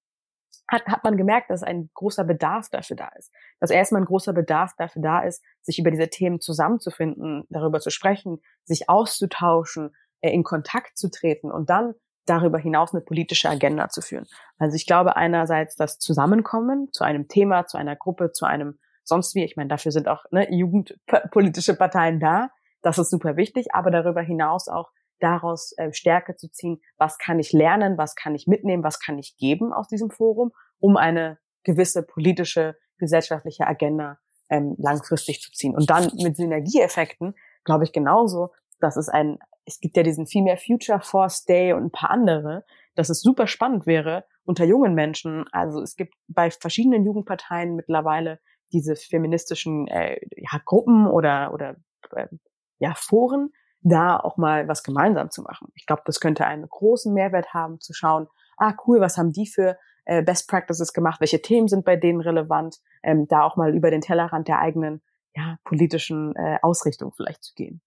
hat, 0.68 0.86
hat 0.86 1.04
man 1.04 1.16
gemerkt, 1.16 1.50
dass 1.50 1.62
ein 1.62 1.90
großer 1.94 2.24
Bedarf 2.24 2.68
dafür 2.70 2.96
da 2.96 3.08
ist. 3.18 3.32
Dass 3.60 3.70
erstmal 3.70 4.02
ein 4.02 4.06
großer 4.06 4.32
Bedarf 4.32 4.74
dafür 4.76 5.02
da 5.02 5.20
ist, 5.20 5.42
sich 5.62 5.78
über 5.78 5.90
diese 5.90 6.08
Themen 6.08 6.40
zusammenzufinden, 6.40 7.44
darüber 7.50 7.80
zu 7.80 7.90
sprechen, 7.90 8.40
sich 8.64 8.88
auszutauschen, 8.88 9.94
äh, 10.20 10.30
in 10.30 10.42
Kontakt 10.42 10.98
zu 10.98 11.10
treten 11.10 11.50
und 11.50 11.70
dann 11.70 11.94
darüber 12.26 12.58
hinaus 12.58 12.92
eine 12.92 13.02
politische 13.02 13.48
Agenda 13.48 13.88
zu 13.88 14.00
führen. 14.00 14.26
Also 14.58 14.74
ich 14.74 14.86
glaube 14.86 15.16
einerseits 15.16 15.76
das 15.76 15.98
Zusammenkommen 15.98 16.88
zu 16.92 17.04
einem 17.04 17.28
Thema, 17.28 17.66
zu 17.66 17.78
einer 17.78 17.94
Gruppe, 17.94 18.32
zu 18.32 18.44
einem 18.44 18.78
sonst 19.04 19.36
wie, 19.36 19.44
ich 19.44 19.56
meine, 19.56 19.68
dafür 19.68 19.92
sind 19.92 20.08
auch 20.08 20.24
ne, 20.32 20.52
jugendpolitische 20.52 21.76
Parteien 21.76 22.18
da, 22.18 22.50
das 22.82 22.98
ist 22.98 23.10
super 23.10 23.36
wichtig, 23.36 23.74
aber 23.74 23.90
darüber 23.90 24.20
hinaus 24.20 24.68
auch 24.68 24.90
daraus 25.20 25.72
äh, 25.78 25.92
Stärke 25.92 26.36
zu 26.36 26.50
ziehen, 26.50 26.80
was 26.96 27.18
kann 27.18 27.38
ich 27.38 27.52
lernen, 27.52 27.98
was 27.98 28.14
kann 28.14 28.34
ich 28.34 28.46
mitnehmen, 28.46 28.82
was 28.84 29.00
kann 29.00 29.18
ich 29.18 29.36
geben 29.36 29.72
aus 29.72 29.88
diesem 29.88 30.10
Forum, 30.10 30.52
um 30.78 30.96
eine 30.96 31.38
gewisse 31.64 32.02
politische, 32.02 32.76
gesellschaftliche 32.98 33.66
Agenda 33.66 34.18
ähm, 34.48 34.74
langfristig 34.78 35.40
zu 35.40 35.50
ziehen. 35.50 35.74
Und 35.74 35.90
dann 35.90 36.10
mit 36.22 36.36
Synergieeffekten, 36.36 37.34
glaube 37.64 37.84
ich 37.84 37.92
genauso, 37.92 38.52
dass 38.80 38.96
es 38.96 39.08
ein, 39.08 39.38
es 39.64 39.80
gibt 39.80 39.96
ja 39.96 40.02
diesen 40.02 40.26
Female 40.26 40.58
Future 40.58 41.00
Force 41.00 41.44
Day 41.44 41.72
und 41.72 41.84
ein 41.84 41.90
paar 41.90 42.10
andere, 42.10 42.64
dass 42.94 43.10
es 43.10 43.20
super 43.20 43.46
spannend 43.46 43.86
wäre 43.86 44.24
unter 44.44 44.64
jungen 44.64 44.94
Menschen. 44.94 45.44
Also 45.52 45.82
es 45.82 45.96
gibt 45.96 46.14
bei 46.28 46.50
verschiedenen 46.50 47.04
Jugendparteien 47.04 47.74
mittlerweile 47.74 48.38
diese 48.72 48.96
feministischen 48.96 49.86
äh, 49.88 50.18
ja, 50.36 50.60
Gruppen 50.64 51.06
oder 51.06 51.52
oder 51.52 51.76
äh, 52.14 52.26
ja 52.78 52.94
Foren, 52.96 53.50
da 53.88 54.18
auch 54.18 54.36
mal 54.36 54.68
was 54.68 54.82
gemeinsam 54.82 55.30
zu 55.30 55.42
machen. 55.42 55.68
Ich 55.74 55.86
glaube, 55.86 56.02
das 56.04 56.20
könnte 56.20 56.46
einen 56.46 56.68
großen 56.68 57.12
Mehrwert 57.12 57.54
haben, 57.54 57.80
zu 57.80 57.92
schauen, 57.92 58.26
ah 58.56 58.74
cool, 58.86 59.00
was 59.00 59.16
haben 59.16 59.32
die 59.32 59.46
für 59.46 59.78
äh, 60.04 60.22
Best 60.22 60.48
Practices 60.48 60.92
gemacht, 60.92 61.20
welche 61.20 61.42
Themen 61.42 61.68
sind 61.68 61.84
bei 61.84 61.96
denen 61.96 62.20
relevant, 62.20 62.78
ähm, 63.02 63.28
da 63.28 63.42
auch 63.42 63.56
mal 63.56 63.74
über 63.74 63.90
den 63.90 64.00
Tellerrand 64.00 64.48
der 64.48 64.60
eigenen 64.60 65.02
ja, 65.34 65.58
politischen 65.64 66.34
äh, 66.36 66.58
Ausrichtung 66.62 67.12
vielleicht 67.14 67.44
zu 67.44 67.54
gehen. 67.54 67.80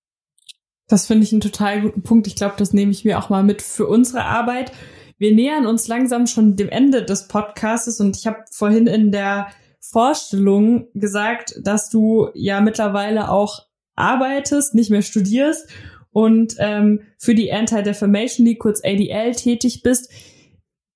Das 0.87 1.05
finde 1.05 1.23
ich 1.23 1.31
einen 1.31 1.41
total 1.41 1.81
guten 1.81 2.01
Punkt. 2.01 2.27
Ich 2.27 2.35
glaube, 2.35 2.55
das 2.57 2.73
nehme 2.73 2.91
ich 2.91 3.05
mir 3.05 3.19
auch 3.19 3.29
mal 3.29 3.43
mit 3.43 3.61
für 3.61 3.87
unsere 3.87 4.23
Arbeit. 4.23 4.71
Wir 5.17 5.35
nähern 5.35 5.65
uns 5.65 5.87
langsam 5.87 6.27
schon 6.27 6.55
dem 6.55 6.69
Ende 6.69 7.03
des 7.03 7.27
Podcasts 7.27 7.99
und 7.99 8.15
ich 8.17 8.25
habe 8.25 8.45
vorhin 8.51 8.87
in 8.87 9.11
der 9.11 9.47
Vorstellung 9.79 10.87
gesagt, 10.93 11.55
dass 11.61 11.89
du 11.89 12.29
ja 12.33 12.61
mittlerweile 12.61 13.29
auch 13.29 13.68
arbeitest, 13.99 14.75
nicht 14.75 14.89
mehr 14.89 15.01
studierst 15.01 15.67
und 16.11 16.55
ähm, 16.59 17.01
für 17.17 17.35
die 17.35 17.51
Anti-Defamation 17.51 18.45
League, 18.45 18.59
kurz 18.59 18.83
ADL, 18.83 19.33
tätig 19.33 19.83
bist. 19.83 20.11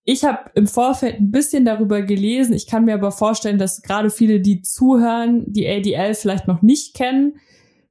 Ich 0.05 0.25
habe 0.25 0.51
im 0.55 0.67
Vorfeld 0.67 1.19
ein 1.19 1.31
bisschen 1.31 1.63
darüber 1.63 2.01
gelesen. 2.01 2.53
Ich 2.53 2.67
kann 2.67 2.85
mir 2.85 2.95
aber 2.95 3.11
vorstellen, 3.11 3.57
dass 3.57 3.81
gerade 3.81 4.09
viele, 4.09 4.41
die 4.41 4.61
zuhören, 4.61 5.45
die 5.47 5.67
ADL 5.67 6.13
vielleicht 6.13 6.47
noch 6.47 6.61
nicht 6.61 6.95
kennen. 6.95 7.39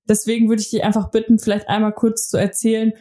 Deswegen 0.09 0.48
würde 0.48 0.61
ich 0.61 0.70
dich 0.70 0.85
einfach 0.85 1.11
bitten, 1.11 1.38
vielleicht 1.38 1.68
einmal 1.68 1.92
kurz 1.92 2.29
zu 2.29 2.37
erzählen, 2.37 2.92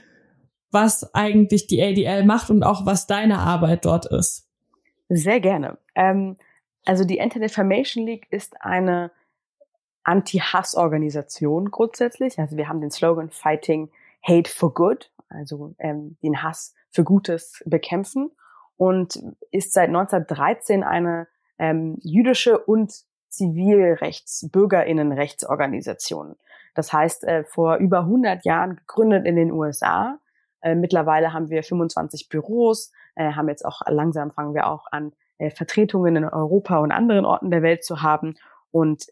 was 0.71 1.13
eigentlich 1.13 1.67
die 1.67 1.81
ADL 1.81 2.23
macht 2.23 2.49
und 2.49 2.63
auch 2.63 2.85
was 2.85 3.07
deine 3.07 3.39
Arbeit 3.39 3.83
dort 3.83 4.05
ist. 4.05 4.47
Sehr 5.09 5.41
gerne. 5.41 5.77
Ähm, 5.95 6.37
also 6.85 7.03
die 7.03 7.19
Anti-Defamation 7.19 8.05
League 8.05 8.27
ist 8.31 8.61
eine 8.61 9.11
Anti-Hass-Organisation 10.03 11.71
grundsätzlich. 11.71 12.39
Also 12.39 12.57
wir 12.57 12.67
haben 12.67 12.81
den 12.81 12.91
Slogan 12.91 13.29
Fighting 13.29 13.89
Hate 14.23 14.49
for 14.49 14.73
Good, 14.73 15.11
also 15.29 15.73
ähm, 15.79 16.17
den 16.23 16.43
Hass 16.43 16.75
für 16.91 17.03
Gutes 17.03 17.63
bekämpfen 17.65 18.31
und 18.77 19.21
ist 19.51 19.73
seit 19.73 19.89
1913 19.89 20.83
eine 20.83 21.27
ähm, 21.59 21.97
jüdische 22.01 22.57
und 22.57 22.93
Zivilrechts-, 23.29 24.49
Bürgerinnenrechtsorganisation. 24.51 26.35
Das 26.75 26.91
heißt, 26.91 27.23
äh, 27.23 27.43
vor 27.43 27.77
über 27.77 27.99
100 27.99 28.45
Jahren 28.45 28.77
gegründet 28.77 29.25
in 29.25 29.35
den 29.35 29.51
USA. 29.51 30.19
Äh, 30.61 30.75
mittlerweile 30.75 31.33
haben 31.33 31.49
wir 31.49 31.63
25 31.63 32.29
Büros, 32.29 32.91
äh, 33.15 33.33
haben 33.33 33.49
jetzt 33.49 33.65
auch 33.65 33.81
langsam 33.87 34.31
fangen 34.31 34.53
wir 34.53 34.67
auch 34.67 34.87
an, 34.91 35.13
äh, 35.37 35.49
Vertretungen 35.49 36.15
in 36.15 36.25
Europa 36.25 36.77
und 36.79 36.91
anderen 36.91 37.25
Orten 37.25 37.51
der 37.51 37.61
Welt 37.61 37.83
zu 37.83 38.01
haben 38.01 38.35
und 38.71 39.05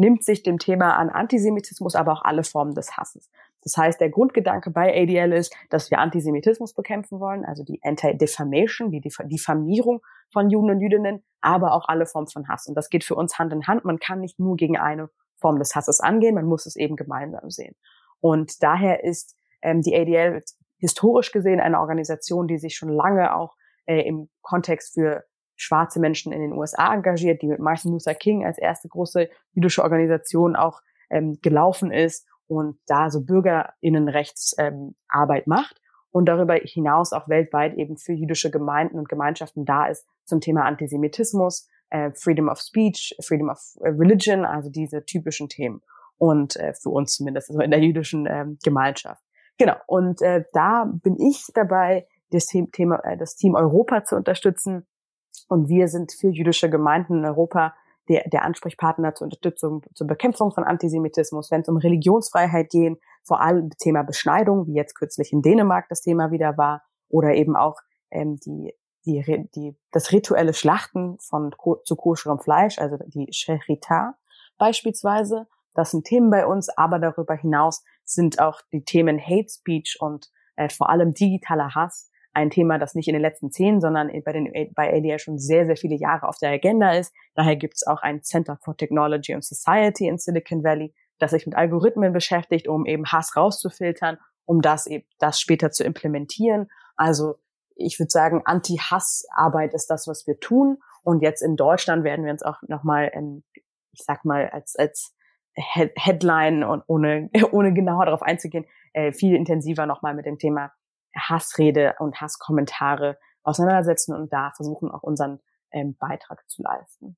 nimmt 0.00 0.24
sich 0.24 0.42
dem 0.42 0.58
Thema 0.58 0.96
an 0.96 1.10
Antisemitismus, 1.10 1.94
aber 1.94 2.12
auch 2.12 2.22
alle 2.22 2.42
Formen 2.42 2.74
des 2.74 2.96
Hasses. 2.96 3.30
Das 3.62 3.76
heißt, 3.76 4.00
der 4.00 4.08
Grundgedanke 4.08 4.70
bei 4.70 4.94
ADL 4.94 5.34
ist, 5.34 5.54
dass 5.68 5.90
wir 5.90 5.98
Antisemitismus 5.98 6.72
bekämpfen 6.72 7.20
wollen, 7.20 7.44
also 7.44 7.62
die 7.62 7.80
Anti-Defamation, 7.82 8.90
die 8.90 9.02
Diffamierung 9.02 10.00
von 10.32 10.48
Juden 10.48 10.70
und 10.70 10.80
Jüdinnen, 10.80 11.22
aber 11.42 11.74
auch 11.74 11.86
alle 11.86 12.06
Formen 12.06 12.28
von 12.28 12.48
Hass. 12.48 12.66
Und 12.66 12.74
das 12.76 12.88
geht 12.88 13.04
für 13.04 13.14
uns 13.14 13.38
Hand 13.38 13.52
in 13.52 13.66
Hand. 13.66 13.84
Man 13.84 13.98
kann 13.98 14.20
nicht 14.20 14.38
nur 14.38 14.56
gegen 14.56 14.78
eine 14.78 15.10
Form 15.36 15.58
des 15.58 15.74
Hasses 15.74 16.00
angehen, 16.00 16.34
man 16.34 16.46
muss 16.46 16.64
es 16.64 16.76
eben 16.76 16.96
gemeinsam 16.96 17.50
sehen. 17.50 17.76
Und 18.20 18.62
daher 18.62 19.04
ist 19.04 19.36
ähm, 19.60 19.82
die 19.82 19.94
ADL 19.94 20.42
historisch 20.78 21.30
gesehen 21.30 21.60
eine 21.60 21.78
Organisation, 21.78 22.48
die 22.48 22.56
sich 22.56 22.74
schon 22.74 22.88
lange 22.88 23.36
auch 23.36 23.54
äh, 23.84 24.00
im 24.00 24.30
Kontext 24.40 24.94
für 24.94 25.24
schwarze 25.60 26.00
Menschen 26.00 26.32
in 26.32 26.40
den 26.40 26.52
USA 26.52 26.92
engagiert, 26.94 27.42
die 27.42 27.46
mit 27.46 27.60
Martin 27.60 27.92
Luther 27.92 28.14
King 28.14 28.46
als 28.46 28.58
erste 28.58 28.88
große 28.88 29.28
jüdische 29.52 29.82
Organisation 29.82 30.56
auch 30.56 30.80
ähm, 31.10 31.38
gelaufen 31.42 31.92
ist 31.92 32.26
und 32.46 32.78
da 32.86 33.10
so 33.10 33.22
Bürgerinnenrechtsarbeit 33.24 35.46
ähm, 35.46 35.50
macht 35.50 35.80
und 36.10 36.26
darüber 36.26 36.54
hinaus 36.54 37.12
auch 37.12 37.28
weltweit 37.28 37.74
eben 37.74 37.96
für 37.96 38.12
jüdische 38.12 38.50
Gemeinden 38.50 38.98
und 38.98 39.08
Gemeinschaften 39.08 39.64
da 39.64 39.86
ist 39.86 40.04
zum 40.24 40.40
Thema 40.40 40.64
Antisemitismus, 40.64 41.68
äh, 41.90 42.10
Freedom 42.12 42.48
of 42.48 42.58
Speech, 42.58 43.16
Freedom 43.22 43.50
of 43.50 43.60
äh, 43.80 43.90
Religion, 43.90 44.44
also 44.44 44.70
diese 44.70 45.04
typischen 45.04 45.48
Themen 45.48 45.82
und 46.16 46.56
äh, 46.56 46.74
für 46.74 46.90
uns 46.90 47.16
zumindest 47.16 47.50
also 47.50 47.60
in 47.60 47.70
der 47.70 47.80
jüdischen 47.80 48.26
ähm, 48.26 48.58
Gemeinschaft. 48.64 49.22
Genau. 49.58 49.76
Und 49.86 50.22
äh, 50.22 50.44
da 50.52 50.90
bin 51.02 51.20
ich 51.20 51.46
dabei, 51.54 52.06
das 52.30 52.46
Thema, 52.46 53.04
äh, 53.04 53.16
das 53.16 53.34
Team 53.34 53.54
Europa 53.54 54.04
zu 54.04 54.16
unterstützen 54.16 54.86
und 55.48 55.68
wir 55.68 55.88
sind 55.88 56.12
für 56.12 56.28
jüdische 56.28 56.70
Gemeinden 56.70 57.18
in 57.18 57.24
Europa 57.24 57.74
der, 58.08 58.28
der 58.28 58.44
Ansprechpartner 58.44 59.14
zur 59.14 59.26
Unterstützung, 59.26 59.82
zur 59.94 60.06
Bekämpfung 60.06 60.52
von 60.52 60.64
Antisemitismus, 60.64 61.50
wenn 61.50 61.60
es 61.60 61.68
um 61.68 61.76
Religionsfreiheit 61.76 62.70
geht, 62.70 62.98
vor 63.22 63.40
allem 63.40 63.70
Thema 63.78 64.02
Beschneidung, 64.02 64.66
wie 64.66 64.74
jetzt 64.74 64.94
kürzlich 64.94 65.32
in 65.32 65.42
Dänemark 65.42 65.86
das 65.88 66.00
Thema 66.00 66.30
wieder 66.30 66.56
war, 66.56 66.82
oder 67.08 67.34
eben 67.34 67.56
auch 67.56 67.76
ähm, 68.10 68.36
die, 68.44 68.74
die, 69.06 69.48
die, 69.54 69.76
das 69.92 70.12
rituelle 70.12 70.54
Schlachten 70.54 71.18
von 71.20 71.54
zu 71.84 71.96
koscherem 71.96 72.38
Fleisch, 72.38 72.78
also 72.78 72.96
die 73.06 73.28
Sherita 73.30 74.14
beispielsweise. 74.58 75.46
Das 75.74 75.92
sind 75.92 76.04
Themen 76.04 76.30
bei 76.30 76.46
uns, 76.46 76.68
aber 76.76 76.98
darüber 76.98 77.34
hinaus 77.34 77.84
sind 78.04 78.40
auch 78.40 78.60
die 78.72 78.84
Themen 78.84 79.20
Hate 79.20 79.48
Speech 79.48 79.98
und 80.00 80.30
äh, 80.56 80.68
vor 80.68 80.90
allem 80.90 81.14
digitaler 81.14 81.74
Hass 81.74 82.10
ein 82.32 82.50
Thema, 82.50 82.78
das 82.78 82.94
nicht 82.94 83.08
in 83.08 83.14
den 83.14 83.22
letzten 83.22 83.50
zehn, 83.50 83.80
sondern 83.80 84.10
bei, 84.24 84.32
den, 84.32 84.52
bei 84.74 84.92
ADL 84.92 85.18
schon 85.18 85.38
sehr, 85.38 85.66
sehr 85.66 85.76
viele 85.76 85.96
Jahre 85.96 86.28
auf 86.28 86.38
der 86.38 86.50
Agenda 86.50 86.92
ist. 86.92 87.12
Daher 87.34 87.56
gibt 87.56 87.74
es 87.74 87.86
auch 87.86 88.02
ein 88.02 88.22
Center 88.22 88.58
for 88.62 88.76
Technology 88.76 89.34
and 89.34 89.44
Society 89.44 90.06
in 90.06 90.18
Silicon 90.18 90.62
Valley, 90.62 90.94
das 91.18 91.32
sich 91.32 91.46
mit 91.46 91.56
Algorithmen 91.56 92.12
beschäftigt, 92.12 92.68
um 92.68 92.86
eben 92.86 93.06
Hass 93.06 93.36
rauszufiltern, 93.36 94.18
um 94.44 94.62
das 94.62 94.86
eben 94.86 95.04
das 95.18 95.40
später 95.40 95.70
zu 95.70 95.84
implementieren. 95.84 96.68
Also 96.96 97.36
ich 97.74 97.98
würde 97.98 98.10
sagen, 98.10 98.42
Anti-Hass-Arbeit 98.44 99.74
ist 99.74 99.86
das, 99.86 100.06
was 100.06 100.26
wir 100.26 100.38
tun. 100.38 100.78
Und 101.02 101.22
jetzt 101.22 101.42
in 101.42 101.56
Deutschland 101.56 102.04
werden 102.04 102.24
wir 102.24 102.32
uns 102.32 102.42
auch 102.42 102.58
nochmal, 102.68 103.10
ich 103.92 104.02
sag 104.04 104.24
mal, 104.24 104.50
als, 104.50 104.76
als 104.76 105.16
Headline 105.54 106.62
und 106.62 106.84
ohne, 106.86 107.30
ohne 107.52 107.72
genauer 107.72 108.04
darauf 108.04 108.22
einzugehen, 108.22 108.66
äh, 108.92 109.12
viel 109.12 109.34
intensiver 109.34 109.86
nochmal 109.86 110.14
mit 110.14 110.26
dem 110.26 110.38
Thema 110.38 110.72
Hassrede 111.16 111.94
und 111.98 112.20
Hasskommentare 112.20 113.18
auseinandersetzen 113.42 114.14
und 114.14 114.32
da 114.32 114.52
versuchen 114.54 114.90
auch 114.90 115.02
unseren 115.02 115.40
ähm, 115.72 115.96
Beitrag 115.98 116.48
zu 116.48 116.62
leisten. 116.62 117.16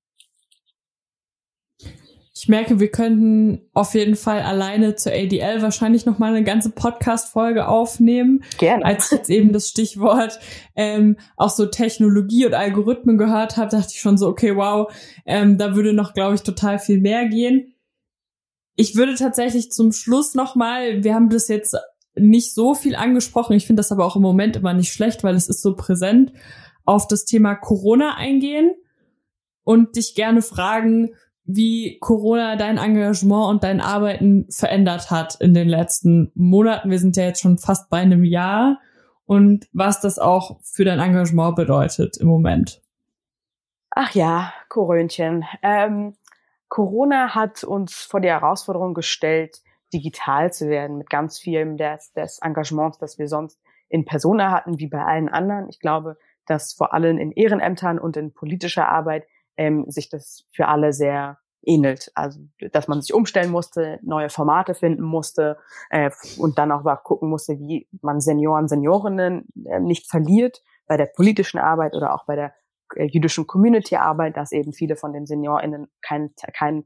Ich 2.35 2.49
merke, 2.49 2.81
wir 2.81 2.91
könnten 2.91 3.69
auf 3.75 3.95
jeden 3.95 4.17
Fall 4.17 4.41
alleine 4.41 4.97
zur 4.97 5.13
ADL 5.13 5.61
wahrscheinlich 5.61 6.07
noch 6.07 6.19
mal 6.19 6.35
eine 6.35 6.45
ganze 6.45 6.71
Podcast-Folge 6.71 7.69
aufnehmen. 7.69 8.43
Gerne. 8.59 8.85
Als 8.87 9.13
ich 9.13 9.19
jetzt 9.19 9.31
eben 9.31 9.53
das 9.53 9.69
Stichwort 9.69 10.41
ähm, 10.75 11.19
auch 11.37 11.51
so 11.51 11.67
Technologie 11.67 12.47
und 12.47 12.55
Algorithmen 12.55 13.19
gehört 13.19 13.59
habe, 13.59 13.71
dachte 13.71 13.93
ich 13.93 14.01
schon 14.01 14.17
so, 14.17 14.29
okay, 14.29 14.57
wow, 14.57 14.91
ähm, 15.27 15.59
da 15.59 15.77
würde 15.77 15.93
noch, 15.93 16.15
glaube 16.15 16.35
ich, 16.35 16.43
total 16.43 16.79
viel 16.79 17.01
mehr 17.01 17.29
gehen. 17.29 17.75
Ich 18.77 18.97
würde 18.97 19.15
tatsächlich 19.15 19.71
zum 19.71 19.93
Schluss 19.93 20.35
noch 20.35 20.57
mal, 20.57 21.05
wir 21.05 21.15
haben 21.15 21.29
das 21.29 21.49
jetzt 21.49 21.77
nicht 22.15 22.55
so 22.55 22.75
viel 22.75 22.95
angesprochen. 22.95 23.55
Ich 23.55 23.67
finde 23.67 23.81
das 23.81 23.93
aber 23.93 24.05
auch 24.05 24.17
im 24.17 24.23
Moment 24.23 24.57
immer 24.57 24.75
nicht 24.75 24.93
schlecht, 24.93 25.25
weil 25.25 25.35
es 25.35 25.49
ist 25.49 25.63
so 25.63 25.75
präsent, 25.75 26.33
auf 26.85 27.07
das 27.07 27.25
Thema 27.25 27.55
Corona 27.55 28.17
eingehen 28.17 28.75
und 29.65 29.97
dich 29.97 30.15
gerne 30.15 30.43
fragen, 30.43 31.15
wie 31.45 31.99
Corona 32.01 32.57
dein 32.57 32.79
Engagement 32.79 33.49
und 33.49 33.65
dein 33.65 33.81
Arbeiten 33.81 34.47
verändert 34.51 35.11
hat 35.11 35.37
in 35.41 35.55
den 35.55 35.69
letzten 35.69 36.31
Monaten. 36.35 36.91
Wir 36.91 36.99
sind 36.99 37.17
ja 37.17 37.25
jetzt 37.25 37.41
schon 37.41 37.59
fast 37.59 37.91
bei 37.91 37.99
einem 37.99 38.25
Jahr 38.25 38.79
und 39.25 39.67
was 39.73 40.01
das 40.01 40.19
auch 40.19 40.61
für 40.63 40.85
dein 40.85 41.01
Engagement 41.01 41.57
bedeutet 41.57 42.17
im 42.19 42.29
Moment. 42.29 42.81
Ach 43.91 44.15
ja, 44.15 44.53
Korönchen. 44.69 45.45
Ähm, 45.63 46.15
Corona 46.69 47.35
hat 47.35 47.65
uns 47.65 47.95
vor 47.95 48.21
die 48.21 48.29
Herausforderung 48.29 48.95
gestellt, 48.95 49.61
digital 49.93 50.53
zu 50.53 50.69
werden 50.69 50.99
mit 50.99 51.11
ganz 51.11 51.39
vielem 51.39 51.77
des, 51.77 52.13
des 52.13 52.39
Engagements, 52.43 52.99
das 52.99 53.19
wir 53.19 53.29
sonst 53.29 53.61
in 53.89 54.05
Persona 54.05 54.51
hatten, 54.51 54.79
wie 54.79 54.89
bei 54.89 55.05
allen 55.05 55.29
anderen. 55.29 55.69
Ich 55.69 55.81
glaube, 55.81 56.17
dass 56.47 56.73
vor 56.73 56.95
allem 56.95 57.19
in 57.19 57.33
Ehrenämtern 57.33 57.99
und 57.99 58.17
in 58.17 58.33
politischer 58.33 58.89
Arbeit 58.89 59.27
ähm, 59.57 59.85
sich 59.89 60.09
das 60.09 60.47
für 60.53 60.69
alle 60.69 60.93
sehr 60.93 61.39
ähnelt. 61.65 62.11
Also, 62.15 62.41
dass 62.73 62.89
man 62.89 63.01
sich 63.01 63.15
umstellen 63.15 63.51
musste, 63.51 63.99
neue 64.03 64.31
Formate 64.31 64.75
finden 64.75 65.03
musste 65.03 65.59
äh, 65.91 66.11
und 66.39 66.59
dann 66.59 66.73
auch 66.73 66.83
mal 66.83 66.97
gucken 66.97 67.29
musste, 67.29 67.59
wie 67.59 67.89
man 68.01 68.21
Senioren, 68.21 68.69
Seniorinnen 68.69 69.47
äh, 69.67 69.81
nicht 69.81 70.11
verliert 70.11 70.63
bei 70.87 70.97
der 70.97 71.07
politischen 71.07 71.59
Arbeit 71.59 71.95
oder 71.95 72.15
auch 72.15 72.25
bei 72.27 72.35
der 72.35 72.55
äh, 72.97 73.05
jüdischen 73.05 73.47
Community-Arbeit, 73.47 74.37
dass 74.37 74.53
eben 74.53 74.73
viele 74.73 74.97
von 74.97 75.13
den 75.13 75.27
SeniorInnen 75.27 75.89
keinen 76.01 76.35
keinen 76.53 76.85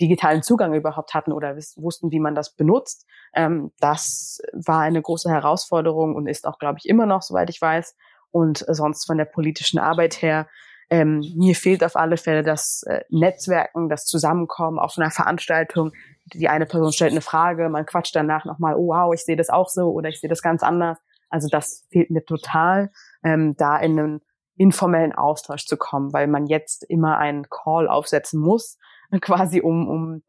digitalen 0.00 0.42
Zugang 0.42 0.74
überhaupt 0.74 1.14
hatten 1.14 1.32
oder 1.32 1.56
wussten, 1.56 2.10
wie 2.10 2.20
man 2.20 2.34
das 2.34 2.54
benutzt. 2.54 3.06
Ähm, 3.34 3.72
das 3.78 4.40
war 4.52 4.80
eine 4.80 5.02
große 5.02 5.30
Herausforderung 5.30 6.14
und 6.14 6.26
ist 6.26 6.46
auch, 6.46 6.58
glaube 6.58 6.78
ich, 6.78 6.88
immer 6.88 7.06
noch, 7.06 7.22
soweit 7.22 7.50
ich 7.50 7.60
weiß. 7.60 7.96
Und 8.30 8.64
sonst 8.68 9.06
von 9.06 9.18
der 9.18 9.24
politischen 9.24 9.78
Arbeit 9.78 10.20
her 10.22 10.46
ähm, 10.88 11.20
mir 11.34 11.54
fehlt 11.54 11.82
auf 11.82 11.96
alle 11.96 12.16
Fälle 12.16 12.42
das 12.42 12.84
äh, 12.84 13.00
Netzwerken, 13.08 13.88
das 13.88 14.04
Zusammenkommen 14.04 14.78
auf 14.78 14.96
einer 14.96 15.10
Veranstaltung. 15.10 15.92
Die 16.32 16.48
eine 16.48 16.66
Person 16.66 16.92
stellt 16.92 17.10
eine 17.10 17.20
Frage, 17.20 17.68
man 17.68 17.86
quatscht 17.86 18.14
danach 18.14 18.44
nochmal, 18.44 18.76
oh 18.76 18.88
wow, 18.88 19.12
ich 19.12 19.24
sehe 19.24 19.36
das 19.36 19.48
auch 19.48 19.68
so 19.68 19.90
oder 19.90 20.08
ich 20.08 20.20
sehe 20.20 20.30
das 20.30 20.42
ganz 20.42 20.62
anders. 20.62 20.98
Also 21.28 21.48
das 21.48 21.84
fehlt 21.90 22.10
mir 22.10 22.24
total, 22.24 22.92
ähm, 23.24 23.56
da 23.56 23.78
in 23.78 23.98
einen 23.98 24.20
informellen 24.56 25.12
Austausch 25.12 25.66
zu 25.66 25.76
kommen, 25.76 26.12
weil 26.12 26.28
man 26.28 26.46
jetzt 26.46 26.84
immer 26.88 27.18
einen 27.18 27.48
Call 27.50 27.88
aufsetzen 27.88 28.40
muss, 28.40 28.78
quasi 29.20 29.60
um, 29.60 29.88
um, 29.88 30.22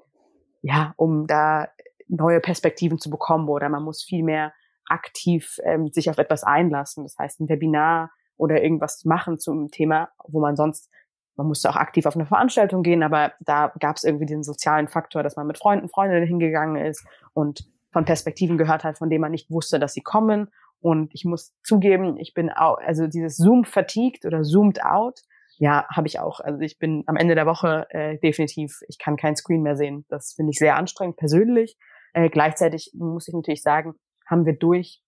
ja, 0.62 0.94
um 0.98 1.28
da 1.28 1.70
neue 2.08 2.40
Perspektiven 2.40 3.00
zu 3.00 3.10
bekommen 3.10 3.50
oder 3.50 3.70
man 3.70 3.84
muss 3.84 4.04
viel 4.04 4.24
mehr 4.24 4.54
aktiv 4.88 5.60
ähm, 5.64 5.88
sich 5.88 6.10
auf 6.10 6.18
etwas 6.18 6.44
einlassen. 6.44 7.04
Das 7.04 7.18
heißt, 7.18 7.42
ein 7.42 7.50
Webinar 7.50 8.12
oder 8.38 8.62
irgendwas 8.64 9.04
machen 9.06 9.40
zum 9.40 9.70
Thema, 9.70 10.10
wo 10.28 10.40
man 10.40 10.56
sonst, 10.56 10.90
man 11.36 11.48
musste 11.48 11.70
auch 11.70 11.76
aktiv 11.76 12.06
auf 12.06 12.16
eine 12.16 12.26
Veranstaltung 12.26 12.84
gehen, 12.84 13.04
aber 13.04 13.34
da 13.42 13.74
gab 13.80 13.98
es 13.98 14.04
irgendwie 14.04 14.26
den 14.26 14.44
sozialen 14.44 14.88
Faktor, 14.88 15.24
dass 15.24 15.36
man 15.36 15.48
mit 15.48 15.58
Freunden, 15.58 15.90
Freundinnen 15.90 16.26
hingegangen 16.26 16.84
ist 16.84 17.06
und 17.34 17.68
von 17.92 18.06
Perspektiven 18.06 18.58
gehört 18.58 18.84
hat, 18.84 18.98
von 18.98 19.10
denen 19.10 19.22
man 19.22 19.32
nicht 19.32 19.50
wusste, 19.52 19.80
dass 19.80 19.94
sie 19.94 20.02
kommen. 20.02 20.50
Und 20.80 21.14
ich 21.14 21.26
muss 21.26 21.54
zugeben, 21.64 22.18
ich 22.18 22.34
bin 22.34 22.52
auch, 22.52 22.78
also 22.78 23.08
dieses 23.08 23.38
Zoom 23.38 23.66
fatigued 23.66 24.26
oder 24.26 24.44
zoomed 24.44 24.84
out, 24.84 25.22
ja, 25.60 25.86
habe 25.90 26.08
ich 26.08 26.20
auch. 26.20 26.40
Also 26.40 26.60
ich 26.62 26.78
bin 26.78 27.04
am 27.08 27.16
Ende 27.16 27.36
der 27.36 27.46
Woche 27.46 27.88
äh, 27.90 28.18
definitiv, 28.20 28.80
ich 28.88 29.00
kann 29.00 29.18
kein 29.18 29.36
Screen 29.36 29.64
mehr 29.64 29.76
sehen. 29.76 30.06
Das 30.10 30.34
finde 30.34 30.52
ich 30.52 30.60
sehr 30.60 30.76
anstrengend 30.76 31.18
persönlich. 31.18 31.78
Äh, 32.14 32.30
gleichzeitig 32.30 32.92
muss 32.94 33.28
ich 33.28 33.34
natürlich 33.34 33.64
sagen, 33.64 33.96
haben 34.26 34.46
wir 34.46 34.54
durch 34.54 35.02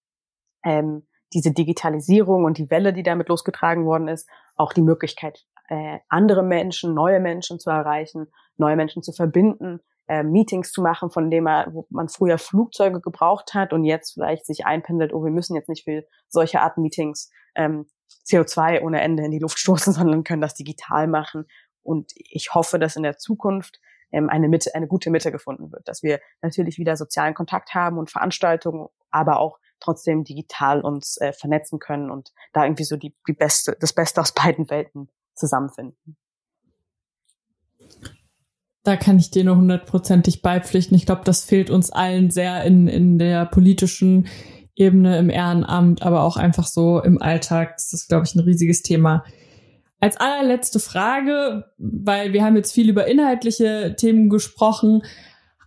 ähm, 0.63 1.07
diese 1.33 1.53
Digitalisierung 1.53 2.43
und 2.45 2.57
die 2.57 2.69
Welle, 2.71 2.93
die 2.93 3.03
damit 3.03 3.29
losgetragen 3.29 3.85
worden 3.85 4.07
ist, 4.07 4.27
auch 4.55 4.73
die 4.73 4.81
Möglichkeit, 4.81 5.45
äh, 5.67 5.99
andere 6.09 6.43
Menschen, 6.43 6.95
neue 6.95 7.19
Menschen 7.19 7.59
zu 7.59 7.69
erreichen, 7.69 8.27
neue 8.57 8.75
Menschen 8.75 9.03
zu 9.03 9.11
verbinden, 9.13 9.79
äh, 10.07 10.23
Meetings 10.23 10.71
zu 10.71 10.81
machen, 10.81 11.11
von 11.11 11.29
denen 11.29 11.43
man, 11.43 11.73
wo 11.73 11.85
man 11.91 12.09
früher 12.09 12.39
Flugzeuge 12.39 12.99
gebraucht 12.99 13.53
hat 13.53 13.73
und 13.73 13.85
jetzt 13.85 14.13
vielleicht 14.13 14.45
sich 14.47 14.65
einpendelt, 14.65 15.13
oh, 15.13 15.23
wir 15.23 15.31
müssen 15.31 15.55
jetzt 15.55 15.69
nicht 15.69 15.83
für 15.83 16.03
solche 16.27 16.61
Art 16.61 16.79
Meetings 16.79 17.29
ähm, 17.55 17.85
CO2 18.27 18.81
ohne 18.81 19.01
Ende 19.01 19.23
in 19.23 19.31
die 19.31 19.39
Luft 19.39 19.59
stoßen, 19.59 19.93
sondern 19.93 20.23
können 20.23 20.41
das 20.41 20.55
digital 20.55 21.07
machen. 21.07 21.45
Und 21.81 22.11
ich 22.15 22.53
hoffe, 22.53 22.79
dass 22.79 22.95
in 22.95 23.03
der 23.03 23.17
Zukunft 23.17 23.79
ähm, 24.11 24.29
eine 24.29 24.47
Mitte, 24.47 24.73
eine 24.75 24.87
gute 24.87 25.09
Mitte 25.09 25.31
gefunden 25.31 25.71
wird, 25.71 25.87
dass 25.87 26.03
wir 26.03 26.19
natürlich 26.41 26.77
wieder 26.77 26.95
sozialen 26.95 27.33
Kontakt 27.33 27.73
haben 27.73 27.97
und 27.97 28.11
Veranstaltungen, 28.11 28.87
aber 29.11 29.39
auch 29.39 29.59
trotzdem 29.79 30.23
digital 30.23 30.81
uns 30.81 31.17
äh, 31.17 31.31
vernetzen 31.31 31.79
können 31.79 32.11
und 32.11 32.31
da 32.53 32.65
irgendwie 32.65 32.83
so 32.83 32.97
die, 32.97 33.15
die 33.27 33.33
beste, 33.33 33.77
das 33.79 33.93
Beste 33.93 34.21
aus 34.21 34.31
beiden 34.33 34.69
Welten 34.69 35.09
zusammenfinden. 35.35 36.17
Da 38.83 38.95
kann 38.95 39.19
ich 39.19 39.29
dir 39.29 39.43
nur 39.43 39.57
hundertprozentig 39.57 40.41
beipflichten. 40.41 40.95
Ich 40.95 41.05
glaube, 41.05 41.21
das 41.23 41.43
fehlt 41.43 41.69
uns 41.69 41.91
allen 41.91 42.31
sehr 42.31 42.63
in, 42.63 42.87
in 42.87 43.19
der 43.19 43.45
politischen 43.45 44.27
Ebene, 44.79 45.19
im 45.19 45.29
Ehrenamt, 45.29 46.01
aber 46.01 46.23
auch 46.23 46.37
einfach 46.37 46.65
so 46.65 47.01
im 47.01 47.21
Alltag. 47.21 47.75
Das 47.75 47.93
ist, 47.93 48.07
glaube 48.07 48.25
ich, 48.25 48.33
ein 48.33 48.39
riesiges 48.39 48.81
Thema. 48.81 49.23
Als 49.99 50.17
allerletzte 50.17 50.79
Frage, 50.79 51.65
weil 51.77 52.31
wir 52.31 52.43
haben 52.43 52.55
jetzt 52.55 52.71
viel 52.71 52.89
über 52.89 53.05
inhaltliche 53.05 53.95
Themen 53.97 54.29
gesprochen 54.29 55.03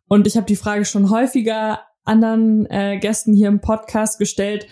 und 0.08 0.26
ich 0.26 0.36
habe 0.36 0.46
die 0.46 0.56
Frage 0.56 0.86
schon 0.86 1.10
häufiger 1.10 1.80
anderen 2.04 2.66
äh, 2.70 2.98
Gästen 2.98 3.34
hier 3.34 3.48
im 3.48 3.60
Podcast 3.60 4.18
gestellt. 4.18 4.66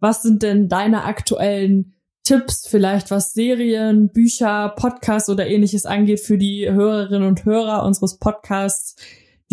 Was 0.00 0.22
sind 0.22 0.42
denn 0.42 0.68
deine 0.68 1.04
aktuellen 1.04 1.94
Tipps, 2.24 2.66
vielleicht 2.66 3.10
was 3.10 3.32
Serien, 3.34 4.10
Bücher, 4.10 4.70
Podcasts 4.76 5.28
oder 5.28 5.46
ähnliches 5.46 5.86
angeht 5.86 6.20
für 6.20 6.38
die 6.38 6.70
Hörerinnen 6.70 7.28
und 7.28 7.44
Hörer 7.44 7.84
unseres 7.84 8.18
Podcasts, 8.18 8.96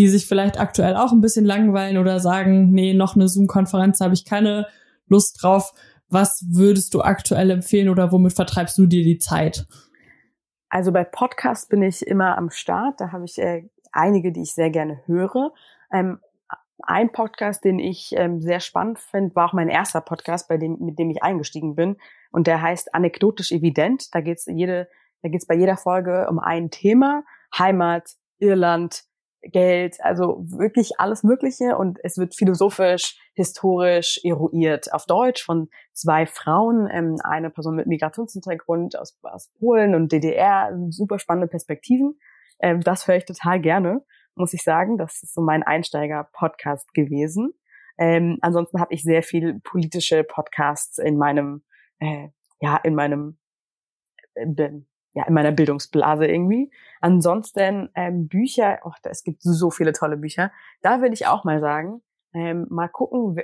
die 0.01 0.07
sich 0.07 0.25
vielleicht 0.25 0.59
aktuell 0.59 0.95
auch 0.95 1.11
ein 1.11 1.21
bisschen 1.21 1.45
langweilen 1.45 1.99
oder 1.99 2.19
sagen, 2.19 2.71
nee, 2.71 2.95
noch 2.95 3.15
eine 3.15 3.27
Zoom-Konferenz 3.27 3.99
habe 4.01 4.15
ich 4.15 4.25
keine 4.25 4.65
Lust 5.05 5.43
drauf. 5.43 5.75
Was 6.09 6.43
würdest 6.49 6.95
du 6.95 7.01
aktuell 7.01 7.51
empfehlen 7.51 7.87
oder 7.87 8.11
womit 8.11 8.33
vertreibst 8.33 8.79
du 8.79 8.87
dir 8.87 9.03
die 9.03 9.19
Zeit? 9.19 9.67
Also 10.69 10.91
bei 10.91 11.03
Podcasts 11.03 11.67
bin 11.67 11.83
ich 11.83 12.01
immer 12.07 12.35
am 12.35 12.49
Start. 12.49 12.99
Da 12.99 13.11
habe 13.11 13.25
ich 13.25 13.37
äh, 13.37 13.69
einige, 13.91 14.31
die 14.31 14.41
ich 14.41 14.55
sehr 14.55 14.71
gerne 14.71 15.01
höre. 15.05 15.53
Ähm, 15.93 16.19
ein 16.81 17.11
Podcast, 17.11 17.63
den 17.63 17.77
ich 17.77 18.11
ähm, 18.17 18.41
sehr 18.41 18.59
spannend 18.59 18.97
finde, 18.97 19.35
war 19.35 19.49
auch 19.49 19.53
mein 19.53 19.69
erster 19.69 20.01
Podcast, 20.01 20.47
bei 20.49 20.57
dem, 20.57 20.79
mit 20.79 20.97
dem 20.97 21.11
ich 21.11 21.21
eingestiegen 21.21 21.75
bin. 21.75 21.97
Und 22.31 22.47
der 22.47 22.59
heißt 22.59 22.95
Anekdotisch 22.95 23.51
Evident. 23.51 24.15
Da 24.15 24.21
geht's 24.21 24.47
jede, 24.47 24.89
da 25.21 25.29
geht's 25.29 25.45
bei 25.45 25.53
jeder 25.53 25.77
Folge 25.77 26.25
um 26.27 26.39
ein 26.39 26.71
Thema. 26.71 27.23
Heimat, 27.55 28.15
Irland, 28.39 29.03
Geld, 29.43 29.97
also 30.01 30.43
wirklich 30.47 30.99
alles 30.99 31.23
Mögliche. 31.23 31.77
Und 31.77 31.99
es 32.03 32.17
wird 32.17 32.35
philosophisch, 32.35 33.17
historisch 33.33 34.19
eruiert. 34.23 34.93
Auf 34.93 35.05
Deutsch 35.05 35.43
von 35.43 35.69
zwei 35.93 36.25
Frauen, 36.25 36.87
ähm, 36.91 37.15
eine 37.23 37.49
Person 37.49 37.75
mit 37.75 37.87
Migrationshintergrund 37.87 38.97
aus, 38.97 39.17
aus 39.23 39.49
Polen 39.59 39.95
und 39.95 40.11
DDR. 40.11 40.71
Super 40.89 41.19
spannende 41.19 41.47
Perspektiven. 41.47 42.19
Ähm, 42.59 42.81
das 42.81 43.07
höre 43.07 43.15
ich 43.15 43.25
total 43.25 43.59
gerne 43.59 44.03
muss 44.35 44.53
ich 44.53 44.63
sagen. 44.63 44.97
Das 44.97 45.23
ist 45.23 45.33
so 45.33 45.41
mein 45.41 45.63
Einsteiger-Podcast 45.63 46.93
gewesen. 46.93 47.53
Ähm, 47.97 48.37
ansonsten 48.41 48.79
habe 48.79 48.93
ich 48.93 49.03
sehr 49.03 49.23
viel 49.23 49.59
politische 49.59 50.23
Podcasts 50.23 50.97
in 50.97 51.17
meinem, 51.17 51.63
äh, 51.99 52.29
ja, 52.59 52.77
in 52.77 52.95
meinem, 52.95 53.37
äh, 54.33 54.47
ja, 55.13 55.25
in 55.27 55.33
meiner 55.33 55.51
Bildungsblase 55.51 56.25
irgendwie. 56.25 56.71
Ansonsten 57.01 57.89
ähm, 57.95 58.27
Bücher, 58.27 58.79
oh, 58.83 58.91
es 59.03 59.23
gibt 59.23 59.41
so 59.41 59.69
viele 59.71 59.93
tolle 59.93 60.17
Bücher. 60.17 60.51
Da 60.81 61.01
will 61.01 61.13
ich 61.13 61.27
auch 61.27 61.43
mal 61.43 61.59
sagen, 61.59 62.01
ähm, 62.33 62.67
mal 62.69 62.87
gucken, 62.87 63.37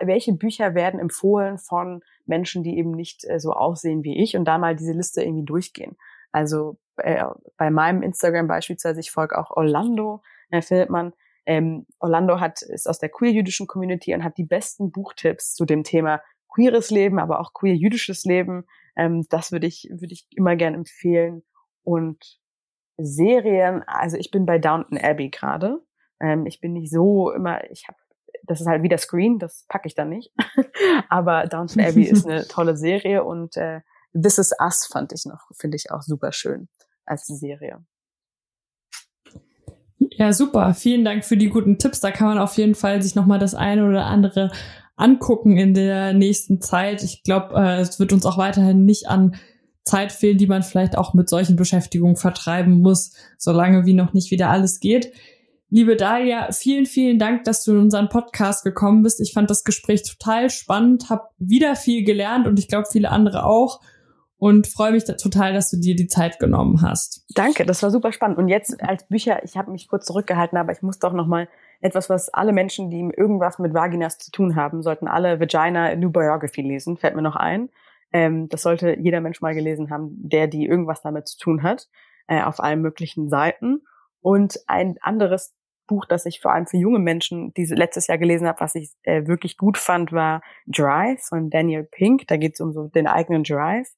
welche 0.00 0.32
Bücher 0.34 0.74
werden 0.74 1.00
empfohlen 1.00 1.58
von 1.58 2.02
Menschen, 2.26 2.62
die 2.62 2.78
eben 2.78 2.92
nicht 2.92 3.24
äh, 3.28 3.40
so 3.40 3.52
aussehen 3.52 4.04
wie 4.04 4.22
ich 4.22 4.36
und 4.36 4.44
da 4.44 4.58
mal 4.58 4.76
diese 4.76 4.92
Liste 4.92 5.22
irgendwie 5.22 5.44
durchgehen. 5.44 5.96
Also 6.30 6.78
äh, 6.96 7.24
bei 7.56 7.70
meinem 7.70 8.02
Instagram 8.02 8.46
beispielsweise, 8.46 9.00
ich 9.00 9.10
folge 9.10 9.36
auch 9.36 9.50
Orlando, 9.50 10.22
da 10.50 10.60
findet 10.60 10.90
man, 10.90 11.12
ähm, 11.46 11.86
Orlando 11.98 12.40
hat, 12.40 12.62
ist 12.62 12.88
aus 12.88 12.98
der 12.98 13.08
queer-jüdischen 13.08 13.66
Community 13.66 14.14
und 14.14 14.22
hat 14.22 14.36
die 14.38 14.44
besten 14.44 14.92
Buchtipps 14.92 15.54
zu 15.54 15.64
dem 15.64 15.82
Thema 15.82 16.20
queeres 16.48 16.90
Leben, 16.90 17.18
aber 17.18 17.40
auch 17.40 17.52
queer-jüdisches 17.52 18.24
Leben. 18.24 18.64
Ähm, 18.98 19.24
das 19.30 19.52
würde 19.52 19.66
ich, 19.66 19.88
würde 19.90 20.12
ich 20.12 20.26
immer 20.34 20.56
gern 20.56 20.74
empfehlen. 20.74 21.42
Und 21.84 22.22
Serien, 22.98 23.82
also 23.86 24.16
ich 24.16 24.30
bin 24.30 24.44
bei 24.44 24.58
Downton 24.58 24.98
Abbey 24.98 25.30
gerade. 25.30 25.80
Ähm, 26.20 26.46
ich 26.46 26.60
bin 26.60 26.72
nicht 26.74 26.90
so 26.90 27.30
immer, 27.30 27.70
ich 27.70 27.86
habe, 27.86 27.96
das 28.42 28.60
ist 28.60 28.66
halt 28.66 28.82
wieder 28.82 28.98
Screen, 28.98 29.38
das 29.38 29.64
packe 29.68 29.86
ich 29.86 29.94
dann 29.94 30.10
nicht. 30.10 30.34
aber 31.08 31.46
Downton 31.46 31.82
Abbey 31.82 32.02
ist 32.02 32.26
eine 32.26 32.46
tolle 32.48 32.76
Serie 32.76 33.24
und 33.24 33.56
äh, 33.56 33.80
This 34.12 34.38
Is 34.38 34.52
Us 34.60 34.86
fand 34.90 35.12
ich 35.12 35.24
noch, 35.26 35.48
finde 35.56 35.76
ich 35.76 35.92
auch 35.92 36.02
super 36.02 36.32
schön 36.32 36.68
als 37.06 37.26
Serie. 37.26 37.84
Ja, 40.18 40.32
super. 40.32 40.74
Vielen 40.74 41.04
Dank 41.04 41.24
für 41.24 41.36
die 41.36 41.48
guten 41.48 41.78
Tipps. 41.78 42.00
Da 42.00 42.10
kann 42.10 42.26
man 42.26 42.38
auf 42.38 42.56
jeden 42.56 42.74
Fall 42.74 43.00
sich 43.02 43.14
nochmal 43.14 43.38
das 43.38 43.54
eine 43.54 43.88
oder 43.88 44.06
andere 44.06 44.50
angucken 44.98 45.56
in 45.56 45.74
der 45.74 46.12
nächsten 46.12 46.60
Zeit. 46.60 47.02
Ich 47.02 47.22
glaube, 47.22 47.54
äh, 47.54 47.80
es 47.80 47.98
wird 47.98 48.12
uns 48.12 48.26
auch 48.26 48.36
weiterhin 48.36 48.84
nicht 48.84 49.08
an 49.08 49.36
Zeit 49.84 50.12
fehlen, 50.12 50.38
die 50.38 50.46
man 50.46 50.62
vielleicht 50.62 50.98
auch 50.98 51.14
mit 51.14 51.28
solchen 51.28 51.56
Beschäftigungen 51.56 52.16
vertreiben 52.16 52.80
muss, 52.80 53.14
solange 53.38 53.86
wie 53.86 53.94
noch 53.94 54.12
nicht 54.12 54.30
wieder 54.30 54.50
alles 54.50 54.80
geht. 54.80 55.12
Liebe 55.70 55.96
Dalia, 55.96 56.50
vielen, 56.52 56.86
vielen 56.86 57.18
Dank, 57.18 57.44
dass 57.44 57.64
du 57.64 57.72
in 57.72 57.78
unseren 57.78 58.08
Podcast 58.08 58.64
gekommen 58.64 59.02
bist. 59.02 59.20
Ich 59.20 59.32
fand 59.32 59.50
das 59.50 59.64
Gespräch 59.64 60.02
total 60.02 60.50
spannend, 60.50 61.10
habe 61.10 61.28
wieder 61.38 61.76
viel 61.76 62.04
gelernt 62.04 62.46
und 62.46 62.58
ich 62.58 62.68
glaube 62.68 62.88
viele 62.90 63.10
andere 63.10 63.44
auch 63.44 63.80
und 64.38 64.66
freue 64.66 64.92
mich 64.92 65.04
da 65.04 65.14
total, 65.14 65.52
dass 65.52 65.70
du 65.70 65.76
dir 65.78 65.96
die 65.96 66.06
Zeit 66.06 66.38
genommen 66.38 66.80
hast. 66.80 67.24
Danke, 67.34 67.66
das 67.66 67.82
war 67.82 67.90
super 67.90 68.12
spannend. 68.12 68.38
Und 68.38 68.48
jetzt 68.48 68.80
als 68.82 69.06
Bücher, 69.08 69.42
ich 69.44 69.56
habe 69.56 69.70
mich 69.70 69.88
kurz 69.88 70.06
zurückgehalten, 70.06 70.56
aber 70.56 70.72
ich 70.72 70.82
muss 70.82 70.98
doch 70.98 71.12
noch 71.12 71.26
mal 71.26 71.48
etwas, 71.80 72.10
was 72.10 72.28
alle 72.30 72.52
Menschen, 72.52 72.90
die 72.90 73.00
irgendwas 73.16 73.58
mit 73.58 73.74
Vaginas 73.74 74.18
zu 74.18 74.30
tun 74.30 74.56
haben, 74.56 74.82
sollten 74.82 75.08
alle 75.08 75.40
Vagina 75.40 75.94
New 75.94 76.10
Biography 76.10 76.62
lesen. 76.62 76.96
Fällt 76.96 77.14
mir 77.14 77.22
noch 77.22 77.36
ein. 77.36 77.70
Ähm, 78.12 78.48
das 78.48 78.62
sollte 78.62 78.98
jeder 78.98 79.20
Mensch 79.20 79.40
mal 79.40 79.54
gelesen 79.54 79.90
haben, 79.90 80.10
der 80.16 80.46
die 80.46 80.66
irgendwas 80.66 81.02
damit 81.02 81.28
zu 81.28 81.38
tun 81.38 81.62
hat, 81.62 81.88
äh, 82.26 82.42
auf 82.42 82.60
allen 82.60 82.80
möglichen 82.80 83.28
Seiten. 83.28 83.82
Und 84.20 84.58
ein 84.66 84.96
anderes 85.00 85.54
Buch, 85.86 86.04
das 86.04 86.26
ich 86.26 86.40
vor 86.40 86.52
allem 86.52 86.66
für 86.66 86.76
junge 86.76 86.98
Menschen 86.98 87.52
diese 87.54 87.74
letztes 87.74 88.06
Jahr 88.08 88.18
gelesen 88.18 88.46
habe, 88.46 88.60
was 88.60 88.74
ich 88.74 88.90
äh, 89.02 89.26
wirklich 89.26 89.56
gut 89.56 89.78
fand, 89.78 90.12
war 90.12 90.42
Drive 90.66 91.22
von 91.22 91.50
Daniel 91.50 91.84
Pink. 91.84 92.26
Da 92.26 92.36
geht 92.36 92.54
es 92.54 92.60
um 92.60 92.72
so 92.72 92.88
den 92.88 93.06
eigenen 93.06 93.44
Drive. 93.44 93.88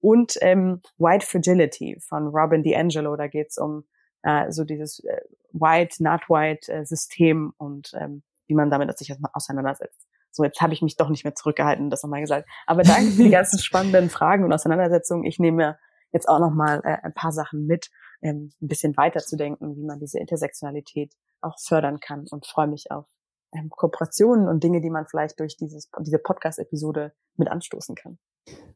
Und 0.00 0.36
ähm, 0.42 0.80
White 0.98 1.26
Fragility 1.26 1.98
von 2.00 2.28
Robin 2.28 2.62
DiAngelo. 2.62 3.16
Da 3.16 3.26
geht 3.26 3.48
es 3.50 3.58
um 3.58 3.84
äh, 4.24 4.50
so 4.50 4.64
dieses 4.64 5.00
äh, 5.04 5.20
White, 5.52 6.02
Not 6.02 6.28
White 6.28 6.72
äh, 6.72 6.84
System 6.84 7.52
und 7.58 7.92
ähm, 7.94 8.22
wie 8.46 8.54
man 8.54 8.70
damit 8.70 8.96
sich 8.98 9.14
auseinandersetzt. 9.32 10.06
So, 10.30 10.42
jetzt 10.42 10.60
habe 10.60 10.72
ich 10.72 10.82
mich 10.82 10.96
doch 10.96 11.08
nicht 11.08 11.24
mehr 11.24 11.34
zurückgehalten 11.34 11.90
das 11.90 12.02
nochmal 12.02 12.20
gesagt. 12.20 12.48
Aber 12.66 12.82
danke 12.82 13.12
für 13.12 13.22
die 13.22 13.30
ganzen 13.30 13.60
spannenden 13.60 14.10
Fragen 14.10 14.44
und 14.44 14.52
Auseinandersetzungen. 14.52 15.24
Ich 15.24 15.38
nehme 15.38 15.78
jetzt 16.12 16.28
auch 16.28 16.40
nochmal 16.40 16.80
äh, 16.84 16.96
ein 17.02 17.14
paar 17.14 17.32
Sachen 17.32 17.66
mit 17.66 17.90
ähm, 18.22 18.52
ein 18.60 18.68
bisschen 18.68 18.96
weiterzudenken, 18.96 19.76
wie 19.76 19.84
man 19.84 20.00
diese 20.00 20.18
Intersektionalität 20.18 21.12
auch 21.40 21.58
fördern 21.60 22.00
kann 22.00 22.24
und 22.30 22.46
freue 22.46 22.66
mich 22.66 22.90
auf 22.90 23.06
ähm, 23.52 23.68
Kooperationen 23.70 24.48
und 24.48 24.64
Dinge, 24.64 24.80
die 24.80 24.90
man 24.90 25.06
vielleicht 25.06 25.38
durch 25.38 25.56
dieses, 25.56 25.90
diese 26.00 26.18
Podcast-Episode 26.18 27.12
mit 27.36 27.48
anstoßen 27.48 27.94
kann. 27.94 28.18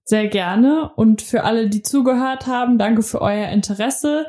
Sehr 0.05 0.29
gerne. 0.29 0.93
Und 0.95 1.23
für 1.23 1.45
alle, 1.45 1.69
die 1.69 1.83
zugehört 1.83 2.47
haben, 2.47 2.79
danke 2.79 3.03
für 3.03 3.21
euer 3.21 3.49
Interesse. 3.49 4.27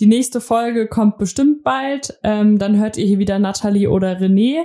Die 0.00 0.06
nächste 0.06 0.40
Folge 0.40 0.86
kommt 0.86 1.18
bestimmt 1.18 1.64
bald. 1.64 2.20
Ähm, 2.22 2.58
dann 2.58 2.78
hört 2.78 2.96
ihr 2.96 3.06
hier 3.06 3.18
wieder 3.18 3.40
Nathalie 3.40 3.90
oder 3.90 4.20
René. 4.20 4.62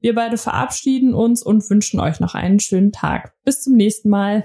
Wir 0.00 0.14
beide 0.14 0.36
verabschieden 0.36 1.14
uns 1.14 1.42
und 1.42 1.68
wünschen 1.70 2.00
euch 2.00 2.20
noch 2.20 2.34
einen 2.34 2.60
schönen 2.60 2.92
Tag. 2.92 3.32
Bis 3.44 3.62
zum 3.62 3.76
nächsten 3.76 4.10
Mal. 4.10 4.44